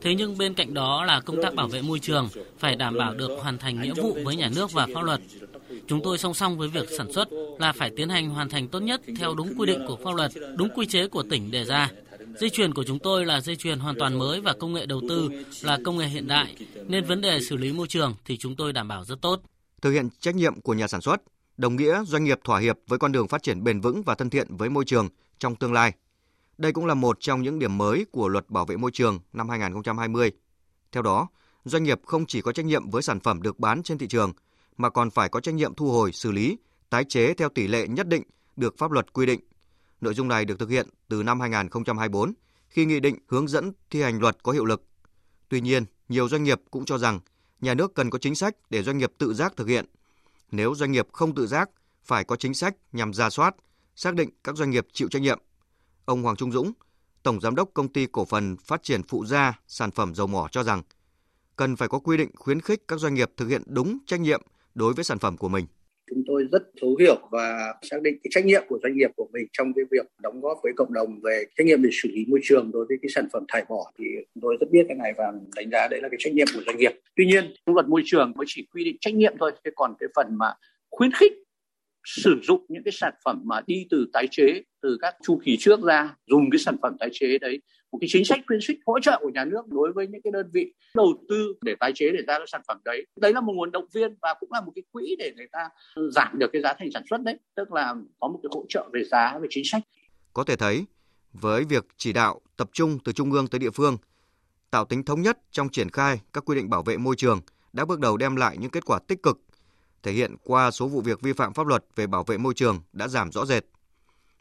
Thế 0.00 0.14
nhưng 0.14 0.38
bên 0.38 0.54
cạnh 0.54 0.74
đó 0.74 1.04
là 1.04 1.20
công 1.20 1.42
tác 1.42 1.54
bảo 1.54 1.68
vệ 1.68 1.82
môi 1.82 1.98
trường 1.98 2.28
phải 2.58 2.76
đảm 2.76 2.98
bảo 2.98 3.14
được 3.14 3.30
hoàn 3.42 3.58
thành 3.58 3.82
nghĩa 3.82 3.94
vụ 3.94 4.16
với 4.24 4.36
nhà 4.36 4.50
nước 4.56 4.72
và 4.72 4.86
pháp 4.94 5.02
luật. 5.02 5.20
Chúng 5.86 6.00
tôi 6.04 6.18
song 6.18 6.34
song 6.34 6.58
với 6.58 6.68
việc 6.68 6.88
sản 6.98 7.12
xuất 7.12 7.28
là 7.58 7.72
phải 7.72 7.90
tiến 7.96 8.08
hành 8.08 8.30
hoàn 8.30 8.48
thành 8.48 8.68
tốt 8.68 8.80
nhất 8.80 9.00
theo 9.18 9.34
đúng 9.34 9.54
quy 9.58 9.66
định 9.66 9.84
của 9.88 9.96
pháp 10.04 10.14
luật, 10.14 10.32
đúng 10.56 10.68
quy 10.74 10.86
chế 10.86 11.08
của 11.08 11.22
tỉnh 11.22 11.50
đề 11.50 11.64
ra. 11.64 11.90
Dây 12.40 12.50
chuyền 12.50 12.74
của 12.74 12.84
chúng 12.84 12.98
tôi 12.98 13.26
là 13.26 13.40
dây 13.40 13.56
chuyền 13.56 13.78
hoàn 13.78 13.98
toàn 13.98 14.18
mới 14.18 14.40
và 14.40 14.52
công 14.52 14.72
nghệ 14.72 14.86
đầu 14.86 15.02
tư 15.08 15.30
là 15.62 15.78
công 15.84 15.98
nghệ 15.98 16.06
hiện 16.06 16.28
đại, 16.28 16.56
nên 16.86 17.04
vấn 17.04 17.20
đề 17.20 17.40
xử 17.40 17.56
lý 17.56 17.72
môi 17.72 17.86
trường 17.88 18.14
thì 18.24 18.36
chúng 18.36 18.56
tôi 18.56 18.72
đảm 18.72 18.88
bảo 18.88 19.04
rất 19.04 19.20
tốt. 19.22 19.40
Thực 19.82 19.90
hiện 19.90 20.08
trách 20.20 20.34
nhiệm 20.34 20.60
của 20.60 20.74
nhà 20.74 20.88
sản 20.88 21.00
xuất, 21.00 21.16
đồng 21.56 21.76
nghĩa 21.76 22.04
doanh 22.06 22.24
nghiệp 22.24 22.40
thỏa 22.44 22.60
hiệp 22.60 22.78
với 22.86 22.98
con 22.98 23.12
đường 23.12 23.28
phát 23.28 23.42
triển 23.42 23.64
bền 23.64 23.80
vững 23.80 24.02
và 24.02 24.14
thân 24.14 24.30
thiện 24.30 24.56
với 24.56 24.70
môi 24.70 24.84
trường 24.84 25.08
trong 25.38 25.56
tương 25.56 25.72
lai. 25.72 25.92
Đây 26.58 26.72
cũng 26.72 26.86
là 26.86 26.94
một 26.94 27.16
trong 27.20 27.42
những 27.42 27.58
điểm 27.58 27.78
mới 27.78 28.06
của 28.10 28.28
luật 28.28 28.50
bảo 28.50 28.64
vệ 28.64 28.76
môi 28.76 28.90
trường 28.90 29.18
năm 29.32 29.48
2020. 29.48 30.32
Theo 30.92 31.02
đó, 31.02 31.28
doanh 31.64 31.82
nghiệp 31.82 32.00
không 32.06 32.26
chỉ 32.26 32.40
có 32.40 32.52
trách 32.52 32.64
nhiệm 32.64 32.90
với 32.90 33.02
sản 33.02 33.20
phẩm 33.20 33.42
được 33.42 33.58
bán 33.58 33.82
trên 33.82 33.98
thị 33.98 34.06
trường 34.06 34.32
mà 34.76 34.90
còn 34.90 35.10
phải 35.10 35.28
có 35.28 35.40
trách 35.40 35.54
nhiệm 35.54 35.74
thu 35.74 35.90
hồi, 35.90 36.12
xử 36.12 36.32
lý, 36.32 36.58
tái 36.90 37.04
chế 37.04 37.34
theo 37.34 37.48
tỷ 37.48 37.66
lệ 37.66 37.88
nhất 37.88 38.08
định 38.08 38.22
được 38.56 38.78
pháp 38.78 38.90
luật 38.90 39.12
quy 39.12 39.26
định. 39.26 39.40
Nội 40.00 40.14
dung 40.14 40.28
này 40.28 40.44
được 40.44 40.58
thực 40.58 40.70
hiện 40.70 40.88
từ 41.08 41.22
năm 41.22 41.40
2024 41.40 42.32
khi 42.68 42.84
nghị 42.84 43.00
định 43.00 43.18
hướng 43.28 43.48
dẫn 43.48 43.72
thi 43.90 44.02
hành 44.02 44.20
luật 44.20 44.42
có 44.42 44.52
hiệu 44.52 44.64
lực. 44.64 44.84
Tuy 45.48 45.60
nhiên, 45.60 45.84
nhiều 46.08 46.28
doanh 46.28 46.44
nghiệp 46.44 46.60
cũng 46.70 46.84
cho 46.84 46.98
rằng 46.98 47.20
nhà 47.60 47.74
nước 47.74 47.94
cần 47.94 48.10
có 48.10 48.18
chính 48.18 48.34
sách 48.34 48.56
để 48.70 48.82
doanh 48.82 48.98
nghiệp 48.98 49.12
tự 49.18 49.34
giác 49.34 49.52
thực 49.56 49.68
hiện. 49.68 49.86
Nếu 50.52 50.74
doanh 50.74 50.92
nghiệp 50.92 51.08
không 51.12 51.34
tự 51.34 51.46
giác, 51.46 51.70
phải 52.04 52.24
có 52.24 52.36
chính 52.36 52.54
sách 52.54 52.76
nhằm 52.92 53.14
ra 53.14 53.30
soát, 53.30 53.54
xác 53.96 54.14
định 54.14 54.30
các 54.44 54.56
doanh 54.56 54.70
nghiệp 54.70 54.86
chịu 54.92 55.08
trách 55.08 55.22
nhiệm. 55.22 55.38
Ông 56.04 56.22
Hoàng 56.22 56.36
Trung 56.36 56.52
Dũng, 56.52 56.72
Tổng 57.22 57.40
Giám 57.40 57.54
đốc 57.54 57.70
Công 57.74 57.92
ty 57.92 58.06
Cổ 58.06 58.24
phần 58.24 58.56
Phát 58.56 58.82
triển 58.82 59.02
Phụ 59.02 59.24
gia 59.24 59.60
Sản 59.66 59.90
phẩm 59.90 60.14
Dầu 60.14 60.26
mỏ 60.26 60.48
cho 60.52 60.62
rằng, 60.62 60.82
cần 61.56 61.76
phải 61.76 61.88
có 61.88 61.98
quy 61.98 62.16
định 62.16 62.30
khuyến 62.36 62.60
khích 62.60 62.82
các 62.88 62.98
doanh 63.00 63.14
nghiệp 63.14 63.30
thực 63.36 63.48
hiện 63.48 63.62
đúng 63.66 63.98
trách 64.06 64.20
nhiệm 64.20 64.42
đối 64.74 64.92
với 64.94 65.04
sản 65.04 65.18
phẩm 65.18 65.36
của 65.36 65.48
mình 65.48 65.66
chúng 66.10 66.22
tôi 66.26 66.46
rất 66.52 66.62
thấu 66.80 66.96
hiểu 67.00 67.16
và 67.30 67.74
xác 67.82 68.02
định 68.02 68.18
cái 68.22 68.30
trách 68.30 68.44
nhiệm 68.44 68.62
của 68.68 68.78
doanh 68.82 68.96
nghiệp 68.96 69.10
của 69.16 69.28
mình 69.32 69.46
trong 69.52 69.72
cái 69.76 69.84
việc 69.90 70.06
đóng 70.22 70.40
góp 70.40 70.58
với 70.62 70.72
cộng 70.76 70.92
đồng 70.92 71.20
về 71.22 71.44
trách 71.56 71.66
nhiệm 71.66 71.82
về 71.82 71.90
xử 72.02 72.08
lý 72.12 72.24
môi 72.28 72.40
trường 72.42 72.70
đối 72.72 72.86
với 72.88 72.96
cái 73.02 73.08
sản 73.14 73.28
phẩm 73.32 73.44
thải 73.48 73.64
bỏ 73.68 73.92
thì 73.98 74.04
chúng 74.34 74.42
tôi 74.42 74.56
rất 74.60 74.66
biết 74.70 74.84
cái 74.88 74.96
này 74.96 75.12
và 75.16 75.32
đánh 75.56 75.70
giá 75.72 75.88
đấy 75.90 76.00
là 76.02 76.08
cái 76.08 76.18
trách 76.18 76.34
nhiệm 76.34 76.46
của 76.54 76.60
doanh 76.66 76.76
nghiệp. 76.76 76.92
Tuy 77.16 77.26
nhiên, 77.26 77.44
luật 77.66 77.86
môi 77.88 78.02
trường 78.04 78.32
mới 78.36 78.44
chỉ 78.48 78.66
quy 78.74 78.84
định 78.84 78.96
trách 79.00 79.14
nhiệm 79.14 79.32
thôi, 79.40 79.52
chứ 79.64 79.70
còn 79.74 79.94
cái 79.98 80.08
phần 80.16 80.26
mà 80.38 80.46
khuyến 80.90 81.10
khích 81.20 81.32
sử 82.04 82.40
dụng 82.42 82.66
những 82.68 82.82
cái 82.84 82.92
sản 82.92 83.14
phẩm 83.24 83.40
mà 83.44 83.60
đi 83.66 83.86
từ 83.90 84.06
tái 84.12 84.28
chế, 84.30 84.62
từ 84.82 84.98
các 85.00 85.14
chu 85.22 85.40
kỳ 85.44 85.56
trước 85.60 85.80
ra, 85.82 86.14
dùng 86.26 86.50
cái 86.50 86.58
sản 86.58 86.76
phẩm 86.82 86.96
tái 87.00 87.08
chế 87.12 87.38
đấy, 87.38 87.60
một 87.92 87.98
cái 88.00 88.08
chính 88.12 88.24
sách 88.24 88.40
khuyến 88.46 88.60
khích 88.68 88.78
hỗ 88.86 89.00
trợ 89.00 89.18
của 89.22 89.30
nhà 89.34 89.44
nước 89.44 89.62
đối 89.68 89.92
với 89.92 90.06
những 90.06 90.22
cái 90.24 90.30
đơn 90.30 90.50
vị 90.52 90.72
đầu 90.94 91.24
tư 91.28 91.54
để 91.62 91.74
tái 91.80 91.92
chế 91.94 92.10
để 92.12 92.18
ra 92.26 92.38
cái 92.38 92.46
sản 92.52 92.60
phẩm 92.68 92.78
đấy. 92.84 93.06
Đấy 93.20 93.32
là 93.32 93.40
một 93.40 93.52
nguồn 93.52 93.70
động 93.70 93.86
viên 93.94 94.14
và 94.22 94.34
cũng 94.40 94.52
là 94.52 94.60
một 94.60 94.72
cái 94.74 94.82
quỹ 94.92 95.16
để 95.18 95.32
người 95.36 95.46
ta 95.52 95.68
giảm 96.10 96.38
được 96.38 96.50
cái 96.52 96.62
giá 96.62 96.74
thành 96.78 96.88
sản 96.94 97.02
xuất 97.10 97.22
đấy, 97.22 97.38
tức 97.54 97.72
là 97.72 97.94
có 98.20 98.28
một 98.28 98.40
cái 98.42 98.50
hỗ 98.54 98.64
trợ 98.68 98.88
về 98.92 99.04
giá, 99.04 99.38
về 99.38 99.48
chính 99.50 99.64
sách. 99.64 99.82
Có 100.32 100.44
thể 100.44 100.56
thấy, 100.56 100.84
với 101.32 101.64
việc 101.64 101.86
chỉ 101.96 102.12
đạo 102.12 102.40
tập 102.56 102.70
trung 102.72 102.98
từ 103.04 103.12
trung 103.12 103.32
ương 103.32 103.48
tới 103.48 103.58
địa 103.58 103.70
phương, 103.70 103.96
tạo 104.70 104.84
tính 104.84 105.04
thống 105.04 105.22
nhất 105.22 105.38
trong 105.50 105.68
triển 105.68 105.90
khai 105.90 106.20
các 106.32 106.44
quy 106.44 106.56
định 106.56 106.70
bảo 106.70 106.82
vệ 106.82 106.96
môi 106.96 107.16
trường 107.16 107.40
đã 107.72 107.84
bước 107.84 108.00
đầu 108.00 108.16
đem 108.16 108.36
lại 108.36 108.56
những 108.60 108.70
kết 108.70 108.84
quả 108.84 108.98
tích 109.08 109.22
cực 109.22 109.38
thể 110.02 110.12
hiện 110.12 110.36
qua 110.44 110.70
số 110.70 110.88
vụ 110.88 111.00
việc 111.00 111.20
vi 111.20 111.32
phạm 111.32 111.54
pháp 111.54 111.66
luật 111.66 111.84
về 111.96 112.06
bảo 112.06 112.24
vệ 112.24 112.38
môi 112.38 112.54
trường 112.54 112.80
đã 112.92 113.08
giảm 113.08 113.32
rõ 113.32 113.46
rệt. 113.46 113.64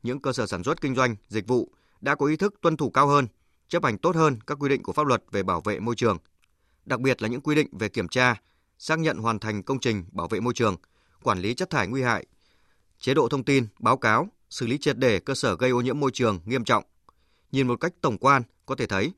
Những 0.03 0.22
cơ 0.22 0.34
sở 0.34 0.47
sản 0.47 0.64
xuất 0.64 0.82
kinh 0.82 0.95
doanh, 0.95 1.16
dịch 1.28 1.47
vụ 1.47 1.72
đã 2.01 2.16
có 2.16 2.26
ý 2.26 2.36
thức 2.36 2.55
tuân 2.62 2.78
thủ 2.78 2.89
cao 2.89 3.07
hơn, 3.07 3.28
chấp 3.68 3.84
hành 3.84 3.97
tốt 3.97 4.16
hơn 4.16 4.39
các 4.47 4.57
quy 4.59 4.70
định 4.70 4.84
của 4.84 4.93
pháp 4.93 5.07
luật 5.07 5.24
về 5.32 5.43
bảo 5.43 5.62
vệ 5.62 5.80
môi 5.80 5.95
trường, 5.95 6.18
đặc 6.86 6.99
biệt 6.99 7.22
là 7.22 7.28
những 7.28 7.41
quy 7.41 7.55
định 7.55 7.68
về 7.72 7.89
kiểm 7.89 8.07
tra, 8.07 8.36
xác 8.78 8.99
nhận 8.99 9.18
hoàn 9.18 9.39
thành 9.39 9.64
công 9.64 9.80
trình 9.80 10.03
bảo 10.12 10.28
vệ 10.28 10.39
môi 10.39 10.53
trường, 10.53 10.76
quản 11.24 11.39
lý 11.39 11.53
chất 11.53 11.70
thải 11.70 11.88
nguy 11.88 12.01
hại, 12.01 12.26
chế 12.99 13.14
độ 13.14 13.28
thông 13.30 13.43
tin, 13.43 13.68
báo 13.80 13.97
cáo, 13.97 14.28
xử 14.49 14.68
lý 14.68 14.78
triệt 14.78 14.97
để 14.97 15.20
cơ 15.20 15.36
sở 15.36 15.55
gây 15.55 15.70
ô 15.70 15.82
nhiễm 15.82 15.99
môi 15.99 16.12
trường 16.14 16.39
nghiêm 16.45 16.64
trọng. 16.64 16.84
Nhìn 17.51 17.68
một 17.68 17.76
cách 17.76 17.93
tổng 18.01 18.18
quan 18.18 18.43
có 18.66 18.76
thể 18.76 18.86
thấy, 18.86 19.12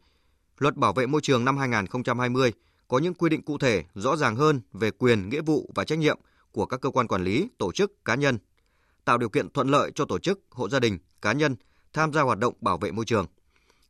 Luật 0.58 0.76
Bảo 0.76 0.94
vệ 0.94 1.06
môi 1.06 1.22
trường 1.22 1.46
năm 1.46 1.58
2020 1.58 2.54
có 2.88 2.98
những 2.98 3.14
quy 3.14 3.30
định 3.30 3.42
cụ 3.42 3.58
thể 3.58 3.84
rõ 3.96 4.16
ràng 4.16 4.36
hơn 4.36 4.62
về 4.74 4.92
quyền, 4.92 5.30
nghĩa 5.30 5.42
vụ 5.42 5.72
và 5.76 5.84
trách 5.84 6.00
nhiệm 6.00 6.20
của 6.54 6.66
các 6.66 6.82
cơ 6.82 6.90
quan 6.90 7.08
quản 7.08 7.24
lý, 7.24 7.48
tổ 7.58 7.72
chức, 7.72 8.06
cá 8.06 8.16
nhân, 8.16 8.38
tạo 9.06 9.18
điều 9.18 9.30
kiện 9.30 9.50
thuận 9.50 9.68
lợi 9.68 9.92
cho 9.96 10.06
tổ 10.06 10.20
chức, 10.20 10.40
hộ 10.50 10.70
gia 10.70 10.80
đình, 10.80 10.98
cá 11.22 11.34
nhân 11.34 11.56
tham 11.94 12.14
gia 12.14 12.22
hoạt 12.22 12.40
động 12.40 12.54
bảo 12.62 12.78
vệ 12.78 12.92
môi 12.92 13.06
trường. 13.06 13.26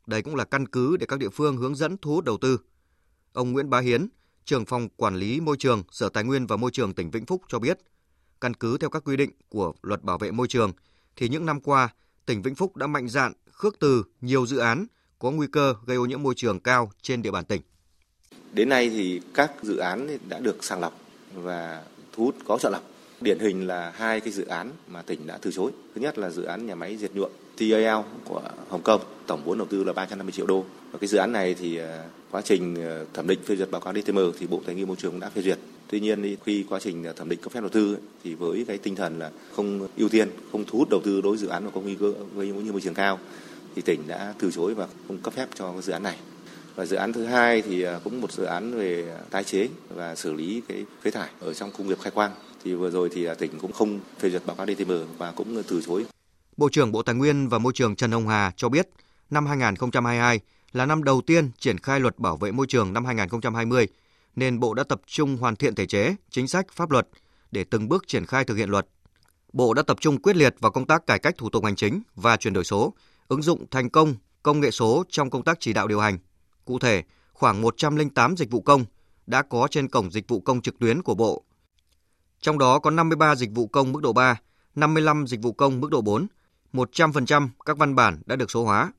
Đây 0.08 0.22
cũng 0.22 0.36
là 0.36 0.44
căn 0.44 0.68
cứ 0.68 0.98
để 0.98 1.06
các 1.06 1.20
địa 1.20 1.30
phương 1.30 1.58
hướng 1.58 1.76
dẫn 1.76 1.98
thu 1.98 2.12
hút 2.16 2.24
đầu 2.24 2.38
tư. 2.38 2.60
Ông 3.34 3.52
Nguyễn 3.52 3.70
Bá 3.70 3.80
Hiến, 3.80 4.08
trưởng 4.46 4.66
phòng 4.66 4.90
quản 4.90 5.16
lý 5.16 5.40
môi 5.40 5.58
trường, 5.60 5.84
Sở 5.92 6.10
Tài 6.10 6.24
nguyên 6.24 6.48
và 6.48 6.56
Môi 6.56 6.72
trường 6.72 6.94
tỉnh 6.94 7.12
Vĩnh 7.12 7.26
Phúc 7.26 7.42
cho 7.48 7.60
biết, 7.60 7.80
căn 8.42 8.54
cứ 8.54 8.78
theo 8.78 8.90
các 8.90 9.04
quy 9.06 9.18
định 9.18 9.32
của 9.50 9.74
Luật 9.82 10.04
Bảo 10.04 10.18
vệ 10.18 10.32
môi 10.32 10.48
trường 10.48 10.72
thì 11.16 11.30
những 11.30 11.46
năm 11.46 11.62
qua, 11.62 11.90
tỉnh 12.26 12.42
Vĩnh 12.42 12.56
Phúc 12.56 12.78
đã 12.78 12.88
mạnh 12.88 13.10
dạn 13.10 13.34
khước 13.52 13.80
từ 13.80 14.04
nhiều 14.22 14.46
dự 14.46 14.58
án 14.58 14.86
có 15.20 15.32
nguy 15.32 15.48
cơ 15.48 15.76
gây 15.86 15.98
ô 15.98 16.06
nhiễm 16.06 16.24
môi 16.24 16.34
trường 16.38 16.60
cao 16.60 16.92
trên 17.02 17.22
địa 17.22 17.32
bàn 17.32 17.46
tỉnh. 17.46 17.62
Đến 18.54 18.70
nay 18.70 18.90
thì 18.90 19.22
các 19.34 19.52
dự 19.62 19.78
án 19.78 20.18
đã 20.30 20.40
được 20.40 20.64
sàng 20.64 20.80
lọc 20.80 20.94
và 21.34 21.84
thu 22.14 22.24
hút 22.24 22.36
có 22.48 22.58
chọn 22.58 22.72
lọc. 22.72 22.84
Điển 23.22 23.40
hình 23.40 23.68
là 23.68 23.94
hai 23.96 24.20
cái 24.20 24.34
dự 24.34 24.46
án 24.46 24.72
mà 24.88 25.02
tỉnh 25.02 25.28
đã 25.28 25.38
từ 25.42 25.52
chối. 25.52 25.72
Thứ 25.96 26.02
nhất 26.02 26.18
là 26.18 26.30
dự 26.30 26.44
án 26.44 26.66
nhà 26.66 26.76
máy 26.76 26.98
diệt 26.98 27.12
nhuộm 27.16 27.30
TAL 27.58 28.02
của 28.26 28.42
Hồng 28.70 28.82
Kông, 28.82 29.02
tổng 29.28 29.42
vốn 29.46 29.58
đầu 29.58 29.68
tư 29.70 29.84
là 29.84 29.94
350 29.94 30.32
triệu 30.32 30.46
đô. 30.46 30.66
Và 30.92 31.00
cái 31.00 31.08
dự 31.08 31.18
án 31.18 31.32
này 31.32 31.56
thì 31.60 31.78
ờ, 31.78 32.04
quá 32.32 32.42
trình 32.42 32.76
ờ, 32.76 33.06
thẩm 33.14 33.28
định 33.28 33.40
phê 33.46 33.56
duyệt 33.56 33.72
báo 33.72 33.82
cáo 33.82 33.94
DTM 33.94 34.20
thì 34.40 34.48
Bộ 34.48 34.62
Tài 34.66 34.76
nguyên 34.76 34.88
Môi 34.88 34.96
trường 34.96 35.20
đã 35.20 35.30
phê 35.30 35.42
duyệt. 35.42 35.60
Tuy 35.90 36.00
nhiên 36.00 36.36
khi 36.46 36.66
quá 36.70 36.80
trình 36.80 37.04
ờ, 37.04 37.14
thẩm 37.14 37.30
định 37.30 37.40
cấp 37.42 37.52
phép 37.52 37.60
đầu 37.60 37.70
tư 37.70 37.98
thì 38.24 38.34
với 38.34 38.66
cái 38.68 38.78
tinh 38.78 38.96
thần 38.96 39.20
là 39.20 39.32
không 39.56 39.88
ưu 39.98 40.10
tiên, 40.10 40.30
không 40.52 40.66
thu 40.68 40.78
hút 40.78 40.90
đầu 40.90 41.02
tư 41.04 41.22
đối 41.22 41.32
với 41.32 41.38
dự 41.38 41.48
án 41.48 41.66
mà 41.66 41.72
có 41.76 41.82
nguy 41.82 41.96
cơ 41.96 42.14
gây 42.36 42.50
ô 42.50 42.62
nhiễm 42.62 42.72
môi 42.72 42.82
trường 42.82 42.94
cao 42.94 43.20
thì 43.76 43.82
tỉnh 43.82 44.08
đã 44.08 44.34
từ 44.40 44.52
chối 44.52 44.74
và 44.74 44.88
không 45.08 45.18
cấp 45.18 45.34
phép 45.34 45.48
cho 45.56 45.72
cái 45.72 45.82
dự 45.82 45.94
án 45.94 46.04
này. 46.04 46.18
Và 46.76 46.86
dự 46.86 46.96
án 46.96 47.14
thứ 47.14 47.26
hai 47.26 47.62
thì 47.62 47.82
à, 47.82 48.00
cũng 48.04 48.22
một 48.22 48.32
dự 48.32 48.44
án 48.44 48.78
về 48.78 49.18
tái 49.30 49.44
chế 49.44 49.70
và 49.90 50.16
xử 50.16 50.34
lý 50.34 50.62
cái 50.68 50.86
phế 51.02 51.12
thải 51.12 51.30
ở 51.40 51.54
trong 51.54 51.72
công 51.72 51.88
nghiệp 51.88 51.98
khai 52.02 52.12
quang. 52.12 52.32
Thì 52.64 52.74
vừa 52.74 52.90
rồi 52.90 53.10
thì 53.14 53.26
à, 53.26 53.34
tỉnh 53.34 53.60
cũng 53.60 53.72
không 53.72 54.00
phê 54.20 54.30
duyệt 54.30 54.42
báo 54.46 54.56
cáo 54.56 54.66
DTM 54.66 54.92
và 55.18 55.32
cũng 55.32 55.64
từ 55.68 55.82
chối. 55.86 56.06
Bộ 56.58 56.70
trưởng 56.70 56.92
Bộ 56.92 57.04
Tài 57.04 57.16
nguyên 57.16 57.50
và 57.50 57.60
Môi 57.60 57.74
trường 57.74 57.96
Trần 57.96 58.12
Hồng 58.12 58.28
Hà 58.28 58.52
cho 58.56 58.70
biết, 58.70 58.90
năm 59.30 59.46
2022 59.46 60.40
là 60.74 60.86
năm 60.86 61.04
đầu 61.04 61.22
tiên 61.22 61.52
triển 61.60 61.78
khai 61.78 62.00
luật 62.00 62.20
bảo 62.20 62.38
vệ 62.38 62.52
môi 62.52 62.68
trường 62.68 62.94
năm 62.94 63.06
2020, 63.06 63.88
nên 64.36 64.60
Bộ 64.60 64.74
đã 64.74 64.84
tập 64.84 65.02
trung 65.08 65.38
hoàn 65.38 65.56
thiện 65.56 65.76
thể 65.76 65.86
chế, 65.86 66.16
chính 66.30 66.48
sách, 66.48 66.66
pháp 66.72 66.92
luật 66.92 67.08
để 67.52 67.64
từng 67.64 67.90
bước 67.90 68.08
triển 68.08 68.26
khai 68.26 68.44
thực 68.44 68.58
hiện 68.58 68.70
luật. 68.70 68.88
Bộ 69.54 69.74
đã 69.74 69.82
tập 69.82 69.98
trung 70.02 70.22
quyết 70.22 70.36
liệt 70.36 70.56
vào 70.60 70.72
công 70.72 70.88
tác 70.88 71.08
cải 71.08 71.20
cách 71.20 71.36
thủ 71.38 71.50
tục 71.50 71.66
hành 71.66 71.76
chính 71.76 72.02
và 72.16 72.38
chuyển 72.38 72.54
đổi 72.54 72.64
số, 72.64 72.94
ứng 73.28 73.42
dụng 73.42 73.66
thành 73.72 73.90
công 73.90 74.16
công 74.44 74.60
nghệ 74.60 74.72
số 74.72 75.04
trong 75.10 75.30
công 75.30 75.44
tác 75.44 75.58
chỉ 75.60 75.74
đạo 75.74 75.88
điều 75.88 76.00
hành, 76.00 76.18
Cụ 76.66 76.80
thể, 76.80 77.04
khoảng 77.34 77.62
108 77.62 78.38
dịch 78.38 78.52
vụ 78.52 78.62
công 78.62 78.86
đã 79.28 79.42
có 79.42 79.68
trên 79.72 79.88
cổng 79.88 80.12
dịch 80.12 80.28
vụ 80.28 80.40
công 80.40 80.62
trực 80.62 80.80
tuyến 80.80 81.02
của 81.02 81.16
Bộ. 81.16 81.44
Trong 82.42 82.58
đó 82.58 82.80
có 82.80 82.90
53 82.90 83.36
dịch 83.36 83.50
vụ 83.54 83.68
công 83.68 83.92
mức 83.92 84.02
độ 84.04 84.14
3, 84.14 84.42
55 84.76 85.28
dịch 85.28 85.42
vụ 85.42 85.52
công 85.52 85.82
mức 85.82 85.92
độ 85.92 86.02
4, 86.02 86.28
100% 86.74 87.50
các 87.66 87.78
văn 87.78 87.96
bản 87.96 88.22
đã 88.26 88.36
được 88.36 88.52
số 88.52 88.64
hóa. 88.64 88.92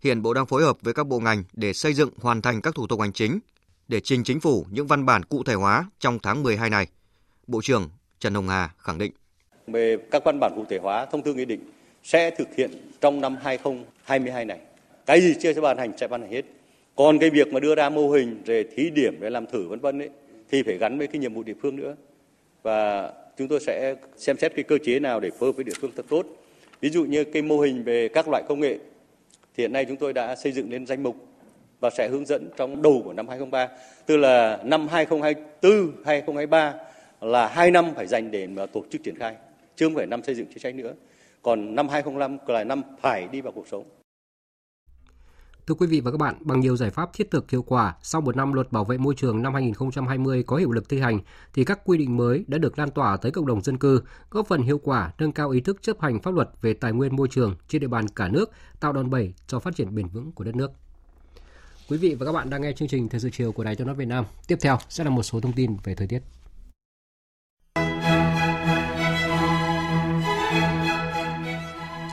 Hiện 0.00 0.22
Bộ 0.22 0.34
đang 0.34 0.46
phối 0.46 0.62
hợp 0.62 0.76
với 0.82 0.94
các 0.94 1.06
bộ 1.06 1.20
ngành 1.20 1.44
để 1.52 1.72
xây 1.72 1.94
dựng 1.94 2.10
hoàn 2.20 2.42
thành 2.42 2.60
các 2.60 2.74
thủ 2.74 2.86
tục 2.86 3.00
hành 3.00 3.12
chính 3.12 3.38
để 3.88 4.00
trình 4.00 4.24
chính 4.24 4.40
phủ 4.40 4.66
những 4.70 4.86
văn 4.86 5.06
bản 5.06 5.22
cụ 5.22 5.42
thể 5.44 5.54
hóa 5.54 5.90
trong 5.98 6.18
tháng 6.22 6.42
12 6.42 6.70
này. 6.70 6.86
Bộ 7.46 7.60
trưởng 7.62 7.90
Trần 8.18 8.34
Hồng 8.34 8.48
Hà 8.48 8.74
khẳng 8.78 8.98
định. 8.98 9.12
Về 9.66 9.96
các 10.10 10.22
văn 10.24 10.38
bản 10.40 10.52
cụ 10.56 10.64
thể 10.70 10.78
hóa 10.82 11.06
thông 11.12 11.22
tư 11.22 11.34
nghị 11.34 11.44
định 11.44 11.70
sẽ 12.02 12.30
thực 12.38 12.48
hiện 12.56 12.70
trong 13.00 13.20
năm 13.20 13.36
2022 13.42 14.44
này. 14.44 14.60
Cái 15.06 15.20
gì 15.20 15.34
chưa 15.42 15.52
sẽ 15.52 15.60
ban 15.60 15.78
hành 15.78 15.92
sẽ 15.98 16.08
ban 16.08 16.20
hành 16.20 16.32
hết 16.32 16.42
còn 16.96 17.18
cái 17.18 17.30
việc 17.30 17.52
mà 17.52 17.60
đưa 17.60 17.74
ra 17.74 17.88
mô 17.88 18.10
hình 18.10 18.42
về 18.44 18.64
thí 18.64 18.90
điểm 18.90 19.16
để 19.20 19.30
làm 19.30 19.46
thử 19.46 19.68
vân 19.68 19.80
vân 19.80 19.98
ấy 19.98 20.10
thì 20.50 20.62
phải 20.62 20.78
gắn 20.78 20.98
với 20.98 21.06
cái 21.06 21.18
nhiệm 21.18 21.34
vụ 21.34 21.42
địa 21.42 21.54
phương 21.62 21.76
nữa 21.76 21.96
và 22.62 23.12
chúng 23.38 23.48
tôi 23.48 23.60
sẽ 23.60 23.94
xem 24.16 24.36
xét 24.38 24.54
cái 24.54 24.62
cơ 24.62 24.78
chế 24.84 25.00
nào 25.00 25.20
để 25.20 25.30
phối 25.30 25.48
hợp 25.48 25.56
với 25.56 25.64
địa 25.64 25.72
phương 25.80 25.90
thật 25.96 26.04
tốt 26.08 26.26
ví 26.80 26.90
dụ 26.90 27.04
như 27.04 27.24
cái 27.24 27.42
mô 27.42 27.58
hình 27.58 27.84
về 27.84 28.08
các 28.08 28.28
loại 28.28 28.42
công 28.48 28.60
nghệ 28.60 28.78
thì 29.56 29.62
hiện 29.62 29.72
nay 29.72 29.84
chúng 29.84 29.96
tôi 29.96 30.12
đã 30.12 30.36
xây 30.36 30.52
dựng 30.52 30.70
lên 30.70 30.86
danh 30.86 31.02
mục 31.02 31.16
và 31.80 31.90
sẽ 31.90 32.08
hướng 32.08 32.26
dẫn 32.26 32.48
trong 32.56 32.82
đầu 32.82 33.02
của 33.04 33.12
năm 33.12 33.28
2003. 33.28 33.68
Tức 34.06 34.16
là 34.16 34.58
năm 34.64 34.88
2024, 34.88 36.04
2023 36.04 36.74
là 37.20 37.48
hai 37.48 37.70
năm 37.70 37.90
phải 37.94 38.06
dành 38.06 38.30
để 38.30 38.46
mà 38.46 38.66
tổ 38.66 38.84
chức 38.90 39.02
triển 39.02 39.18
khai, 39.18 39.34
chứ 39.76 39.86
không 39.86 39.94
phải 39.94 40.06
năm 40.06 40.22
xây 40.22 40.34
dựng 40.34 40.46
chính 40.48 40.58
sách 40.58 40.74
nữa. 40.74 40.92
Còn 41.42 41.74
năm 41.74 41.88
2005 41.88 42.38
là 42.46 42.64
năm 42.64 42.82
phải 43.00 43.28
đi 43.32 43.40
vào 43.40 43.52
cuộc 43.52 43.68
sống. 43.68 43.84
Thưa 45.68 45.74
quý 45.74 45.86
vị 45.86 46.00
và 46.00 46.10
các 46.10 46.16
bạn, 46.16 46.34
bằng 46.40 46.60
nhiều 46.60 46.76
giải 46.76 46.90
pháp 46.90 47.12
thiết 47.12 47.30
thực 47.30 47.50
hiệu 47.50 47.62
quả, 47.62 47.94
sau 48.02 48.20
một 48.20 48.36
năm 48.36 48.52
luật 48.52 48.72
bảo 48.72 48.84
vệ 48.84 48.98
môi 48.98 49.14
trường 49.14 49.42
năm 49.42 49.54
2020 49.54 50.42
có 50.42 50.56
hiệu 50.56 50.70
lực 50.70 50.88
thi 50.88 51.00
hành, 51.00 51.20
thì 51.54 51.64
các 51.64 51.80
quy 51.84 51.98
định 51.98 52.16
mới 52.16 52.44
đã 52.48 52.58
được 52.58 52.78
lan 52.78 52.90
tỏa 52.90 53.16
tới 53.16 53.32
cộng 53.32 53.46
đồng 53.46 53.62
dân 53.62 53.78
cư, 53.78 54.02
góp 54.30 54.46
phần 54.46 54.62
hiệu 54.62 54.78
quả 54.78 55.12
nâng 55.18 55.32
cao 55.32 55.50
ý 55.50 55.60
thức 55.60 55.82
chấp 55.82 56.00
hành 56.00 56.22
pháp 56.22 56.34
luật 56.34 56.50
về 56.60 56.74
tài 56.74 56.92
nguyên 56.92 57.16
môi 57.16 57.28
trường 57.28 57.56
trên 57.68 57.80
địa 57.80 57.88
bàn 57.88 58.08
cả 58.08 58.28
nước, 58.28 58.50
tạo 58.80 58.92
đòn 58.92 59.10
bẩy 59.10 59.34
cho 59.46 59.58
phát 59.58 59.76
triển 59.76 59.94
bền 59.94 60.08
vững 60.08 60.32
của 60.32 60.44
đất 60.44 60.56
nước. 60.56 60.70
Quý 61.88 61.96
vị 61.96 62.14
và 62.14 62.26
các 62.26 62.32
bạn 62.32 62.50
đang 62.50 62.62
nghe 62.62 62.72
chương 62.72 62.88
trình 62.88 63.08
Thời 63.08 63.20
sự 63.20 63.30
chiều 63.32 63.52
của 63.52 63.64
Đài 63.64 63.76
Tiếng 63.76 63.86
nói 63.86 63.96
Việt 63.96 64.08
Nam. 64.08 64.24
Tiếp 64.46 64.58
theo 64.60 64.78
sẽ 64.88 65.04
là 65.04 65.10
một 65.10 65.22
số 65.22 65.40
thông 65.40 65.52
tin 65.52 65.76
về 65.84 65.94
thời 65.94 66.06
tiết. 66.06 66.22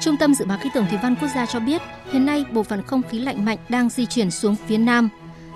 Trung 0.03 0.17
tâm 0.17 0.33
Dự 0.33 0.45
báo 0.45 0.57
Khí 0.61 0.69
tượng 0.73 0.85
Thủy 0.89 0.99
văn 1.03 1.15
Quốc 1.15 1.27
gia 1.35 1.45
cho 1.45 1.59
biết, 1.59 1.81
hiện 2.11 2.25
nay 2.25 2.45
bộ 2.51 2.63
phận 2.63 2.81
không 2.83 3.01
khí 3.09 3.19
lạnh 3.19 3.45
mạnh 3.45 3.57
đang 3.69 3.89
di 3.89 4.05
chuyển 4.05 4.31
xuống 4.31 4.55
phía 4.67 4.77
Nam. 4.77 5.09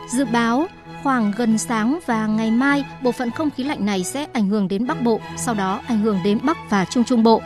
Dự 0.09 0.25
báo 0.25 0.67
khoảng 1.03 1.31
gần 1.37 1.57
sáng 1.57 1.99
và 2.05 2.27
ngày 2.27 2.51
mai, 2.51 2.85
bộ 3.03 3.11
phận 3.11 3.31
không 3.31 3.49
khí 3.49 3.63
lạnh 3.63 3.85
này 3.85 4.03
sẽ 4.03 4.27
ảnh 4.33 4.49
hưởng 4.49 4.67
đến 4.67 4.87
Bắc 4.87 5.01
Bộ, 5.01 5.19
sau 5.37 5.55
đó 5.55 5.81
ảnh 5.87 5.99
hưởng 5.99 6.19
đến 6.23 6.39
Bắc 6.43 6.57
và 6.69 6.85
Trung 6.85 7.03
Trung 7.03 7.23
Bộ. 7.23 7.41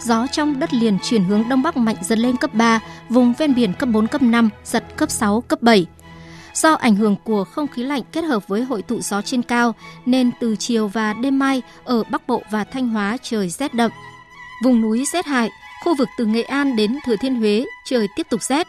Gió 0.00 0.26
trong 0.26 0.58
đất 0.58 0.74
liền 0.74 0.98
chuyển 1.02 1.24
hướng 1.24 1.48
Đông 1.48 1.62
Bắc 1.62 1.76
mạnh 1.76 1.96
dần 2.02 2.18
lên 2.18 2.36
cấp 2.36 2.54
3, 2.54 2.80
vùng 3.08 3.32
ven 3.38 3.54
biển 3.54 3.72
cấp 3.72 3.88
4, 3.92 4.06
cấp 4.06 4.22
5, 4.22 4.50
giật 4.64 4.84
cấp 4.96 5.10
6, 5.10 5.40
cấp 5.40 5.62
7. 5.62 5.86
Do 6.54 6.74
ảnh 6.74 6.96
hưởng 6.96 7.16
của 7.24 7.44
không 7.44 7.68
khí 7.68 7.82
lạnh 7.82 8.02
kết 8.12 8.22
hợp 8.22 8.48
với 8.48 8.62
hội 8.62 8.82
tụ 8.82 9.00
gió 9.00 9.22
trên 9.22 9.42
cao, 9.42 9.74
nên 10.06 10.30
từ 10.40 10.56
chiều 10.56 10.88
và 10.88 11.12
đêm 11.12 11.38
mai 11.38 11.62
ở 11.84 12.04
Bắc 12.04 12.28
Bộ 12.28 12.42
và 12.50 12.64
Thanh 12.64 12.88
Hóa 12.88 13.16
trời 13.22 13.48
rét 13.48 13.74
đậm. 13.74 13.90
Vùng 14.64 14.80
núi 14.80 15.04
rét 15.12 15.26
hại, 15.26 15.50
Khu 15.84 15.94
vực 15.94 16.08
từ 16.16 16.26
Nghệ 16.26 16.42
An 16.42 16.76
đến 16.76 16.98
Thừa 17.06 17.16
Thiên 17.16 17.34
Huế 17.34 17.64
trời 17.84 18.08
tiếp 18.16 18.26
tục 18.30 18.42
rét. 18.42 18.66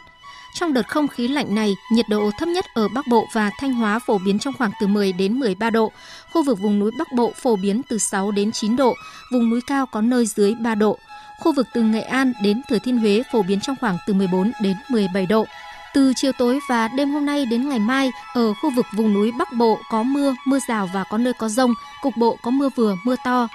Trong 0.54 0.72
đợt 0.72 0.88
không 0.88 1.08
khí 1.08 1.28
lạnh 1.28 1.54
này, 1.54 1.74
nhiệt 1.92 2.06
độ 2.08 2.30
thấp 2.38 2.48
nhất 2.48 2.64
ở 2.74 2.88
Bắc 2.88 3.06
Bộ 3.06 3.28
và 3.32 3.50
Thanh 3.58 3.72
Hóa 3.72 3.98
phổ 3.98 4.18
biến 4.18 4.38
trong 4.38 4.54
khoảng 4.58 4.70
từ 4.80 4.86
10 4.86 5.12
đến 5.12 5.32
13 5.32 5.70
độ. 5.70 5.92
Khu 6.32 6.42
vực 6.42 6.58
vùng 6.58 6.78
núi 6.78 6.90
Bắc 6.98 7.12
Bộ 7.12 7.32
phổ 7.42 7.56
biến 7.56 7.82
từ 7.88 7.98
6 7.98 8.30
đến 8.30 8.52
9 8.52 8.76
độ, 8.76 8.94
vùng 9.32 9.50
núi 9.50 9.60
cao 9.66 9.86
có 9.86 10.00
nơi 10.00 10.26
dưới 10.26 10.54
3 10.54 10.74
độ. 10.74 10.98
Khu 11.40 11.52
vực 11.52 11.66
từ 11.74 11.82
Nghệ 11.82 12.00
An 12.00 12.32
đến 12.42 12.62
Thừa 12.68 12.78
Thiên 12.84 12.98
Huế 12.98 13.22
phổ 13.32 13.42
biến 13.42 13.60
trong 13.60 13.76
khoảng 13.80 13.98
từ 14.06 14.14
14 14.14 14.52
đến 14.62 14.76
17 14.90 15.26
độ. 15.26 15.46
Từ 15.94 16.12
chiều 16.16 16.32
tối 16.38 16.60
và 16.68 16.88
đêm 16.88 17.10
hôm 17.10 17.26
nay 17.26 17.46
đến 17.46 17.68
ngày 17.68 17.78
mai, 17.78 18.10
ở 18.34 18.54
khu 18.62 18.70
vực 18.76 18.86
vùng 18.96 19.14
núi 19.14 19.32
Bắc 19.38 19.52
Bộ 19.52 19.78
có 19.90 20.02
mưa, 20.02 20.34
mưa 20.46 20.58
rào 20.68 20.90
và 20.94 21.04
có 21.10 21.18
nơi 21.18 21.32
có 21.32 21.48
rông, 21.48 21.74
cục 22.02 22.16
bộ 22.16 22.38
có 22.42 22.50
mưa 22.50 22.68
vừa, 22.76 22.94
mưa 23.04 23.16
to. 23.24 23.48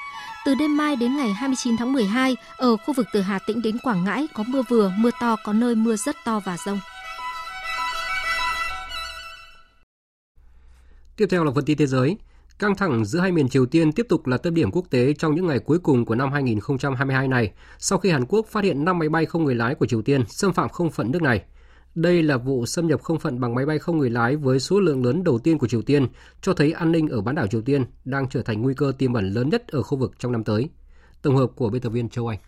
Từ 0.46 0.56
đêm 0.56 0.78
mai 0.78 0.96
đến 0.96 1.18
ngày 1.18 1.34
29 1.34 1.78
tháng 1.78 1.94
12, 1.94 2.36
ở 2.58 2.78
khu 2.78 2.94
vực 2.94 3.08
từ 3.14 3.22
Hà 3.22 3.40
Tĩnh 3.40 3.62
đến 3.62 3.78
Quảng 3.84 4.04
Ngãi 4.04 4.28
có 4.34 4.44
mưa 4.48 4.62
vừa, 4.70 4.92
mưa 4.98 5.10
to, 5.22 5.36
có 5.44 5.54
nơi 5.54 5.76
mưa 5.76 5.96
rất 5.96 6.16
to 6.26 6.40
và 6.40 6.58
rông. 6.66 6.80
Tiếp 11.18 11.26
theo 11.30 11.44
là 11.44 11.52
phần 11.56 11.66
tin 11.66 11.78
thế 11.78 11.88
giới. 11.88 12.18
Căng 12.60 12.76
thẳng 12.76 13.06
giữa 13.06 13.20
hai 13.20 13.32
miền 13.32 13.50
Triều 13.50 13.66
Tiên 13.66 13.92
tiếp 13.92 14.06
tục 14.10 14.28
là 14.28 14.38
tâm 14.38 14.54
điểm 14.54 14.72
quốc 14.72 14.86
tế 14.90 15.14
trong 15.14 15.36
những 15.36 15.48
ngày 15.48 15.60
cuối 15.60 15.80
cùng 15.80 16.06
của 16.06 16.16
năm 16.16 16.32
2022 16.32 17.28
này, 17.28 17.52
sau 17.78 18.00
khi 18.00 18.10
Hàn 18.10 18.26
Quốc 18.26 18.48
phát 18.48 18.64
hiện 18.64 18.86
5 18.86 19.00
máy 19.00 19.10
bay 19.10 19.26
không 19.26 19.44
người 19.44 19.56
lái 19.56 19.76
của 19.76 19.86
Triều 19.86 20.02
Tiên 20.02 20.24
xâm 20.28 20.54
phạm 20.54 20.70
không 20.70 20.92
phận 20.92 21.12
nước 21.12 21.22
này. 21.22 21.44
Đây 21.96 22.24
là 22.24 22.38
vụ 22.38 22.66
xâm 22.66 22.88
nhập 22.88 23.02
không 23.02 23.20
phận 23.20 23.40
bằng 23.40 23.56
máy 23.56 23.66
bay 23.66 23.80
không 23.80 23.98
người 23.98 24.10
lái 24.10 24.36
với 24.36 24.60
số 24.60 24.80
lượng 24.80 25.06
lớn 25.06 25.24
đầu 25.24 25.40
tiên 25.40 25.58
của 25.58 25.68
Triều 25.68 25.82
Tiên, 25.82 26.08
cho 26.42 26.54
thấy 26.54 26.72
an 26.72 26.92
ninh 26.92 27.08
ở 27.08 27.22
bán 27.22 27.36
đảo 27.36 27.48
Triều 27.48 27.62
Tiên 27.62 27.86
đang 28.06 28.30
trở 28.30 28.42
thành 28.42 28.62
nguy 28.62 28.74
cơ 28.78 28.94
tiềm 28.98 29.14
ẩn 29.14 29.34
lớn 29.34 29.50
nhất 29.50 29.68
ở 29.68 29.84
khu 29.84 29.98
vực 29.98 30.14
trong 30.20 30.32
năm 30.32 30.44
tới. 30.44 30.70
Tổng 31.22 31.36
hợp 31.36 31.48
của 31.56 31.70
biên 31.70 31.82
tập 31.82 31.90
viên 31.90 32.10
Châu 32.10 32.28
Anh. 32.28 32.40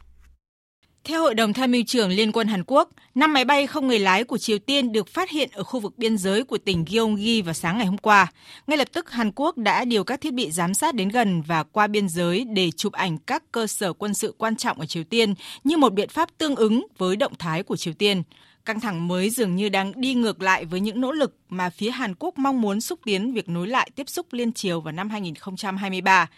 Theo 1.03 1.21
Hội 1.21 1.33
đồng 1.33 1.53
Tham 1.53 1.71
mưu 1.71 1.81
trưởng 1.87 2.09
Liên 2.09 2.31
quân 2.31 2.47
Hàn 2.47 2.63
Quốc, 2.67 2.89
năm 3.15 3.33
máy 3.33 3.45
bay 3.45 3.67
không 3.67 3.87
người 3.87 3.99
lái 3.99 4.23
của 4.23 4.37
Triều 4.37 4.59
Tiên 4.59 4.91
được 4.91 5.07
phát 5.07 5.29
hiện 5.29 5.49
ở 5.53 5.63
khu 5.63 5.79
vực 5.79 5.97
biên 5.97 6.17
giới 6.17 6.43
của 6.43 6.57
tỉnh 6.57 6.85
Gyeonggi 6.85 7.45
vào 7.45 7.53
sáng 7.53 7.77
ngày 7.77 7.85
hôm 7.85 7.97
qua. 7.97 8.31
Ngay 8.67 8.77
lập 8.77 8.87
tức, 8.93 9.11
Hàn 9.11 9.31
Quốc 9.35 9.57
đã 9.57 9.85
điều 9.85 10.03
các 10.03 10.21
thiết 10.21 10.33
bị 10.33 10.51
giám 10.51 10.73
sát 10.73 10.95
đến 10.95 11.09
gần 11.09 11.41
và 11.41 11.63
qua 11.63 11.87
biên 11.87 12.09
giới 12.09 12.45
để 12.45 12.71
chụp 12.71 12.93
ảnh 12.93 13.17
các 13.17 13.43
cơ 13.51 13.67
sở 13.67 13.93
quân 13.93 14.13
sự 14.13 14.35
quan 14.37 14.55
trọng 14.55 14.79
ở 14.79 14.85
Triều 14.85 15.03
Tiên 15.03 15.33
như 15.63 15.77
một 15.77 15.93
biện 15.93 16.09
pháp 16.09 16.29
tương 16.37 16.55
ứng 16.55 16.87
với 16.97 17.15
động 17.15 17.33
thái 17.39 17.63
của 17.63 17.75
Triều 17.77 17.93
Tiên. 17.93 18.23
Căng 18.65 18.79
thẳng 18.79 19.07
mới 19.07 19.29
dường 19.29 19.55
như 19.55 19.69
đang 19.69 20.01
đi 20.01 20.13
ngược 20.13 20.41
lại 20.41 20.65
với 20.65 20.79
những 20.79 21.01
nỗ 21.01 21.11
lực 21.11 21.35
mà 21.49 21.69
phía 21.69 21.91
Hàn 21.91 22.15
Quốc 22.19 22.37
mong 22.37 22.61
muốn 22.61 22.81
xúc 22.81 22.99
tiến 23.05 23.33
việc 23.33 23.49
nối 23.49 23.67
lại 23.67 23.89
tiếp 23.95 24.09
xúc 24.09 24.27
liên 24.31 24.53
triều 24.53 24.81
vào 24.81 24.91
năm 24.91 25.09
2023. 25.09 26.29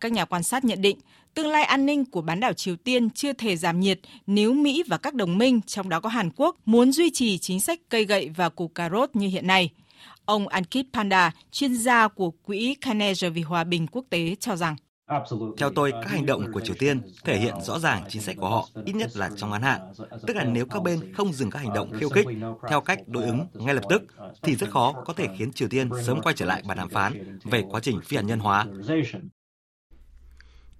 Các 0.00 0.12
nhà 0.12 0.24
quan 0.24 0.42
sát 0.42 0.64
nhận 0.64 0.82
định, 0.82 0.98
tương 1.34 1.48
lai 1.48 1.64
an 1.64 1.86
ninh 1.86 2.04
của 2.04 2.22
bán 2.22 2.40
đảo 2.40 2.52
Triều 2.52 2.76
Tiên 2.76 3.10
chưa 3.10 3.32
thể 3.32 3.56
giảm 3.56 3.80
nhiệt 3.80 4.00
nếu 4.26 4.52
Mỹ 4.52 4.82
và 4.86 4.98
các 4.98 5.14
đồng 5.14 5.38
minh, 5.38 5.60
trong 5.66 5.88
đó 5.88 6.00
có 6.00 6.08
Hàn 6.08 6.30
Quốc, 6.36 6.56
muốn 6.64 6.92
duy 6.92 7.10
trì 7.10 7.38
chính 7.38 7.60
sách 7.60 7.80
cây 7.88 8.04
gậy 8.04 8.30
và 8.36 8.48
củ 8.48 8.68
cà 8.68 8.90
rốt 8.90 9.10
như 9.14 9.28
hiện 9.28 9.46
nay. 9.46 9.70
Ông 10.24 10.48
Ankit 10.48 10.86
Panda, 10.92 11.32
chuyên 11.52 11.74
gia 11.74 12.08
của 12.08 12.30
Quỹ 12.30 12.74
Carnegie 12.80 13.30
vì 13.30 13.42
Hòa 13.42 13.64
bình 13.64 13.86
Quốc 13.86 14.04
tế 14.10 14.34
cho 14.40 14.56
rằng 14.56 14.76
theo 15.58 15.70
tôi, 15.74 15.92
các 15.92 16.10
hành 16.10 16.26
động 16.26 16.52
của 16.52 16.60
Triều 16.60 16.76
Tiên 16.78 17.00
thể 17.24 17.38
hiện 17.38 17.54
rõ 17.62 17.78
ràng 17.78 18.04
chính 18.08 18.22
sách 18.22 18.36
của 18.38 18.48
họ, 18.48 18.68
ít 18.84 18.92
nhất 18.92 19.10
là 19.16 19.30
trong 19.36 19.50
ngắn 19.50 19.62
hạn. 19.62 19.80
Tức 20.26 20.36
là 20.36 20.44
nếu 20.44 20.66
các 20.66 20.82
bên 20.82 21.12
không 21.14 21.32
dừng 21.32 21.50
các 21.50 21.58
hành 21.58 21.74
động 21.74 21.92
khiêu 22.00 22.08
khích 22.08 22.26
theo 22.68 22.80
cách 22.80 22.98
đối 23.06 23.24
ứng 23.24 23.46
ngay 23.54 23.74
lập 23.74 23.84
tức, 23.88 24.02
thì 24.42 24.56
rất 24.56 24.70
khó 24.70 25.02
có 25.06 25.12
thể 25.12 25.28
khiến 25.38 25.52
Triều 25.52 25.68
Tiên 25.68 25.90
sớm 26.04 26.20
quay 26.22 26.34
trở 26.34 26.46
lại 26.46 26.62
bàn 26.68 26.76
đàm 26.76 26.88
phán 26.88 27.38
về 27.44 27.64
quá 27.70 27.80
trình 27.80 28.00
phi 28.04 28.16
hạt 28.16 28.22
nhân 28.22 28.38
hóa. 28.38 28.66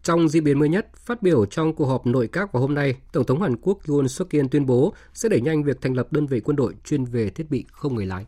Trong 0.02 0.28
diễn 0.28 0.44
biến 0.44 0.58
mới 0.58 0.68
nhất, 0.68 0.86
phát 0.96 1.22
biểu 1.22 1.46
trong 1.46 1.74
cuộc 1.74 1.86
họp 1.86 2.06
nội 2.06 2.28
các 2.32 2.52
vào 2.52 2.60
hôm 2.60 2.74
nay, 2.74 2.94
Tổng 3.12 3.26
thống 3.26 3.42
Hàn 3.42 3.56
Quốc 3.56 3.78
Yoon 3.88 4.08
suk 4.08 4.30
yeol 4.30 4.46
tuyên 4.50 4.66
bố 4.66 4.94
sẽ 5.14 5.28
đẩy 5.28 5.40
nhanh 5.40 5.62
việc 5.62 5.80
thành 5.80 5.94
lập 5.94 6.12
đơn 6.12 6.26
vị 6.26 6.40
quân 6.40 6.56
đội 6.56 6.74
chuyên 6.84 7.04
về 7.04 7.30
thiết 7.30 7.50
bị 7.50 7.64
không 7.70 7.94
người 7.94 8.06
lái. 8.06 8.26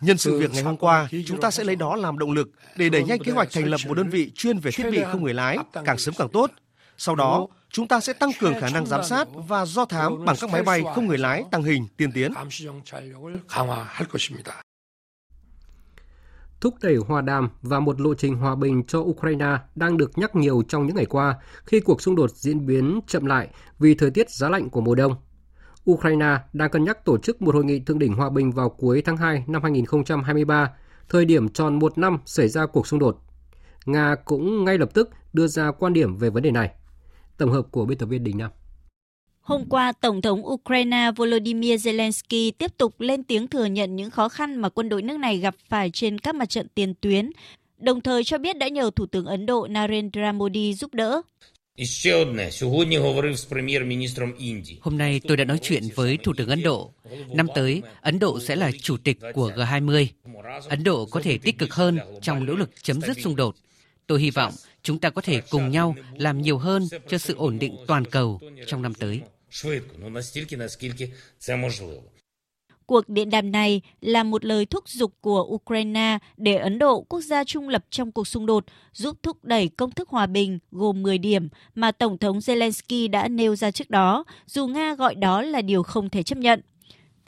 Nhân 0.00 0.18
sự 0.18 0.38
việc 0.38 0.50
ngày 0.52 0.62
hôm 0.62 0.76
qua, 0.76 1.08
chúng 1.26 1.40
ta 1.40 1.50
sẽ 1.50 1.64
lấy 1.64 1.76
đó 1.76 1.96
làm 1.96 2.18
động 2.18 2.32
lực 2.32 2.50
để 2.76 2.88
đẩy 2.88 3.04
nhanh 3.04 3.18
kế 3.18 3.32
hoạch 3.32 3.48
thành 3.52 3.64
lập 3.64 3.80
một 3.88 3.94
đơn 3.94 4.08
vị 4.08 4.32
chuyên 4.34 4.58
về 4.58 4.70
thiết 4.70 4.90
bị 4.90 5.02
không 5.12 5.22
người 5.22 5.34
lái, 5.34 5.58
càng 5.84 5.98
sớm 5.98 6.14
càng 6.18 6.28
tốt. 6.28 6.50
Sau 6.96 7.14
đó, 7.14 7.46
chúng 7.70 7.88
ta 7.88 8.00
sẽ 8.00 8.12
tăng 8.12 8.30
cường 8.40 8.54
khả 8.60 8.68
năng 8.68 8.86
giám 8.86 9.04
sát 9.04 9.28
và 9.48 9.64
do 9.64 9.84
thám 9.84 10.24
bằng 10.24 10.36
các 10.40 10.50
máy 10.50 10.62
bay 10.62 10.82
không 10.94 11.06
người 11.06 11.18
lái 11.18 11.44
tăng 11.50 11.62
hình 11.62 11.86
tiên 11.96 12.12
tiến. 12.12 12.32
Thúc 16.60 16.74
đẩy 16.82 16.96
hòa 16.96 17.20
đàm 17.20 17.48
và 17.62 17.80
một 17.80 18.00
lộ 18.00 18.14
trình 18.14 18.34
hòa 18.34 18.54
bình 18.54 18.84
cho 18.86 18.98
Ukraine 18.98 19.56
đang 19.74 19.96
được 19.96 20.18
nhắc 20.18 20.36
nhiều 20.36 20.62
trong 20.68 20.86
những 20.86 20.96
ngày 20.96 21.06
qua 21.06 21.38
khi 21.64 21.80
cuộc 21.80 22.02
xung 22.02 22.16
đột 22.16 22.30
diễn 22.30 22.66
biến 22.66 23.00
chậm 23.06 23.26
lại 23.26 23.48
vì 23.78 23.94
thời 23.94 24.10
tiết 24.10 24.30
giá 24.30 24.48
lạnh 24.48 24.70
của 24.70 24.80
mùa 24.80 24.94
đông. 24.94 25.14
Ukraine 25.90 26.38
đang 26.52 26.70
cân 26.70 26.84
nhắc 26.84 27.04
tổ 27.04 27.18
chức 27.18 27.42
một 27.42 27.54
hội 27.54 27.64
nghị 27.64 27.80
thượng 27.80 27.98
đỉnh 27.98 28.14
hòa 28.14 28.30
bình 28.30 28.52
vào 28.52 28.68
cuối 28.68 29.02
tháng 29.02 29.16
2 29.16 29.44
năm 29.46 29.62
2023, 29.62 30.70
thời 31.08 31.24
điểm 31.24 31.48
tròn 31.48 31.78
một 31.78 31.98
năm 31.98 32.18
xảy 32.26 32.48
ra 32.48 32.66
cuộc 32.66 32.86
xung 32.86 32.98
đột. 32.98 33.18
Nga 33.86 34.14
cũng 34.24 34.64
ngay 34.64 34.78
lập 34.78 34.94
tức 34.94 35.10
đưa 35.32 35.46
ra 35.46 35.70
quan 35.70 35.92
điểm 35.92 36.16
về 36.16 36.30
vấn 36.30 36.42
đề 36.42 36.50
này. 36.50 36.70
Tổng 37.38 37.50
hợp 37.50 37.62
của 37.70 37.84
biên 37.84 37.98
tập 37.98 38.06
viên 38.06 38.24
Đình 38.24 38.38
Nam. 38.38 38.50
Hôm 39.40 39.64
qua, 39.68 39.92
Tổng 39.92 40.22
thống 40.22 40.46
Ukraine 40.46 41.10
Volodymyr 41.16 41.88
Zelensky 41.88 42.52
tiếp 42.58 42.78
tục 42.78 43.00
lên 43.00 43.24
tiếng 43.24 43.48
thừa 43.48 43.64
nhận 43.64 43.96
những 43.96 44.10
khó 44.10 44.28
khăn 44.28 44.56
mà 44.56 44.68
quân 44.68 44.88
đội 44.88 45.02
nước 45.02 45.18
này 45.18 45.38
gặp 45.38 45.54
phải 45.68 45.90
trên 45.90 46.18
các 46.18 46.34
mặt 46.34 46.48
trận 46.48 46.66
tiền 46.74 46.94
tuyến, 47.00 47.30
đồng 47.78 48.00
thời 48.00 48.24
cho 48.24 48.38
biết 48.38 48.58
đã 48.58 48.68
nhờ 48.68 48.90
Thủ 48.96 49.06
tướng 49.06 49.26
Ấn 49.26 49.46
Độ 49.46 49.66
Narendra 49.70 50.32
Modi 50.32 50.74
giúp 50.74 50.94
đỡ. 50.94 51.22
Hôm 54.80 54.98
nay 54.98 55.20
tôi 55.28 55.36
đã 55.36 55.44
nói 55.44 55.58
chuyện 55.62 55.82
với 55.94 56.18
Thủ 56.22 56.32
tướng 56.36 56.48
Ấn 56.48 56.62
Độ. 56.62 56.92
Năm 57.28 57.46
tới, 57.54 57.82
Ấn 58.00 58.18
Độ 58.18 58.40
sẽ 58.40 58.56
là 58.56 58.70
chủ 58.82 58.96
tịch 58.96 59.18
của 59.34 59.52
G20. 59.56 60.06
Ấn 60.68 60.84
Độ 60.84 61.06
có 61.06 61.20
thể 61.20 61.38
tích 61.38 61.58
cực 61.58 61.74
hơn 61.74 61.98
trong 62.22 62.46
nỗ 62.46 62.54
lực 62.54 62.70
chấm 62.82 63.00
dứt 63.00 63.16
xung 63.20 63.36
đột. 63.36 63.56
Tôi 64.06 64.20
hy 64.20 64.30
vọng 64.30 64.52
chúng 64.82 64.98
ta 64.98 65.10
có 65.10 65.20
thể 65.20 65.40
cùng 65.50 65.70
nhau 65.70 65.94
làm 66.16 66.42
nhiều 66.42 66.58
hơn 66.58 66.88
cho 67.08 67.18
sự 67.18 67.34
ổn 67.36 67.58
định 67.58 67.76
toàn 67.86 68.04
cầu 68.04 68.40
trong 68.66 68.82
năm 68.82 68.94
tới. 68.94 69.20
Cuộc 72.88 73.08
điện 73.08 73.30
đàm 73.30 73.52
này 73.52 73.80
là 74.00 74.22
một 74.22 74.44
lời 74.44 74.66
thúc 74.66 74.88
giục 74.88 75.12
của 75.20 75.42
Ukraine 75.42 76.18
để 76.36 76.56
Ấn 76.56 76.78
Độ, 76.78 77.00
quốc 77.00 77.20
gia 77.20 77.44
trung 77.44 77.68
lập 77.68 77.84
trong 77.90 78.12
cuộc 78.12 78.28
xung 78.28 78.46
đột, 78.46 78.64
giúp 78.92 79.16
thúc 79.22 79.44
đẩy 79.44 79.68
công 79.68 79.90
thức 79.90 80.08
hòa 80.08 80.26
bình 80.26 80.58
gồm 80.72 81.02
10 81.02 81.18
điểm 81.18 81.48
mà 81.74 81.92
Tổng 81.92 82.18
thống 82.18 82.38
Zelensky 82.38 83.10
đã 83.10 83.28
nêu 83.28 83.56
ra 83.56 83.70
trước 83.70 83.90
đó, 83.90 84.24
dù 84.46 84.66
Nga 84.66 84.94
gọi 84.94 85.14
đó 85.14 85.42
là 85.42 85.62
điều 85.62 85.82
không 85.82 86.10
thể 86.10 86.22
chấp 86.22 86.38
nhận. 86.38 86.60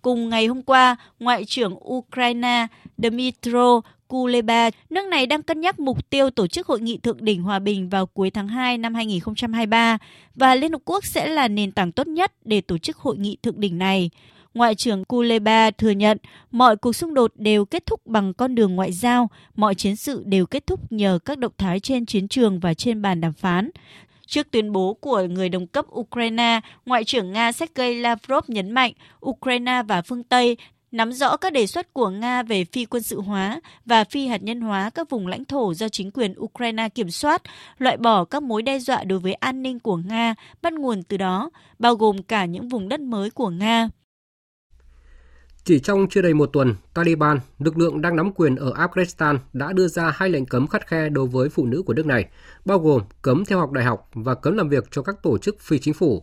Cùng 0.02 0.28
ngày 0.28 0.46
hôm 0.46 0.62
qua, 0.62 0.96
Ngoại 1.18 1.44
trưởng 1.44 1.92
Ukraine 1.92 2.66
Dmytro 2.98 3.80
Kuleba, 4.08 4.70
nước 4.90 5.06
này 5.08 5.26
đang 5.26 5.42
cân 5.42 5.60
nhắc 5.60 5.80
mục 5.80 6.10
tiêu 6.10 6.30
tổ 6.30 6.46
chức 6.46 6.66
hội 6.66 6.80
nghị 6.80 6.98
thượng 6.98 7.24
đỉnh 7.24 7.42
hòa 7.42 7.58
bình 7.58 7.88
vào 7.88 8.06
cuối 8.06 8.30
tháng 8.30 8.48
2 8.48 8.78
năm 8.78 8.94
2023 8.94 9.98
và 10.34 10.54
Liên 10.54 10.72
Hợp 10.72 10.82
Quốc 10.84 11.04
sẽ 11.04 11.26
là 11.26 11.48
nền 11.48 11.72
tảng 11.72 11.92
tốt 11.92 12.06
nhất 12.06 12.32
để 12.44 12.60
tổ 12.60 12.78
chức 12.78 12.96
hội 12.96 13.16
nghị 13.16 13.36
thượng 13.42 13.60
đỉnh 13.60 13.78
này. 13.78 14.10
Ngoại 14.54 14.74
trưởng 14.74 15.04
Kuleba 15.04 15.70
thừa 15.70 15.90
nhận 15.90 16.18
mọi 16.50 16.76
cuộc 16.76 16.92
xung 16.92 17.14
đột 17.14 17.32
đều 17.36 17.64
kết 17.64 17.86
thúc 17.86 18.06
bằng 18.06 18.34
con 18.34 18.54
đường 18.54 18.74
ngoại 18.74 18.92
giao, 18.92 19.30
mọi 19.54 19.74
chiến 19.74 19.96
sự 19.96 20.22
đều 20.26 20.46
kết 20.46 20.66
thúc 20.66 20.92
nhờ 20.92 21.18
các 21.24 21.38
động 21.38 21.52
thái 21.58 21.80
trên 21.80 22.06
chiến 22.06 22.28
trường 22.28 22.60
và 22.60 22.74
trên 22.74 23.02
bàn 23.02 23.20
đàm 23.20 23.32
phán. 23.32 23.70
Trước 24.26 24.50
tuyên 24.50 24.72
bố 24.72 24.94
của 24.94 25.22
người 25.22 25.48
đồng 25.48 25.66
cấp 25.66 25.84
Ukraine, 25.98 26.60
Ngoại 26.86 27.04
trưởng 27.04 27.32
Nga 27.32 27.52
Sergei 27.52 27.94
Lavrov 27.94 28.44
nhấn 28.48 28.70
mạnh 28.70 28.92
Ukraine 29.26 29.82
và 29.88 30.02
phương 30.02 30.22
Tây 30.22 30.56
nắm 30.92 31.12
rõ 31.12 31.36
các 31.36 31.52
đề 31.52 31.66
xuất 31.66 31.92
của 31.92 32.08
Nga 32.08 32.42
về 32.42 32.64
phi 32.64 32.84
quân 32.84 33.02
sự 33.02 33.20
hóa 33.20 33.60
và 33.86 34.04
phi 34.04 34.26
hạt 34.26 34.42
nhân 34.42 34.60
hóa 34.60 34.90
các 34.90 35.10
vùng 35.10 35.26
lãnh 35.26 35.44
thổ 35.44 35.74
do 35.74 35.88
chính 35.88 36.10
quyền 36.10 36.34
Ukraine 36.38 36.88
kiểm 36.88 37.10
soát, 37.10 37.42
loại 37.78 37.96
bỏ 37.96 38.24
các 38.24 38.42
mối 38.42 38.62
đe 38.62 38.78
dọa 38.78 39.04
đối 39.04 39.18
với 39.18 39.34
an 39.34 39.62
ninh 39.62 39.78
của 39.80 39.96
Nga 39.96 40.34
bắt 40.62 40.72
nguồn 40.72 41.02
từ 41.02 41.16
đó, 41.16 41.50
bao 41.78 41.94
gồm 41.94 42.22
cả 42.22 42.44
những 42.44 42.68
vùng 42.68 42.88
đất 42.88 43.00
mới 43.00 43.30
của 43.30 43.50
Nga. 43.50 43.88
Chỉ 45.64 45.78
trong 45.78 46.08
chưa 46.08 46.22
đầy 46.22 46.34
một 46.34 46.46
tuần, 46.52 46.74
Taliban, 46.94 47.38
lực 47.58 47.78
lượng 47.78 48.00
đang 48.00 48.16
nắm 48.16 48.32
quyền 48.32 48.56
ở 48.56 48.72
Afghanistan, 48.72 49.38
đã 49.52 49.72
đưa 49.72 49.88
ra 49.88 50.10
hai 50.14 50.28
lệnh 50.28 50.46
cấm 50.46 50.66
khắt 50.66 50.86
khe 50.86 51.08
đối 51.08 51.26
với 51.26 51.48
phụ 51.48 51.66
nữ 51.66 51.82
của 51.82 51.92
nước 51.94 52.06
này, 52.06 52.28
bao 52.64 52.78
gồm 52.78 53.02
cấm 53.22 53.44
theo 53.44 53.58
học 53.58 53.72
đại 53.72 53.84
học 53.84 54.10
và 54.14 54.34
cấm 54.34 54.56
làm 54.56 54.68
việc 54.68 54.84
cho 54.90 55.02
các 55.02 55.22
tổ 55.22 55.38
chức 55.38 55.60
phi 55.60 55.78
chính 55.78 55.94
phủ. 55.94 56.22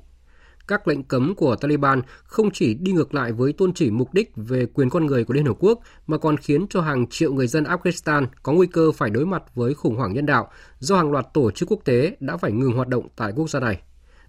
Các 0.68 0.88
lệnh 0.88 1.04
cấm 1.04 1.36
của 1.36 1.56
Taliban 1.56 2.02
không 2.24 2.52
chỉ 2.52 2.74
đi 2.74 2.92
ngược 2.92 3.14
lại 3.14 3.32
với 3.32 3.54
tôn 3.54 3.74
chỉ 3.74 3.92
mục 3.92 4.14
đích 4.14 4.32
về 4.36 4.66
quyền 4.66 4.90
con 4.90 5.06
người 5.06 5.24
của 5.24 5.34
Liên 5.34 5.46
Hợp 5.46 5.56
Quốc, 5.60 5.80
mà 6.08 6.18
còn 6.18 6.38
khiến 6.38 6.66
cho 6.70 6.82
hàng 6.82 7.08
triệu 7.10 7.34
người 7.34 7.48
dân 7.48 7.64
Afghanistan 7.64 8.26
có 8.44 8.54
nguy 8.54 8.68
cơ 8.68 8.92
phải 8.92 9.10
đối 9.10 9.26
mặt 9.26 9.44
với 9.56 9.74
khủng 9.74 9.96
hoảng 9.96 10.14
nhân 10.14 10.26
đạo 10.26 10.52
do 10.80 10.98
hàng 10.98 11.12
loạt 11.12 11.26
tổ 11.34 11.52
chức 11.52 11.72
quốc 11.72 11.80
tế 11.86 12.18
đã 12.20 12.38
phải 12.38 12.52
ngừng 12.52 12.74
hoạt 12.74 12.88
động 12.88 13.08
tại 13.16 13.32
quốc 13.36 13.50
gia 13.50 13.60
này. 13.60 13.82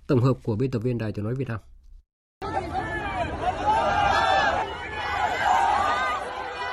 Tổng 0.06 0.20
hợp 0.20 0.38
của 0.42 0.56
biên 0.56 0.70
tập 0.70 0.78
viên 0.78 0.98
Đài 0.98 1.12
tiếng 1.12 1.24
nói 1.24 1.34
Việt 1.34 1.48
Nam. 1.48 1.59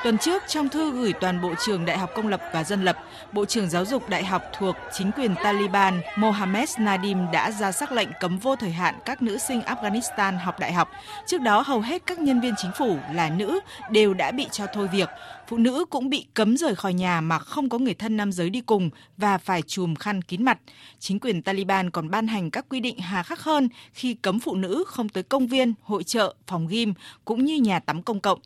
Tuần 0.06 0.18
trước, 0.18 0.44
trong 0.48 0.70
thư 0.70 0.92
gửi 0.92 1.14
toàn 1.14 1.42
bộ 1.42 1.54
trường 1.66 1.86
đại 1.86 1.98
học 1.98 2.10
công 2.16 2.28
lập 2.28 2.42
và 2.54 2.64
dân 2.64 2.84
lập, 2.84 2.98
Bộ 3.32 3.46
trưởng 3.46 3.70
Giáo 3.70 3.86
dục 3.86 4.10
đại 4.10 4.26
học 4.26 4.42
thuộc 4.58 4.76
chính 4.94 5.12
quyền 5.12 5.36
Taliban 5.44 6.02
Mohammed 6.18 6.70
Nadim 6.80 7.18
đã 7.32 7.52
ra 7.52 7.72
sắc 7.72 7.92
lệnh 7.92 8.10
cấm 8.20 8.38
vô 8.38 8.56
thời 8.56 8.70
hạn 8.70 8.96
các 9.06 9.22
nữ 9.22 9.38
sinh 9.38 9.62
Afghanistan 9.62 10.38
học 10.38 10.60
đại 10.60 10.74
học. 10.74 10.90
Trước 11.28 11.42
đó, 11.42 11.64
hầu 11.66 11.82
hết 11.82 12.06
các 12.06 12.20
nhân 12.20 12.42
viên 12.42 12.54
chính 12.58 12.72
phủ 12.78 12.98
là 13.14 13.30
nữ 13.30 13.60
đều 13.92 14.14
đã 14.14 14.32
bị 14.32 14.48
cho 14.52 14.66
thôi 14.74 14.88
việc. 14.92 15.10
Phụ 15.48 15.58
nữ 15.58 15.86
cũng 15.90 16.10
bị 16.10 16.26
cấm 16.34 16.58
rời 16.58 16.76
khỏi 16.76 16.94
nhà 16.94 17.22
mà 17.22 17.40
không 17.40 17.70
có 17.70 17.78
người 17.78 17.94
thân 17.94 18.18
nam 18.18 18.32
giới 18.32 18.50
đi 18.50 18.62
cùng 18.62 18.90
và 19.18 19.38
phải 19.38 19.62
chùm 19.62 19.96
khăn 19.96 20.22
kín 20.22 20.44
mặt. 20.44 20.58
Chính 21.00 21.20
quyền 21.20 21.42
Taliban 21.42 21.90
còn 21.90 22.10
ban 22.10 22.28
hành 22.28 22.52
các 22.52 22.66
quy 22.70 22.80
định 22.80 23.00
hà 23.00 23.24
khắc 23.24 23.40
hơn 23.40 23.70
khi 23.94 24.14
cấm 24.14 24.40
phụ 24.40 24.56
nữ 24.56 24.84
không 24.88 25.10
tới 25.10 25.24
công 25.24 25.48
viên, 25.48 25.74
hội 25.84 26.04
trợ, 26.04 26.36
phòng 26.48 26.68
gym 26.68 26.94
cũng 27.26 27.46
như 27.46 27.56
nhà 27.56 27.80
tắm 27.80 28.04
công 28.04 28.20
cộng. 28.20 28.40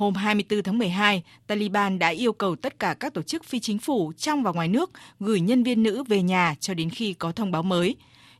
Hôm 0.00 0.14
24 0.14 0.62
tháng 0.62 0.78
12, 0.78 1.22
Taliban 1.46 1.98
đã 1.98 2.08
yêu 2.08 2.32
cầu 2.32 2.56
tất 2.56 2.78
cả 2.78 2.94
các 3.00 3.14
tổ 3.14 3.22
chức 3.22 3.44
phi 3.44 3.60
chính 3.60 3.78
phủ 3.78 4.12
trong 4.16 4.42
và 4.42 4.52
ngoài 4.52 4.68
nước 4.68 4.90
gửi 5.20 5.40
nhân 5.40 5.62
viên 5.62 5.82
nữ 5.82 6.02
về 6.02 6.22
nhà 6.22 6.54
cho 6.60 6.74
đến 6.74 6.90
khi 6.90 7.14
có 7.14 7.32
thông 7.32 7.50
báo 7.50 7.62
mới. 7.62 7.96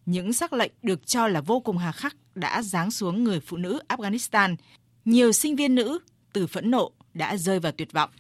Những 0.07 0.33
sắc 0.33 0.53
lệnh 0.53 0.73
được 0.83 1.07
cho 1.07 1.29
là 1.29 1.41
vô 1.41 1.61
cùng 1.61 1.79
hà 1.79 1.93
khắc 1.93 2.17
đã 2.35 2.63
giáng 2.63 2.91
xuống 2.91 3.25
người 3.25 3.41
phụ 3.41 3.57
nữ 3.57 3.81
Afghanistan. 3.89 4.57
Nhiều 5.05 5.33
sinh 5.33 5.57
viên 5.57 5.75
nữ 5.75 5.99
từ 6.33 6.47
phẫn 6.47 6.71
nộ 6.71 6.91
đã 7.15 7.37
rơi 7.37 7.61
vào 7.61 7.73
tuyệt 7.73 7.93
vọng. 7.93 8.11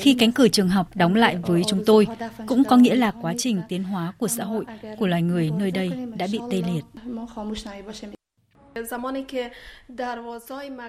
Khi 0.00 0.14
cánh 0.18 0.32
cửa 0.32 0.48
trường 0.48 0.68
học 0.68 0.96
đóng 0.96 1.14
lại 1.14 1.36
với 1.46 1.62
chúng 1.68 1.82
tôi, 1.86 2.06
cũng 2.46 2.64
có 2.64 2.76
nghĩa 2.76 2.94
là 2.94 3.12
quá 3.22 3.34
trình 3.38 3.60
tiến 3.68 3.84
hóa 3.84 4.12
của 4.18 4.28
xã 4.28 4.44
hội, 4.44 4.64
của 4.98 5.06
loài 5.06 5.22
người 5.22 5.50
nơi 5.58 5.70
đây 5.70 5.90
đã 6.16 6.26
bị 6.32 6.40
tê 6.50 6.62
liệt. 6.72 6.84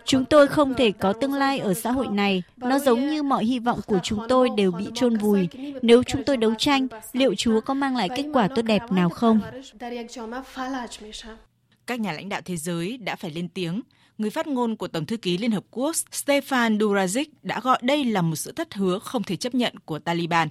Chúng 0.06 0.26
tôi 0.26 0.48
không 0.48 0.74
thể 0.74 0.92
có 0.92 1.14
tương 1.14 1.34
lai 1.34 1.60
ở 1.60 1.74
xã 1.74 1.92
hội 1.92 2.08
này. 2.08 2.44
Nó 2.58 2.80
giống 2.80 3.08
như 3.08 3.24
mọi 3.24 3.46
hy 3.46 3.60
vọng 3.60 3.80
của 3.86 4.00
chúng 4.04 4.20
tôi 4.30 4.50
đều 4.58 4.72
bị 4.72 4.86
chôn 4.96 5.18
vùi. 5.18 5.48
Nếu 5.82 6.04
chúng 6.04 6.24
tôi 6.24 6.38
đấu 6.38 6.54
tranh, 6.58 6.88
liệu 7.14 7.36
Chúa 7.36 7.62
có 7.62 7.74
mang 7.74 7.96
lại 7.96 8.10
kết 8.16 8.26
quả 8.34 8.48
tốt 8.56 8.62
đẹp 8.62 8.92
nào 8.92 9.10
không? 9.10 9.42
Các 11.88 12.00
nhà 12.00 12.14
lãnh 12.14 12.30
đạo 12.30 12.42
thế 12.46 12.58
giới 12.58 12.98
đã 12.98 13.16
phải 13.16 13.32
lên 13.32 13.50
tiếng. 13.50 13.82
Người 14.18 14.30
phát 14.30 14.48
ngôn 14.48 14.76
của 14.76 14.88
Tổng 14.88 15.06
thư 15.06 15.18
ký 15.18 15.38
Liên 15.38 15.52
Hợp 15.52 15.64
Quốc 15.72 15.96
Stefan 16.12 16.78
Durazic 16.78 17.26
đã 17.44 17.60
gọi 17.60 17.80
đây 17.82 18.06
là 18.06 18.22
một 18.22 18.36
sự 18.36 18.52
thất 18.52 18.74
hứa 18.74 19.00
không 19.00 19.24
thể 19.24 19.36
chấp 19.36 19.56
nhận 19.56 19.74
của 19.86 20.00
Taliban. 20.00 20.50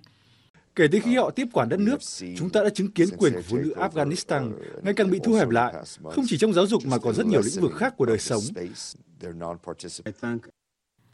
Kể 0.79 0.89
từ 0.93 0.99
khi 1.01 1.17
họ 1.17 1.31
tiếp 1.31 1.49
quản 1.53 1.69
đất 1.69 1.81
nước, 1.81 1.99
chúng 2.37 2.51
ta 2.51 2.63
đã 2.63 2.71
chứng 2.71 2.91
kiến 2.91 3.09
quyền 3.19 3.33
của 3.33 3.43
phụ 3.43 3.57
nữ 3.57 3.75
Afghanistan 3.77 4.53
ngày 4.83 4.95
càng 4.95 5.11
bị 5.11 5.21
thu 5.25 5.35
hẹp 5.35 5.49
lại, 5.49 5.75
không 6.05 6.25
chỉ 6.29 6.39
trong 6.39 6.53
giáo 6.53 6.67
dục 6.67 6.83
mà 6.87 6.99
còn 6.99 7.15
rất 7.15 7.27
nhiều 7.27 7.41
lĩnh 7.45 7.63
vực 7.63 7.73
khác 7.77 7.95
của 7.97 8.07
đời 8.07 8.19
sống. 8.19 8.43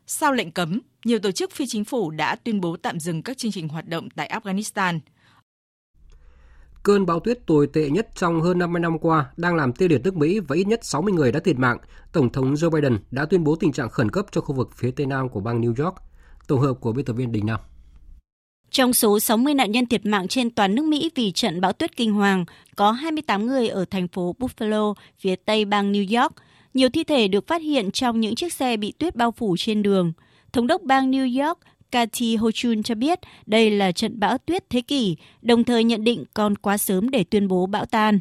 Sau 0.07 0.33
lệnh 0.33 0.51
cấm, 0.51 0.81
nhiều 1.05 1.19
tổ 1.19 1.31
chức 1.31 1.51
phi 1.53 1.67
chính 1.67 1.85
phủ 1.85 2.11
đã 2.11 2.37
tuyên 2.37 2.61
bố 2.61 2.77
tạm 2.77 3.01
dừng 3.01 3.23
các 3.23 3.39
chương 3.39 3.53
trình 3.53 3.69
hoạt 3.69 3.89
động 3.89 4.09
tại 4.17 4.41
Afghanistan. 4.43 4.99
Cơn 6.83 7.07
bão 7.07 7.21
tuyết 7.21 7.47
tồi 7.47 7.67
tệ 7.67 7.91
nhất 7.91 8.09
trong 8.15 8.41
hơn 8.41 8.59
50 8.59 8.81
năm 8.81 8.99
qua 8.99 9.31
đang 9.37 9.57
làm 9.57 9.73
tê 9.73 9.89
liệt 9.89 10.03
nước 10.05 10.17
Mỹ 10.17 10.41
và 10.41 10.57
ít 10.57 10.67
nhất 10.67 10.81
60 10.83 11.13
người 11.13 11.33
đã 11.33 11.41
thiệt 11.41 11.59
mạng. 11.59 11.79
Tổng 12.13 12.33
thống 12.33 12.55
Joe 12.55 12.71
Biden 12.71 12.99
đã 13.11 13.27
tuyên 13.27 13.45
bố 13.45 13.57
tình 13.57 13.73
trạng 13.73 13.91
khẩn 13.91 14.11
cấp 14.11 14.27
cho 14.31 14.41
khu 14.41 14.55
vực 14.55 14.71
phía 14.77 14.91
tây 14.91 15.07
nam 15.07 15.29
của 15.29 15.41
bang 15.41 15.61
New 15.61 15.85
York. 15.85 15.97
Tổng 16.47 16.61
hợp 16.61 16.75
của 16.81 16.93
biên 16.93 17.05
tập 17.05 17.13
viên 17.13 17.33
Đình 17.33 17.47
Nam. 17.47 17.61
Trong 18.75 18.95
số 18.95 19.21
60 19.21 19.55
nạn 19.55 19.73
nhân 19.73 19.87
thiệt 19.87 20.07
mạng 20.07 20.29
trên 20.29 20.51
toàn 20.51 20.75
nước 20.75 20.85
Mỹ 20.85 21.11
vì 21.15 21.33
trận 21.33 21.61
bão 21.61 21.73
tuyết 21.73 21.97
kinh 21.97 22.13
hoàng, 22.13 22.45
có 22.77 22.93
28 22.93 23.47
người 23.47 23.69
ở 23.69 23.85
thành 23.85 24.09
phố 24.09 24.35
Buffalo, 24.39 24.95
phía 25.19 25.37
tây 25.37 25.65
bang 25.65 25.93
New 25.93 26.21
York. 26.21 26.33
Nhiều 26.75 26.89
thi 26.89 27.05
thể 27.05 27.29
được 27.29 27.47
phát 27.47 27.63
hiện 27.63 27.91
trong 27.91 28.21
những 28.21 28.35
chiếc 28.35 28.53
xe 28.53 28.77
bị 28.77 28.93
tuyết 28.93 29.17
bao 29.17 29.33
phủ 29.33 29.57
trên 29.59 29.83
đường. 29.83 30.13
Thống 30.53 30.67
đốc 30.67 30.83
bang 30.83 31.11
New 31.11 31.47
York 31.47 31.59
Kathy 31.91 32.37
Hochul 32.37 32.81
cho 32.85 32.95
biết 32.95 33.19
đây 33.47 33.71
là 33.71 33.93
trận 33.93 34.21
bão 34.21 34.39
tuyết 34.39 34.71
thế 34.71 34.81
kỷ, 34.81 35.17
đồng 35.43 35.65
thời 35.65 35.85
nhận 35.85 36.05
định 36.05 36.25
còn 36.35 36.57
quá 36.57 36.79
sớm 36.79 37.11
để 37.11 37.25
tuyên 37.25 37.49
bố 37.49 37.67
bão 37.67 37.87
tan. 37.87 38.21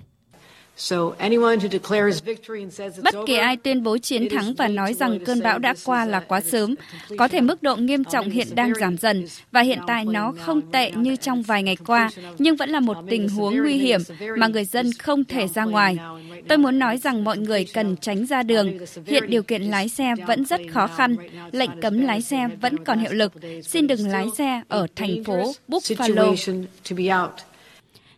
Bất 3.03 3.15
kỳ 3.27 3.37
ai 3.37 3.57
tuyên 3.57 3.83
bố 3.83 3.97
chiến 3.97 4.29
thắng 4.29 4.53
và 4.53 4.67
nói 4.67 4.93
rằng 4.93 5.19
cơn 5.25 5.41
bão 5.41 5.59
đã 5.59 5.73
qua 5.83 6.05
là 6.05 6.19
quá 6.19 6.41
sớm. 6.41 6.75
Có 7.17 7.27
thể 7.27 7.41
mức 7.41 7.63
độ 7.63 7.75
nghiêm 7.75 8.03
trọng 8.03 8.29
hiện 8.29 8.47
đang 8.55 8.73
giảm 8.75 8.97
dần 8.97 9.25
và 9.51 9.61
hiện 9.61 9.79
tại 9.87 10.05
nó 10.05 10.33
không 10.39 10.61
tệ 10.71 10.91
như 10.91 11.15
trong 11.15 11.41
vài 11.41 11.63
ngày 11.63 11.75
qua, 11.75 12.09
nhưng 12.37 12.55
vẫn 12.55 12.69
là 12.69 12.79
một 12.79 12.97
tình 13.09 13.29
huống 13.29 13.57
nguy 13.57 13.73
hiểm 13.73 14.01
mà 14.37 14.47
người 14.47 14.65
dân 14.65 14.91
không 14.99 15.23
thể 15.23 15.47
ra 15.47 15.65
ngoài. 15.65 15.97
Tôi 16.47 16.57
muốn 16.57 16.79
nói 16.79 16.97
rằng 16.97 17.23
mọi 17.23 17.37
người 17.37 17.65
cần 17.73 17.95
tránh 17.97 18.25
ra 18.25 18.43
đường. 18.43 18.77
Hiện 19.05 19.23
điều 19.27 19.43
kiện 19.43 19.61
lái 19.61 19.89
xe 19.89 20.13
vẫn 20.27 20.45
rất 20.45 20.61
khó 20.71 20.87
khăn. 20.87 21.15
Lệnh 21.51 21.81
cấm 21.81 22.01
lái 22.01 22.21
xe 22.21 22.47
vẫn 22.61 22.83
còn 22.83 22.99
hiệu 22.99 23.13
lực. 23.13 23.33
Xin 23.63 23.87
đừng 23.87 24.07
lái 24.07 24.27
xe 24.37 24.61
ở 24.67 24.87
thành 24.95 25.23
phố 25.23 25.53
Buffalo. 25.67 26.35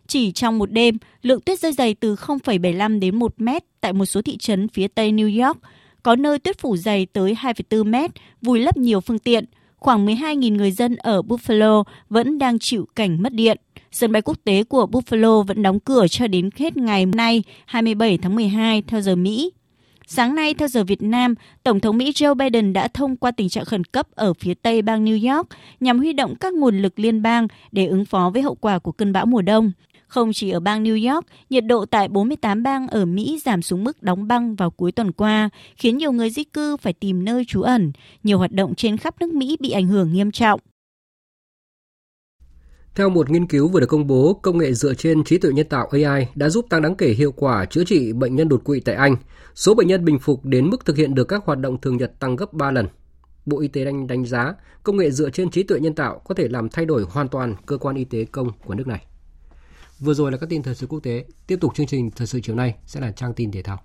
Chỉ 0.08 0.32
trong 0.32 0.58
một 0.58 0.72
đêm, 0.72 0.98
lượng 1.22 1.40
tuyết 1.40 1.58
rơi 1.58 1.72
dày 1.72 1.94
từ 1.94 2.14
0,75 2.14 3.00
đến 3.00 3.16
1 3.16 3.34
mét 3.36 3.64
tại 3.80 3.92
một 3.92 4.06
số 4.06 4.22
thị 4.22 4.36
trấn 4.36 4.68
phía 4.68 4.88
tây 4.88 5.12
New 5.12 5.46
York. 5.46 5.58
Có 6.02 6.16
nơi 6.16 6.38
tuyết 6.38 6.58
phủ 6.58 6.76
dày 6.76 7.06
tới 7.06 7.36
2,4 7.40 7.84
mét, 7.90 8.10
vùi 8.42 8.60
lấp 8.60 8.76
nhiều 8.76 9.00
phương 9.00 9.18
tiện. 9.18 9.44
Khoảng 9.76 10.06
12.000 10.06 10.56
người 10.56 10.70
dân 10.70 10.96
ở 10.96 11.22
Buffalo 11.22 11.84
vẫn 12.08 12.38
đang 12.38 12.58
chịu 12.58 12.86
cảnh 12.96 13.22
mất 13.22 13.32
điện. 13.32 13.58
Sân 13.92 14.12
bay 14.12 14.22
quốc 14.22 14.38
tế 14.44 14.64
của 14.64 14.86
Buffalo 14.92 15.42
vẫn 15.42 15.62
đóng 15.62 15.80
cửa 15.80 16.06
cho 16.10 16.26
đến 16.26 16.50
hết 16.56 16.76
ngày 16.76 17.04
hôm 17.04 17.10
nay 17.10 17.42
27 17.66 18.18
tháng 18.18 18.34
12 18.34 18.82
theo 18.82 19.00
giờ 19.00 19.16
Mỹ. 19.16 19.50
Sáng 20.08 20.34
nay, 20.34 20.54
theo 20.54 20.68
giờ 20.68 20.84
Việt 20.84 21.02
Nam, 21.02 21.34
Tổng 21.62 21.80
thống 21.80 21.96
Mỹ 21.96 22.10
Joe 22.10 22.34
Biden 22.34 22.72
đã 22.72 22.88
thông 22.88 23.16
qua 23.16 23.30
tình 23.30 23.48
trạng 23.48 23.64
khẩn 23.64 23.84
cấp 23.84 24.06
ở 24.14 24.34
phía 24.34 24.54
tây 24.54 24.82
bang 24.82 25.04
New 25.04 25.36
York 25.36 25.48
nhằm 25.80 25.98
huy 25.98 26.12
động 26.12 26.34
các 26.40 26.54
nguồn 26.54 26.78
lực 26.78 26.98
liên 26.98 27.22
bang 27.22 27.48
để 27.72 27.86
ứng 27.86 28.04
phó 28.04 28.30
với 28.34 28.42
hậu 28.42 28.54
quả 28.54 28.78
của 28.78 28.92
cơn 28.92 29.12
bão 29.12 29.26
mùa 29.26 29.42
đông. 29.42 29.72
Không 30.06 30.32
chỉ 30.32 30.50
ở 30.50 30.60
bang 30.60 30.84
New 30.84 31.14
York, 31.14 31.26
nhiệt 31.50 31.64
độ 31.66 31.86
tại 31.86 32.08
48 32.08 32.62
bang 32.62 32.88
ở 32.88 33.04
Mỹ 33.04 33.40
giảm 33.44 33.62
xuống 33.62 33.84
mức 33.84 34.02
đóng 34.02 34.28
băng 34.28 34.54
vào 34.54 34.70
cuối 34.70 34.92
tuần 34.92 35.12
qua, 35.12 35.50
khiến 35.76 35.98
nhiều 35.98 36.12
người 36.12 36.30
di 36.30 36.44
cư 36.44 36.76
phải 36.76 36.92
tìm 36.92 37.24
nơi 37.24 37.44
trú 37.44 37.62
ẩn. 37.62 37.92
Nhiều 38.22 38.38
hoạt 38.38 38.52
động 38.52 38.74
trên 38.74 38.96
khắp 38.96 39.14
nước 39.20 39.34
Mỹ 39.34 39.56
bị 39.60 39.70
ảnh 39.70 39.86
hưởng 39.86 40.12
nghiêm 40.12 40.30
trọng. 40.30 40.60
Theo 42.94 43.08
một 43.08 43.30
nghiên 43.30 43.46
cứu 43.46 43.68
vừa 43.68 43.80
được 43.80 43.86
công 43.86 44.06
bố, 44.06 44.40
công 44.42 44.58
nghệ 44.58 44.72
dựa 44.72 44.94
trên 44.94 45.24
trí 45.24 45.38
tuệ 45.38 45.52
nhân 45.52 45.66
tạo 45.66 45.88
AI 45.92 46.26
đã 46.34 46.48
giúp 46.48 46.66
tăng 46.70 46.82
đáng 46.82 46.94
kể 46.94 47.08
hiệu 47.08 47.32
quả 47.32 47.64
chữa 47.64 47.84
trị 47.84 48.12
bệnh 48.12 48.36
nhân 48.36 48.48
đột 48.48 48.64
quỵ 48.64 48.80
tại 48.80 48.94
Anh. 48.94 49.16
Số 49.54 49.74
bệnh 49.74 49.86
nhân 49.86 50.04
bình 50.04 50.18
phục 50.18 50.44
đến 50.44 50.70
mức 50.70 50.84
thực 50.84 50.96
hiện 50.96 51.14
được 51.14 51.24
các 51.24 51.44
hoạt 51.44 51.58
động 51.58 51.80
thường 51.80 51.96
nhật 51.96 52.12
tăng 52.18 52.36
gấp 52.36 52.52
3 52.52 52.70
lần. 52.70 52.86
Bộ 53.46 53.60
Y 53.60 53.68
tế 53.68 53.84
đánh 53.84 54.06
đánh 54.06 54.24
giá 54.24 54.54
công 54.82 54.96
nghệ 54.96 55.10
dựa 55.10 55.30
trên 55.30 55.50
trí 55.50 55.62
tuệ 55.62 55.80
nhân 55.80 55.94
tạo 55.94 56.20
có 56.24 56.34
thể 56.34 56.48
làm 56.48 56.68
thay 56.68 56.84
đổi 56.84 57.02
hoàn 57.02 57.28
toàn 57.28 57.54
cơ 57.66 57.78
quan 57.78 57.96
y 57.96 58.04
tế 58.04 58.24
công 58.24 58.48
của 58.64 58.74
nước 58.74 58.86
này. 58.86 59.06
Vừa 60.00 60.14
rồi 60.14 60.32
là 60.32 60.38
các 60.38 60.48
tin 60.50 60.62
thời 60.62 60.74
sự 60.74 60.86
quốc 60.86 61.00
tế. 61.00 61.24
Tiếp 61.46 61.58
tục 61.60 61.74
chương 61.74 61.86
trình 61.86 62.10
thời 62.10 62.26
sự 62.26 62.40
chiều 62.42 62.56
nay 62.56 62.74
sẽ 62.86 63.00
là 63.00 63.12
trang 63.12 63.34
tin 63.34 63.52
thể 63.52 63.62
thao. 63.62 63.80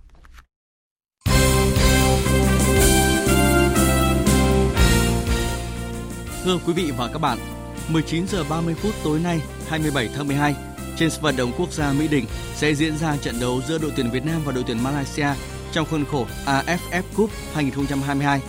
Thưa 6.43 6.59
quý 6.65 6.73
vị 6.73 6.91
và 6.97 7.07
các 7.07 7.19
bạn, 7.19 7.37
19 7.89 8.27
giờ 8.27 8.43
30 8.49 8.73
phút 8.73 8.93
tối 9.03 9.19
nay, 9.19 9.41
27 9.67 10.09
tháng 10.15 10.27
12, 10.27 10.55
trên 10.97 11.09
sân 11.09 11.23
vận 11.23 11.35
động 11.35 11.51
quốc 11.57 11.73
gia 11.73 11.93
Mỹ 11.93 12.07
Đình 12.07 12.25
sẽ 12.55 12.75
diễn 12.75 12.97
ra 12.97 13.17
trận 13.17 13.35
đấu 13.39 13.61
giữa 13.67 13.77
đội 13.77 13.91
tuyển 13.95 14.11
Việt 14.11 14.25
Nam 14.25 14.41
và 14.45 14.51
đội 14.51 14.63
tuyển 14.67 14.83
Malaysia 14.83 15.27
trong 15.71 15.87
khuôn 15.89 16.05
khổ 16.05 16.25
AFF 16.45 17.03
Cup 17.15 17.29
2022. 17.53 18.41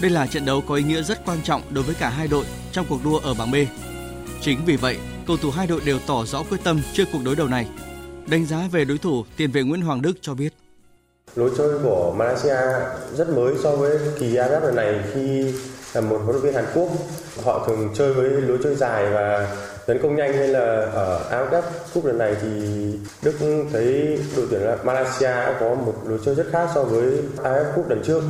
Đây 0.00 0.10
là 0.10 0.26
trận 0.26 0.44
đấu 0.44 0.60
có 0.60 0.74
ý 0.74 0.82
nghĩa 0.82 1.02
rất 1.02 1.24
quan 1.26 1.38
trọng 1.44 1.62
đối 1.70 1.84
với 1.84 1.94
cả 1.94 2.08
hai 2.08 2.28
đội 2.28 2.44
trong 2.72 2.86
cuộc 2.88 3.04
đua 3.04 3.18
ở 3.18 3.34
bảng 3.34 3.50
B. 3.50 3.54
Chính 4.40 4.64
vì 4.64 4.76
vậy, 4.76 4.98
cầu 5.28 5.36
thủ 5.36 5.50
hai 5.50 5.66
đội 5.66 5.80
đều 5.84 5.98
tỏ 6.06 6.24
rõ 6.24 6.42
quyết 6.50 6.58
tâm 6.64 6.80
trước 6.92 7.04
cuộc 7.12 7.18
đối 7.24 7.36
đầu 7.36 7.48
này. 7.48 7.66
Đánh 8.26 8.46
giá 8.46 8.68
về 8.72 8.84
đối 8.84 8.98
thủ, 8.98 9.24
tiền 9.36 9.50
vệ 9.50 9.62
Nguyễn 9.62 9.80
Hoàng 9.80 10.02
Đức 10.02 10.12
cho 10.20 10.34
biết. 10.34 10.54
Lối 11.34 11.50
chơi 11.58 11.78
của 11.82 12.14
Malaysia 12.18 12.56
rất 13.16 13.28
mới 13.28 13.54
so 13.62 13.76
với 13.76 13.98
kỳ 14.18 14.26
AFF 14.26 14.60
lần 14.60 14.76
này 14.76 15.00
khi 15.14 15.54
là 15.94 16.00
một 16.00 16.20
huấn 16.24 16.36
luyện 16.36 16.42
viên 16.44 16.54
Hàn 16.54 16.64
Quốc. 16.74 16.88
Họ 17.44 17.66
thường 17.66 17.90
chơi 17.94 18.14
với 18.14 18.30
lối 18.30 18.58
chơi 18.64 18.74
dài 18.74 19.10
và 19.10 19.56
tấn 19.86 19.98
công 20.02 20.16
nhanh 20.16 20.32
nên 20.32 20.50
là 20.50 20.60
ở 20.92 21.30
AFF 21.30 21.62
Cup 21.94 22.04
lần 22.04 22.18
này 22.18 22.34
thì 22.42 22.48
Đức 23.22 23.66
thấy 23.72 24.18
đội 24.36 24.46
tuyển 24.50 24.60
Malaysia 24.84 25.34
có 25.60 25.74
một 25.74 25.94
lối 26.06 26.18
chơi 26.24 26.34
rất 26.34 26.46
khác 26.52 26.68
so 26.74 26.82
với 26.82 27.22
AFF 27.36 27.72
Cup 27.74 27.88
lần 27.88 28.02
trước. 28.06 28.22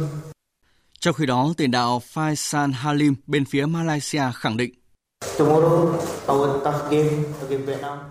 Trong 1.00 1.14
khi 1.14 1.26
đó, 1.26 1.52
tiền 1.56 1.70
đạo 1.70 2.02
Faisal 2.14 2.72
Halim 2.72 3.14
bên 3.26 3.44
phía 3.44 3.66
Malaysia 3.66 4.22
khẳng 4.34 4.56
định 4.56 4.74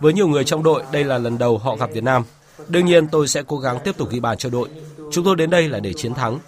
với 0.02 0.14
nhiều 0.14 0.28
người 0.28 0.44
trong 0.44 0.64
đội, 0.64 0.84
đây 0.92 1.04
là 1.04 1.18
lần 1.18 1.38
đầu 1.38 1.58
họ 1.58 1.76
gặp 1.76 1.90
Việt 1.94 2.04
Nam. 2.04 2.24
Đương 2.68 2.86
nhiên 2.86 3.08
tôi 3.08 3.28
sẽ 3.28 3.44
cố 3.48 3.58
gắng 3.60 3.80
tiếp 3.84 3.98
tục 3.98 4.10
ghi 4.12 4.20
bàn 4.20 4.38
cho 4.38 4.50
đội. 4.50 4.70
Chúng 5.12 5.26
tôi 5.26 5.36
đến 5.36 5.50
đây 5.50 5.70
là 5.70 5.80
để 5.80 5.94
chiến 5.94 6.14
thắng. 6.14 6.40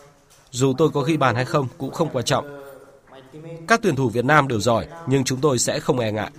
Dù 0.52 0.74
tôi 0.78 0.90
có 0.90 1.02
ghi 1.02 1.18
bàn 1.18 1.36
hay 1.36 1.46
không 1.46 1.68
cũng 1.78 1.92
không 1.92 2.10
quan 2.14 2.26
trọng. 2.26 2.62
Các 3.68 3.80
tuyển 3.84 3.96
thủ 3.96 4.10
Việt 4.10 4.26
Nam 4.26 4.48
đều 4.48 4.60
giỏi, 4.60 4.86
nhưng 5.08 5.24
chúng 5.24 5.42
tôi 5.42 5.60
sẽ 5.60 5.80
không 5.80 6.00
e 6.00 6.12
ngại. 6.12 6.32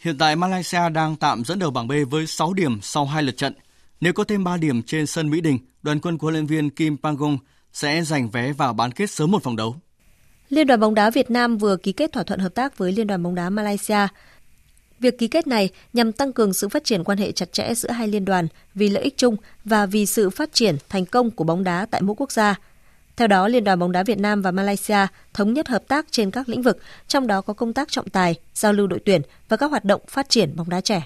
Hiện 0.00 0.18
tại 0.18 0.36
Malaysia 0.36 0.88
đang 0.88 1.16
tạm 1.16 1.44
dẫn 1.44 1.58
đầu 1.58 1.70
bảng 1.70 1.88
B 1.88 1.92
với 2.10 2.26
6 2.26 2.52
điểm 2.52 2.78
sau 2.82 3.04
hai 3.04 3.22
lượt 3.22 3.36
trận. 3.36 3.54
Nếu 4.00 4.12
có 4.12 4.24
thêm 4.24 4.44
3 4.44 4.56
điểm 4.56 4.82
trên 4.82 5.06
sân 5.06 5.30
Mỹ 5.30 5.40
Đình, 5.40 5.58
đoàn 5.82 6.00
quân 6.00 6.18
của 6.18 6.24
huấn 6.24 6.34
luyện 6.34 6.46
viên 6.46 6.70
Kim 6.70 6.96
Pangong 7.02 7.38
sẽ 7.72 8.02
giành 8.02 8.30
vé 8.30 8.52
vào 8.52 8.72
bán 8.72 8.92
kết 8.92 9.10
sớm 9.10 9.30
một 9.30 9.42
vòng 9.42 9.56
đấu. 9.56 9.76
Liên 10.50 10.66
đoàn 10.66 10.80
bóng 10.80 10.94
đá 10.94 11.10
Việt 11.10 11.30
Nam 11.30 11.58
vừa 11.58 11.76
ký 11.76 11.92
kết 11.92 12.12
thỏa 12.12 12.22
thuận 12.22 12.40
hợp 12.40 12.54
tác 12.54 12.78
với 12.78 12.92
Liên 12.92 13.06
đoàn 13.06 13.22
bóng 13.22 13.34
đá 13.34 13.50
Malaysia. 13.50 14.08
Việc 15.00 15.18
ký 15.18 15.28
kết 15.28 15.46
này 15.46 15.70
nhằm 15.92 16.12
tăng 16.12 16.32
cường 16.32 16.54
sự 16.54 16.68
phát 16.68 16.84
triển 16.84 17.04
quan 17.04 17.18
hệ 17.18 17.32
chặt 17.32 17.52
chẽ 17.52 17.74
giữa 17.74 17.90
hai 17.90 18.08
liên 18.08 18.24
đoàn 18.24 18.48
vì 18.74 18.88
lợi 18.88 19.02
ích 19.02 19.16
chung 19.16 19.36
và 19.64 19.86
vì 19.86 20.06
sự 20.06 20.30
phát 20.30 20.52
triển 20.52 20.76
thành 20.88 21.06
công 21.06 21.30
của 21.30 21.44
bóng 21.44 21.64
đá 21.64 21.86
tại 21.90 22.02
mỗi 22.02 22.16
quốc 22.18 22.32
gia. 22.32 22.54
Theo 23.16 23.28
đó, 23.28 23.48
Liên 23.48 23.64
đoàn 23.64 23.78
bóng 23.78 23.92
đá 23.92 24.02
Việt 24.02 24.18
Nam 24.18 24.42
và 24.42 24.50
Malaysia 24.50 25.06
thống 25.34 25.52
nhất 25.52 25.68
hợp 25.68 25.82
tác 25.88 26.06
trên 26.10 26.30
các 26.30 26.48
lĩnh 26.48 26.62
vực, 26.62 26.78
trong 27.08 27.26
đó 27.26 27.40
có 27.40 27.52
công 27.52 27.72
tác 27.72 27.88
trọng 27.90 28.08
tài, 28.08 28.34
giao 28.54 28.72
lưu 28.72 28.86
đội 28.86 29.00
tuyển 29.04 29.22
và 29.48 29.56
các 29.56 29.70
hoạt 29.70 29.84
động 29.84 30.00
phát 30.08 30.28
triển 30.28 30.56
bóng 30.56 30.70
đá 30.70 30.80
trẻ. 30.80 31.02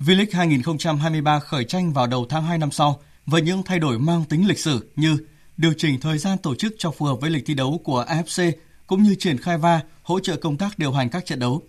V-League 0.00 0.26
2023 0.32 1.38
khởi 1.40 1.64
tranh 1.64 1.92
vào 1.92 2.06
đầu 2.06 2.26
tháng 2.28 2.44
2 2.44 2.58
năm 2.58 2.70
sau 2.70 3.00
với 3.26 3.42
những 3.42 3.62
thay 3.62 3.78
đổi 3.78 3.98
mang 3.98 4.24
tính 4.28 4.48
lịch 4.48 4.58
sử 4.58 4.86
như 4.96 5.16
điều 5.62 5.72
chỉnh 5.76 6.00
thời 6.00 6.18
gian 6.18 6.38
tổ 6.38 6.54
chức 6.54 6.74
cho 6.78 6.90
phù 6.90 7.06
hợp 7.06 7.14
với 7.20 7.30
lịch 7.30 7.46
thi 7.46 7.54
đấu 7.54 7.80
của 7.84 8.04
AFC 8.08 8.52
cũng 8.86 9.02
như 9.02 9.14
triển 9.18 9.38
khai 9.38 9.58
va 9.58 9.80
hỗ 10.02 10.20
trợ 10.20 10.36
công 10.36 10.56
tác 10.56 10.78
điều 10.78 10.92
hành 10.92 11.10
các 11.10 11.26
trận 11.26 11.38
đấu. 11.38 11.62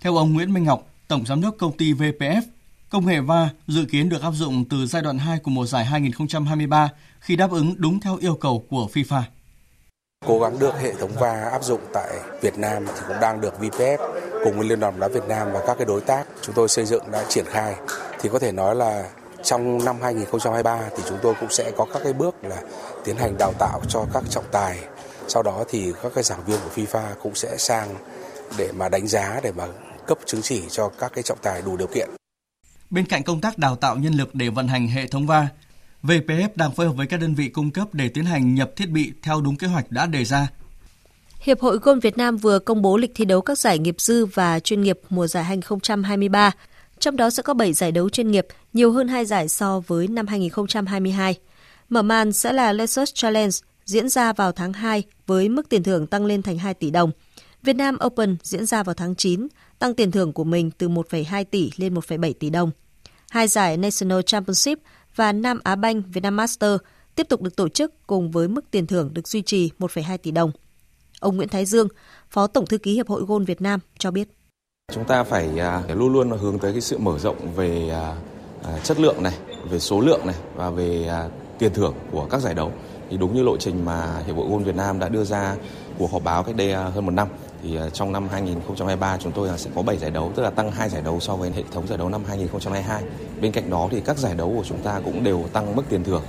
Theo 0.00 0.16
ông 0.16 0.32
Nguyễn 0.32 0.52
Minh 0.52 0.64
Ngọc, 0.64 0.86
Tổng 1.08 1.26
Giám 1.26 1.42
đốc 1.42 1.54
công 1.58 1.76
ty 1.76 1.92
VPF, 1.92 2.42
công 2.90 3.06
nghệ 3.06 3.20
va 3.20 3.48
dự 3.68 3.84
kiến 3.84 4.08
được 4.08 4.22
áp 4.22 4.30
dụng 4.30 4.64
từ 4.70 4.86
giai 4.86 5.02
đoạn 5.02 5.18
2 5.18 5.38
của 5.38 5.50
mùa 5.50 5.66
giải 5.66 5.84
2023 5.84 6.88
khi 7.20 7.36
đáp 7.36 7.50
ứng 7.50 7.74
đúng 7.78 8.00
theo 8.00 8.16
yêu 8.16 8.34
cầu 8.34 8.66
của 8.70 8.88
FIFA. 8.92 9.22
Cố 10.26 10.40
gắng 10.40 10.58
được 10.58 10.74
hệ 10.80 10.92
thống 10.94 11.12
va 11.14 11.48
áp 11.52 11.64
dụng 11.64 11.80
tại 11.92 12.10
Việt 12.42 12.58
Nam 12.58 12.86
thì 12.86 13.00
cũng 13.08 13.20
đang 13.20 13.40
được 13.40 13.54
VPF 13.60 13.98
cùng 14.44 14.58
với 14.58 14.68
Liên 14.68 14.80
đoàn 14.80 14.92
bóng 14.92 15.00
đá 15.00 15.08
Việt 15.08 15.28
Nam 15.28 15.48
và 15.52 15.60
các 15.66 15.78
cái 15.78 15.86
đối 15.86 16.00
tác 16.00 16.24
chúng 16.42 16.54
tôi 16.54 16.68
xây 16.68 16.84
dựng 16.84 17.10
đã 17.12 17.24
triển 17.28 17.44
khai 17.48 17.74
thì 18.20 18.28
có 18.32 18.38
thể 18.38 18.52
nói 18.52 18.76
là 18.76 19.08
trong 19.44 19.84
năm 19.84 19.96
2023 20.02 20.80
thì 20.96 21.02
chúng 21.08 21.18
tôi 21.22 21.34
cũng 21.40 21.50
sẽ 21.50 21.72
có 21.76 21.86
các 21.92 22.02
cái 22.04 22.12
bước 22.12 22.44
là 22.44 22.62
tiến 23.04 23.16
hành 23.16 23.38
đào 23.38 23.52
tạo 23.58 23.80
cho 23.88 24.06
các 24.12 24.22
trọng 24.30 24.44
tài. 24.52 24.78
Sau 25.28 25.42
đó 25.42 25.64
thì 25.68 25.92
các 26.02 26.12
cái 26.14 26.24
giảng 26.24 26.44
viên 26.44 26.58
của 26.64 26.82
FIFA 26.82 27.14
cũng 27.22 27.34
sẽ 27.34 27.56
sang 27.58 27.94
để 28.58 28.72
mà 28.72 28.88
đánh 28.88 29.06
giá 29.06 29.40
để 29.42 29.52
mà 29.52 29.64
cấp 30.06 30.18
chứng 30.26 30.42
chỉ 30.42 30.62
cho 30.70 30.88
các 30.98 31.12
cái 31.14 31.22
trọng 31.22 31.38
tài 31.42 31.62
đủ 31.62 31.76
điều 31.76 31.88
kiện. 31.94 32.08
Bên 32.90 33.06
cạnh 33.06 33.22
công 33.22 33.40
tác 33.40 33.58
đào 33.58 33.76
tạo 33.76 33.96
nhân 33.96 34.14
lực 34.14 34.34
để 34.34 34.48
vận 34.48 34.68
hành 34.68 34.88
hệ 34.88 35.06
thống 35.06 35.26
va, 35.26 35.48
VPF 36.02 36.48
đang 36.54 36.72
phối 36.72 36.86
hợp 36.86 36.92
với 36.92 37.06
các 37.06 37.20
đơn 37.20 37.34
vị 37.34 37.48
cung 37.48 37.70
cấp 37.70 37.88
để 37.92 38.08
tiến 38.08 38.24
hành 38.24 38.54
nhập 38.54 38.70
thiết 38.76 38.90
bị 38.90 39.12
theo 39.22 39.40
đúng 39.40 39.56
kế 39.56 39.66
hoạch 39.66 39.90
đã 39.90 40.06
đề 40.06 40.24
ra. 40.24 40.48
Hiệp 41.40 41.60
hội 41.60 41.78
Gôn 41.78 42.00
Việt 42.00 42.16
Nam 42.16 42.36
vừa 42.36 42.58
công 42.58 42.82
bố 42.82 42.96
lịch 42.96 43.12
thi 43.14 43.24
đấu 43.24 43.40
các 43.40 43.58
giải 43.58 43.78
nghiệp 43.78 43.96
dư 43.98 44.26
và 44.26 44.60
chuyên 44.60 44.82
nghiệp 44.82 45.00
mùa 45.08 45.26
giải 45.26 45.44
2023. 45.44 46.52
Trong 47.02 47.16
đó 47.16 47.30
sẽ 47.30 47.42
có 47.42 47.54
7 47.54 47.72
giải 47.72 47.92
đấu 47.92 48.08
chuyên 48.08 48.30
nghiệp, 48.30 48.46
nhiều 48.72 48.92
hơn 48.92 49.08
2 49.08 49.24
giải 49.24 49.48
so 49.48 49.80
với 49.86 50.08
năm 50.08 50.26
2022. 50.26 51.34
Mở 51.88 52.02
màn 52.02 52.32
sẽ 52.32 52.52
là 52.52 52.72
Lexus 52.72 53.10
Challenge 53.14 53.56
diễn 53.84 54.08
ra 54.08 54.32
vào 54.32 54.52
tháng 54.52 54.72
2 54.72 55.02
với 55.26 55.48
mức 55.48 55.68
tiền 55.68 55.82
thưởng 55.82 56.06
tăng 56.06 56.26
lên 56.26 56.42
thành 56.42 56.58
2 56.58 56.74
tỷ 56.74 56.90
đồng. 56.90 57.10
Việt 57.62 57.72
Nam 57.72 57.98
Open 58.06 58.36
diễn 58.42 58.66
ra 58.66 58.82
vào 58.82 58.94
tháng 58.94 59.14
9, 59.14 59.46
tăng 59.78 59.94
tiền 59.94 60.10
thưởng 60.10 60.32
của 60.32 60.44
mình 60.44 60.70
từ 60.70 60.88
1,2 60.88 61.44
tỷ 61.44 61.70
lên 61.76 61.94
1,7 61.94 62.32
tỷ 62.32 62.50
đồng. 62.50 62.70
Hai 63.30 63.48
giải 63.48 63.76
National 63.76 64.20
Championship 64.26 64.78
và 65.16 65.32
Nam 65.32 65.60
Á 65.64 65.76
Banh 65.76 66.02
Vietnam 66.02 66.36
Master 66.36 66.76
tiếp 67.14 67.26
tục 67.28 67.42
được 67.42 67.56
tổ 67.56 67.68
chức 67.68 68.06
cùng 68.06 68.30
với 68.30 68.48
mức 68.48 68.70
tiền 68.70 68.86
thưởng 68.86 69.14
được 69.14 69.28
duy 69.28 69.42
trì 69.42 69.70
1,2 69.78 70.18
tỷ 70.18 70.30
đồng. 70.30 70.52
Ông 71.20 71.36
Nguyễn 71.36 71.48
Thái 71.48 71.64
Dương, 71.64 71.88
Phó 72.30 72.46
Tổng 72.46 72.66
thư 72.66 72.78
ký 72.78 72.94
Hiệp 72.94 73.08
hội 73.08 73.22
Gôn 73.22 73.44
Việt 73.44 73.60
Nam 73.60 73.80
cho 73.98 74.10
biết. 74.10 74.28
Chúng 74.92 75.04
ta 75.04 75.18
à, 75.18 75.24
phải 75.24 75.48
luôn 75.94 76.12
luôn 76.12 76.30
hướng 76.30 76.58
tới 76.58 76.72
cái 76.72 76.80
sự 76.80 76.98
mở 76.98 77.18
rộng 77.18 77.36
về 77.56 77.88
à, 77.90 78.14
à, 78.64 78.78
chất 78.82 79.00
lượng 79.00 79.22
này, 79.22 79.32
về 79.70 79.78
số 79.78 80.00
lượng 80.00 80.20
này 80.26 80.34
và 80.54 80.70
về 80.70 81.10
tiền 81.58 81.72
thưởng 81.74 81.94
của 82.12 82.26
các 82.30 82.40
giải 82.40 82.54
đấu. 82.54 82.72
Thì 83.10 83.16
đúng 83.16 83.34
như 83.34 83.42
lộ 83.42 83.56
trình 83.56 83.84
mà 83.84 84.22
Hiệp 84.26 84.36
hội 84.36 84.46
golf 84.46 84.58
Việt 84.58 84.76
Nam 84.76 84.98
đã 84.98 85.08
đưa 85.08 85.24
ra 85.24 85.56
cuộc 85.98 86.12
họp 86.12 86.24
báo 86.24 86.42
cách 86.42 86.56
đây 86.56 86.72
hơn 86.72 87.06
một 87.06 87.10
năm 87.10 87.28
thì 87.62 87.78
trong 87.92 88.12
năm 88.12 88.28
2023 88.28 89.16
chúng 89.16 89.32
tôi 89.32 89.48
sẽ 89.56 89.70
có 89.74 89.82
7 89.82 89.96
giải 89.96 90.10
đấu, 90.10 90.32
tức 90.34 90.42
là 90.42 90.50
tăng 90.50 90.70
2 90.70 90.88
giải 90.88 91.02
đấu 91.02 91.20
so 91.20 91.36
với 91.36 91.50
hệ 91.50 91.62
thống 91.72 91.86
giải 91.86 91.98
đấu 91.98 92.08
năm 92.08 92.22
2022. 92.28 93.02
Bên 93.40 93.52
cạnh 93.52 93.70
đó 93.70 93.88
thì 93.90 94.00
các 94.00 94.18
giải 94.18 94.34
đấu 94.34 94.52
của 94.56 94.64
chúng 94.64 94.78
ta 94.78 95.00
cũng 95.04 95.24
đều 95.24 95.44
tăng 95.52 95.76
mức 95.76 95.82
tiền 95.88 96.04
thưởng. 96.04 96.22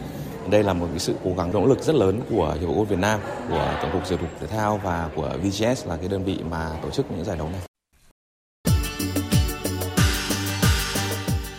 Đây 0.49 0.63
là 0.63 0.73
một 0.73 0.87
cái 0.89 0.99
sự 0.99 1.13
cố 1.23 1.31
gắng 1.37 1.53
nỗ 1.53 1.65
lực 1.65 1.79
rất 1.79 1.95
lớn 1.95 2.21
của 2.29 2.55
Hiệp 2.59 2.69
hội 2.69 2.77
golf 2.77 2.83
Việt 2.83 2.99
Nam, 2.99 3.19
của 3.49 3.77
Tổng 3.81 3.91
cục 3.91 4.01
Thể 4.09 4.17
dục 4.21 4.29
Thể 4.39 4.47
thao 4.47 4.79
và 4.83 5.09
của 5.15 5.29
VGS 5.43 5.87
là 5.87 5.97
cái 5.97 6.07
đơn 6.07 6.23
vị 6.23 6.39
mà 6.49 6.69
tổ 6.83 6.89
chức 6.89 7.11
những 7.11 7.25
giải 7.25 7.37
đấu 7.37 7.49
này. 7.49 7.72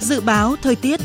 Dự 0.05 0.21
báo 0.21 0.57
thời 0.63 0.77
tiết 0.77 1.01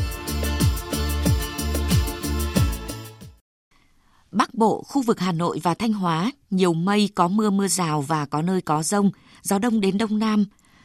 Bắc 4.30 4.54
Bộ, 4.54 4.82
khu 4.88 5.02
vực 5.02 5.20
Hà 5.20 5.32
Nội 5.32 5.60
và 5.62 5.74
Thanh 5.74 5.92
Hóa, 5.92 6.30
nhiều 6.50 6.72
mây, 6.72 7.10
có 7.14 7.28
mưa 7.28 7.50
mưa 7.50 7.68
rào 7.68 8.02
và 8.02 8.26
có 8.26 8.42
nơi 8.42 8.60
có 8.60 8.82
rông, 8.82 9.10
gió 9.42 9.58
đông 9.58 9.80
đến 9.80 9.98
đông 9.98 10.18
nam. 10.18 10.44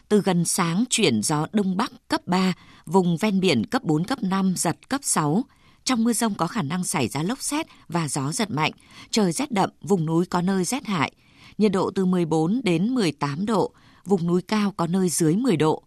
Từ 0.09 0.21
gần 0.21 0.45
sáng 0.45 0.83
chuyển 0.89 1.21
gió 1.23 1.47
đông 1.51 1.77
bắc 1.77 1.91
cấp 2.07 2.27
3, 2.27 2.53
vùng 2.85 3.17
ven 3.17 3.39
biển 3.39 3.65
cấp 3.65 3.83
4, 3.83 4.03
cấp 4.03 4.23
5, 4.23 4.53
giật 4.57 4.89
cấp 4.89 5.01
6. 5.03 5.43
Trong 5.83 6.03
mưa 6.03 6.13
rông 6.13 6.35
có 6.35 6.47
khả 6.47 6.61
năng 6.61 6.83
xảy 6.83 7.07
ra 7.07 7.23
lốc 7.23 7.41
xét 7.41 7.65
và 7.87 8.07
gió 8.07 8.31
giật 8.31 8.51
mạnh, 8.51 8.71
trời 9.09 9.31
rét 9.31 9.51
đậm, 9.51 9.69
vùng 9.81 10.05
núi 10.05 10.25
có 10.25 10.41
nơi 10.41 10.63
rét 10.63 10.85
hại. 10.85 11.11
Nhiệt 11.57 11.71
độ 11.71 11.91
từ 11.95 12.05
14 12.05 12.61
đến 12.63 12.95
18 12.95 13.45
độ, 13.45 13.71
vùng 14.05 14.27
núi 14.27 14.41
cao 14.41 14.73
có 14.77 14.87
nơi 14.87 15.09
dưới 15.09 15.35
10 15.35 15.57
độ. 15.57 15.83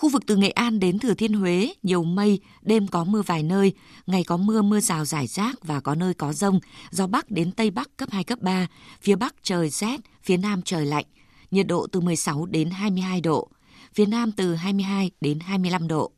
Khu 0.00 0.08
vực 0.08 0.22
từ 0.26 0.36
Nghệ 0.36 0.50
An 0.50 0.80
đến 0.80 0.98
Thừa 0.98 1.14
Thiên 1.14 1.32
Huế, 1.32 1.72
nhiều 1.82 2.04
mây, 2.04 2.40
đêm 2.62 2.86
có 2.86 3.04
mưa 3.04 3.22
vài 3.22 3.42
nơi, 3.42 3.72
ngày 4.06 4.24
có 4.24 4.36
mưa 4.36 4.62
mưa 4.62 4.80
rào 4.80 5.04
rải 5.04 5.26
rác 5.26 5.64
và 5.64 5.80
có 5.80 5.94
nơi 5.94 6.14
có 6.14 6.32
rông, 6.32 6.60
gió 6.90 7.06
Bắc 7.06 7.30
đến 7.30 7.52
Tây 7.52 7.70
Bắc 7.70 7.96
cấp 7.96 8.10
2, 8.12 8.24
cấp 8.24 8.38
3, 8.42 8.66
phía 9.02 9.16
Bắc 9.16 9.34
trời 9.42 9.70
rét, 9.70 10.00
phía 10.22 10.36
Nam 10.36 10.62
trời 10.62 10.86
lạnh, 10.86 11.04
nhiệt 11.50 11.66
độ 11.66 11.86
từ 11.92 12.00
16 12.00 12.46
đến 12.46 12.70
22 12.70 13.20
độ, 13.20 13.48
phía 13.94 14.06
Nam 14.06 14.32
từ 14.32 14.54
22 14.54 15.10
đến 15.20 15.40
25 15.40 15.88
độ. 15.88 16.10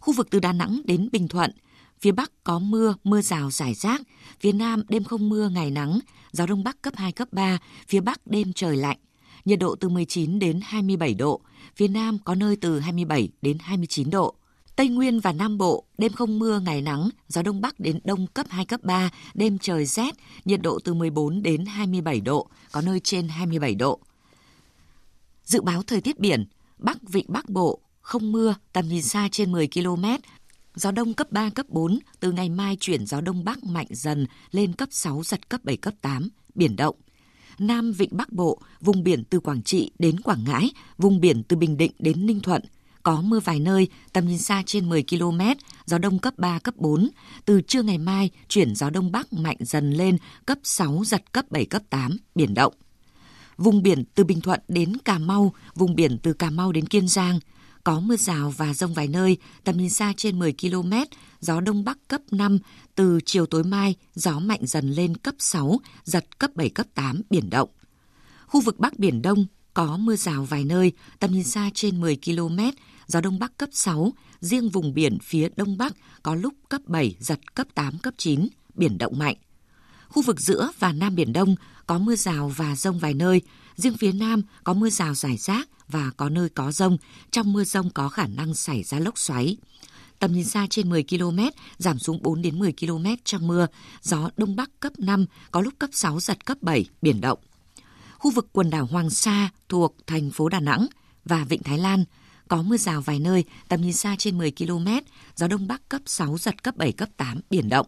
Khu 0.00 0.12
vực 0.12 0.28
từ 0.30 0.40
Đà 0.40 0.52
Nẵng 0.52 0.80
đến 0.84 1.08
Bình 1.12 1.28
Thuận, 1.28 1.50
phía 2.00 2.12
Bắc 2.12 2.32
có 2.44 2.58
mưa, 2.58 2.94
mưa 3.04 3.20
rào 3.20 3.50
rải 3.50 3.74
rác, 3.74 4.02
phía 4.40 4.52
Nam 4.52 4.82
đêm 4.88 5.04
không 5.04 5.28
mưa, 5.28 5.48
ngày 5.48 5.70
nắng, 5.70 5.98
gió 6.32 6.46
Đông 6.46 6.64
Bắc 6.64 6.82
cấp 6.82 6.94
2, 6.96 7.12
cấp 7.12 7.28
3, 7.32 7.58
phía 7.88 8.00
Bắc 8.00 8.26
đêm 8.26 8.52
trời 8.52 8.76
lạnh, 8.76 8.98
nhiệt 9.48 9.58
độ 9.58 9.74
từ 9.74 9.88
19 9.88 10.38
đến 10.38 10.60
27 10.64 11.14
độ, 11.14 11.40
phía 11.76 11.88
Nam 11.88 12.18
có 12.24 12.34
nơi 12.34 12.56
từ 12.56 12.80
27 12.80 13.28
đến 13.42 13.58
29 13.60 14.10
độ. 14.10 14.34
Tây 14.76 14.88
Nguyên 14.88 15.20
và 15.20 15.32
Nam 15.32 15.58
Bộ, 15.58 15.84
đêm 15.98 16.12
không 16.12 16.38
mưa, 16.38 16.60
ngày 16.60 16.82
nắng, 16.82 17.08
gió 17.28 17.42
Đông 17.42 17.60
Bắc 17.60 17.80
đến 17.80 18.00
Đông 18.04 18.26
cấp 18.26 18.46
2, 18.48 18.64
cấp 18.64 18.80
3, 18.82 19.10
đêm 19.34 19.58
trời 19.58 19.86
rét, 19.86 20.14
nhiệt 20.44 20.62
độ 20.62 20.78
từ 20.84 20.94
14 20.94 21.42
đến 21.42 21.66
27 21.66 22.20
độ, 22.20 22.48
có 22.72 22.80
nơi 22.80 23.00
trên 23.00 23.28
27 23.28 23.74
độ. 23.74 24.00
Dự 25.44 25.60
báo 25.60 25.82
thời 25.82 26.00
tiết 26.00 26.18
biển, 26.18 26.44
Bắc 26.78 27.08
Vịnh 27.08 27.26
Bắc 27.28 27.48
Bộ, 27.48 27.80
không 28.00 28.32
mưa, 28.32 28.54
tầm 28.72 28.88
nhìn 28.88 29.02
xa 29.02 29.28
trên 29.32 29.52
10 29.52 29.68
km, 29.74 30.04
gió 30.74 30.90
đông 30.90 31.14
cấp 31.14 31.32
3, 31.32 31.50
cấp 31.50 31.66
4, 31.68 31.98
từ 32.20 32.32
ngày 32.32 32.48
mai 32.48 32.76
chuyển 32.80 33.06
gió 33.06 33.20
đông 33.20 33.44
bắc 33.44 33.64
mạnh 33.64 33.88
dần 33.90 34.26
lên 34.50 34.72
cấp 34.72 34.88
6, 34.92 35.22
giật 35.24 35.48
cấp 35.48 35.64
7, 35.64 35.76
cấp 35.76 35.94
8, 36.00 36.28
biển 36.54 36.76
động. 36.76 36.96
Nam 37.58 37.92
Vịnh 37.92 38.10
Bắc 38.12 38.32
Bộ, 38.32 38.58
vùng 38.80 39.04
biển 39.04 39.24
từ 39.24 39.40
Quảng 39.40 39.62
Trị 39.62 39.90
đến 39.98 40.20
Quảng 40.20 40.44
Ngãi, 40.44 40.70
vùng 40.98 41.20
biển 41.20 41.42
từ 41.42 41.56
Bình 41.56 41.76
Định 41.76 41.92
đến 41.98 42.26
Ninh 42.26 42.40
Thuận. 42.40 42.62
Có 43.02 43.20
mưa 43.20 43.40
vài 43.40 43.60
nơi, 43.60 43.88
tầm 44.12 44.28
nhìn 44.28 44.38
xa 44.38 44.62
trên 44.66 44.88
10 44.88 45.04
km, 45.10 45.40
gió 45.86 45.98
đông 45.98 46.18
cấp 46.18 46.34
3, 46.36 46.58
cấp 46.58 46.74
4. 46.76 47.08
Từ 47.44 47.60
trưa 47.60 47.82
ngày 47.82 47.98
mai, 47.98 48.30
chuyển 48.48 48.74
gió 48.74 48.90
đông 48.90 49.12
bắc 49.12 49.32
mạnh 49.32 49.56
dần 49.60 49.92
lên 49.92 50.16
cấp 50.46 50.58
6, 50.62 51.02
giật 51.06 51.32
cấp 51.32 51.44
7, 51.50 51.64
cấp 51.64 51.82
8, 51.90 52.16
biển 52.34 52.54
động. 52.54 52.74
Vùng 53.56 53.82
biển 53.82 54.04
từ 54.14 54.24
Bình 54.24 54.40
Thuận 54.40 54.60
đến 54.68 54.96
Cà 55.04 55.18
Mau, 55.18 55.54
vùng 55.74 55.94
biển 55.94 56.18
từ 56.18 56.32
Cà 56.32 56.50
Mau 56.50 56.72
đến 56.72 56.86
Kiên 56.86 57.08
Giang, 57.08 57.40
có 57.84 58.00
mưa 58.00 58.16
rào 58.16 58.54
và 58.56 58.74
rông 58.74 58.94
vài 58.94 59.08
nơi, 59.08 59.36
tầm 59.64 59.76
nhìn 59.76 59.90
xa 59.90 60.12
trên 60.16 60.38
10 60.38 60.54
km, 60.60 60.92
gió 61.40 61.60
đông 61.60 61.84
bắc 61.84 61.98
cấp 62.08 62.20
5, 62.30 62.58
từ 62.94 63.20
chiều 63.24 63.46
tối 63.46 63.64
mai 63.64 63.94
gió 64.14 64.38
mạnh 64.38 64.60
dần 64.62 64.90
lên 64.90 65.16
cấp 65.16 65.34
6, 65.38 65.80
giật 66.04 66.38
cấp 66.38 66.50
7, 66.54 66.68
cấp 66.68 66.86
8, 66.94 67.22
biển 67.30 67.50
động. 67.50 67.68
Khu 68.46 68.60
vực 68.60 68.78
Bắc 68.78 68.98
Biển 68.98 69.22
Đông 69.22 69.46
có 69.74 69.96
mưa 69.96 70.16
rào 70.16 70.44
vài 70.44 70.64
nơi, 70.64 70.92
tầm 71.18 71.32
nhìn 71.32 71.44
xa 71.44 71.70
trên 71.74 72.00
10 72.00 72.18
km, 72.24 72.58
gió 73.06 73.20
đông 73.20 73.38
bắc 73.38 73.56
cấp 73.58 73.68
6, 73.72 74.12
riêng 74.40 74.68
vùng 74.68 74.94
biển 74.94 75.18
phía 75.22 75.48
đông 75.56 75.78
bắc 75.78 75.92
có 76.22 76.34
lúc 76.34 76.54
cấp 76.68 76.80
7, 76.86 77.16
giật 77.20 77.54
cấp 77.54 77.66
8, 77.74 77.98
cấp 77.98 78.14
9, 78.16 78.48
biển 78.74 78.98
động 78.98 79.18
mạnh. 79.18 79.36
Khu 80.08 80.22
vực 80.22 80.40
giữa 80.40 80.70
và 80.78 80.92
Nam 80.92 81.14
Biển 81.14 81.32
Đông 81.32 81.54
có 81.86 81.98
mưa 81.98 82.16
rào 82.16 82.48
và 82.48 82.76
rông 82.76 82.98
vài 82.98 83.14
nơi, 83.14 83.42
riêng 83.76 83.96
phía 83.96 84.12
Nam 84.12 84.42
có 84.64 84.74
mưa 84.74 84.90
rào 84.90 85.14
rải 85.14 85.36
rác 85.36 85.68
và 85.88 86.10
có 86.16 86.28
nơi 86.28 86.48
có 86.48 86.72
rông, 86.72 86.96
trong 87.30 87.52
mưa 87.52 87.64
rông 87.64 87.90
có 87.90 88.08
khả 88.08 88.26
năng 88.26 88.54
xảy 88.54 88.82
ra 88.82 88.98
lốc 88.98 89.18
xoáy. 89.18 89.56
Tầm 90.18 90.32
nhìn 90.32 90.44
xa 90.44 90.66
trên 90.70 90.90
10 90.90 91.04
km, 91.10 91.38
giảm 91.78 91.98
xuống 91.98 92.22
4 92.22 92.42
đến 92.42 92.58
10 92.58 92.72
km 92.80 93.06
trong 93.24 93.46
mưa, 93.46 93.66
gió 94.02 94.30
đông 94.36 94.56
bắc 94.56 94.80
cấp 94.80 94.92
5, 94.98 95.26
có 95.50 95.60
lúc 95.60 95.74
cấp 95.78 95.90
6 95.92 96.20
giật 96.20 96.46
cấp 96.46 96.58
7, 96.60 96.86
biển 97.02 97.20
động. 97.20 97.38
Khu 98.18 98.30
vực 98.30 98.48
quần 98.52 98.70
đảo 98.70 98.86
Hoàng 98.86 99.10
Sa 99.10 99.50
thuộc 99.68 99.96
thành 100.06 100.30
phố 100.30 100.48
Đà 100.48 100.60
Nẵng 100.60 100.86
và 101.24 101.44
Vịnh 101.44 101.62
Thái 101.62 101.78
Lan 101.78 102.04
có 102.48 102.62
mưa 102.62 102.76
rào 102.76 103.00
vài 103.00 103.18
nơi, 103.18 103.44
tầm 103.68 103.80
nhìn 103.80 103.92
xa 103.92 104.16
trên 104.18 104.38
10 104.38 104.52
km, 104.58 104.88
gió 105.36 105.46
đông 105.46 105.66
bắc 105.66 105.88
cấp 105.88 106.02
6 106.06 106.38
giật 106.38 106.62
cấp 106.62 106.76
7 106.76 106.92
cấp 106.92 107.08
8 107.16 107.40
biển 107.50 107.68
động. 107.68 107.86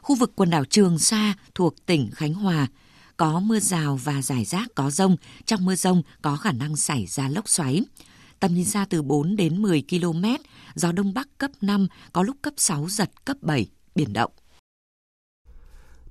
Khu 0.00 0.14
vực 0.14 0.32
quần 0.36 0.50
đảo 0.50 0.64
Trường 0.64 0.98
Sa 0.98 1.34
thuộc 1.54 1.86
tỉnh 1.86 2.10
Khánh 2.14 2.34
Hòa 2.34 2.66
có 3.16 3.40
mưa 3.40 3.60
rào 3.60 4.00
và 4.04 4.22
rải 4.22 4.44
rác 4.44 4.68
có 4.74 4.90
rông, 4.90 5.16
trong 5.46 5.64
mưa 5.64 5.74
rông 5.74 6.02
có 6.22 6.36
khả 6.36 6.52
năng 6.52 6.76
xảy 6.76 7.06
ra 7.06 7.28
lốc 7.28 7.48
xoáy. 7.48 7.82
Tầm 8.40 8.54
nhìn 8.54 8.64
xa 8.64 8.86
từ 8.90 9.02
4 9.02 9.36
đến 9.36 9.62
10 9.62 9.82
km, 9.90 10.24
gió 10.74 10.92
đông 10.92 11.14
bắc 11.14 11.28
cấp 11.38 11.50
5, 11.60 11.88
có 12.12 12.22
lúc 12.22 12.36
cấp 12.42 12.54
6 12.56 12.86
giật 12.88 13.10
cấp 13.24 13.36
7, 13.40 13.66
biển 13.94 14.12
động. 14.12 14.32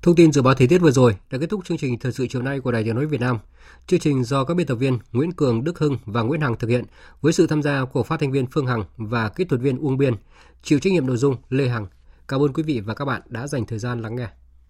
Thông 0.01 0.15
tin 0.15 0.31
dự 0.31 0.41
báo 0.41 0.53
thời 0.53 0.67
tiết 0.67 0.77
vừa 0.77 0.91
rồi 0.91 1.17
đã 1.31 1.37
kết 1.37 1.49
thúc 1.49 1.65
chương 1.65 1.77
trình 1.77 1.99
thời 1.99 2.11
sự 2.11 2.27
chiều 2.29 2.41
nay 2.41 2.59
của 2.59 2.71
Đài 2.71 2.83
Tiếng 2.83 2.95
nói 2.95 3.05
Việt 3.05 3.21
Nam. 3.21 3.39
Chương 3.87 3.99
trình 3.99 4.23
do 4.23 4.43
các 4.43 4.53
biên 4.53 4.67
tập 4.67 4.75
viên 4.75 4.99
Nguyễn 5.11 5.31
Cường, 5.31 5.63
Đức 5.63 5.79
Hưng 5.79 5.97
và 6.05 6.21
Nguyễn 6.21 6.41
Hằng 6.41 6.57
thực 6.57 6.69
hiện 6.69 6.85
với 7.21 7.33
sự 7.33 7.47
tham 7.47 7.63
gia 7.63 7.85
của 7.85 8.03
phát 8.03 8.19
thanh 8.19 8.31
viên 8.31 8.45
Phương 8.47 8.67
Hằng 8.67 8.83
và 8.97 9.29
kỹ 9.29 9.43
thuật 9.45 9.61
viên 9.61 9.77
Uông 9.77 9.97
Biên, 9.97 10.13
chịu 10.63 10.79
trách 10.79 10.93
nhiệm 10.93 11.07
nội 11.07 11.17
dung 11.17 11.35
Lê 11.49 11.67
Hằng. 11.67 11.87
Cảm 12.27 12.41
ơn 12.41 12.53
quý 12.53 12.63
vị 12.63 12.79
và 12.79 12.93
các 12.93 13.05
bạn 13.05 13.21
đã 13.27 13.47
dành 13.47 13.65
thời 13.65 13.79
gian 13.79 14.01
lắng 14.01 14.15
nghe. 14.15 14.27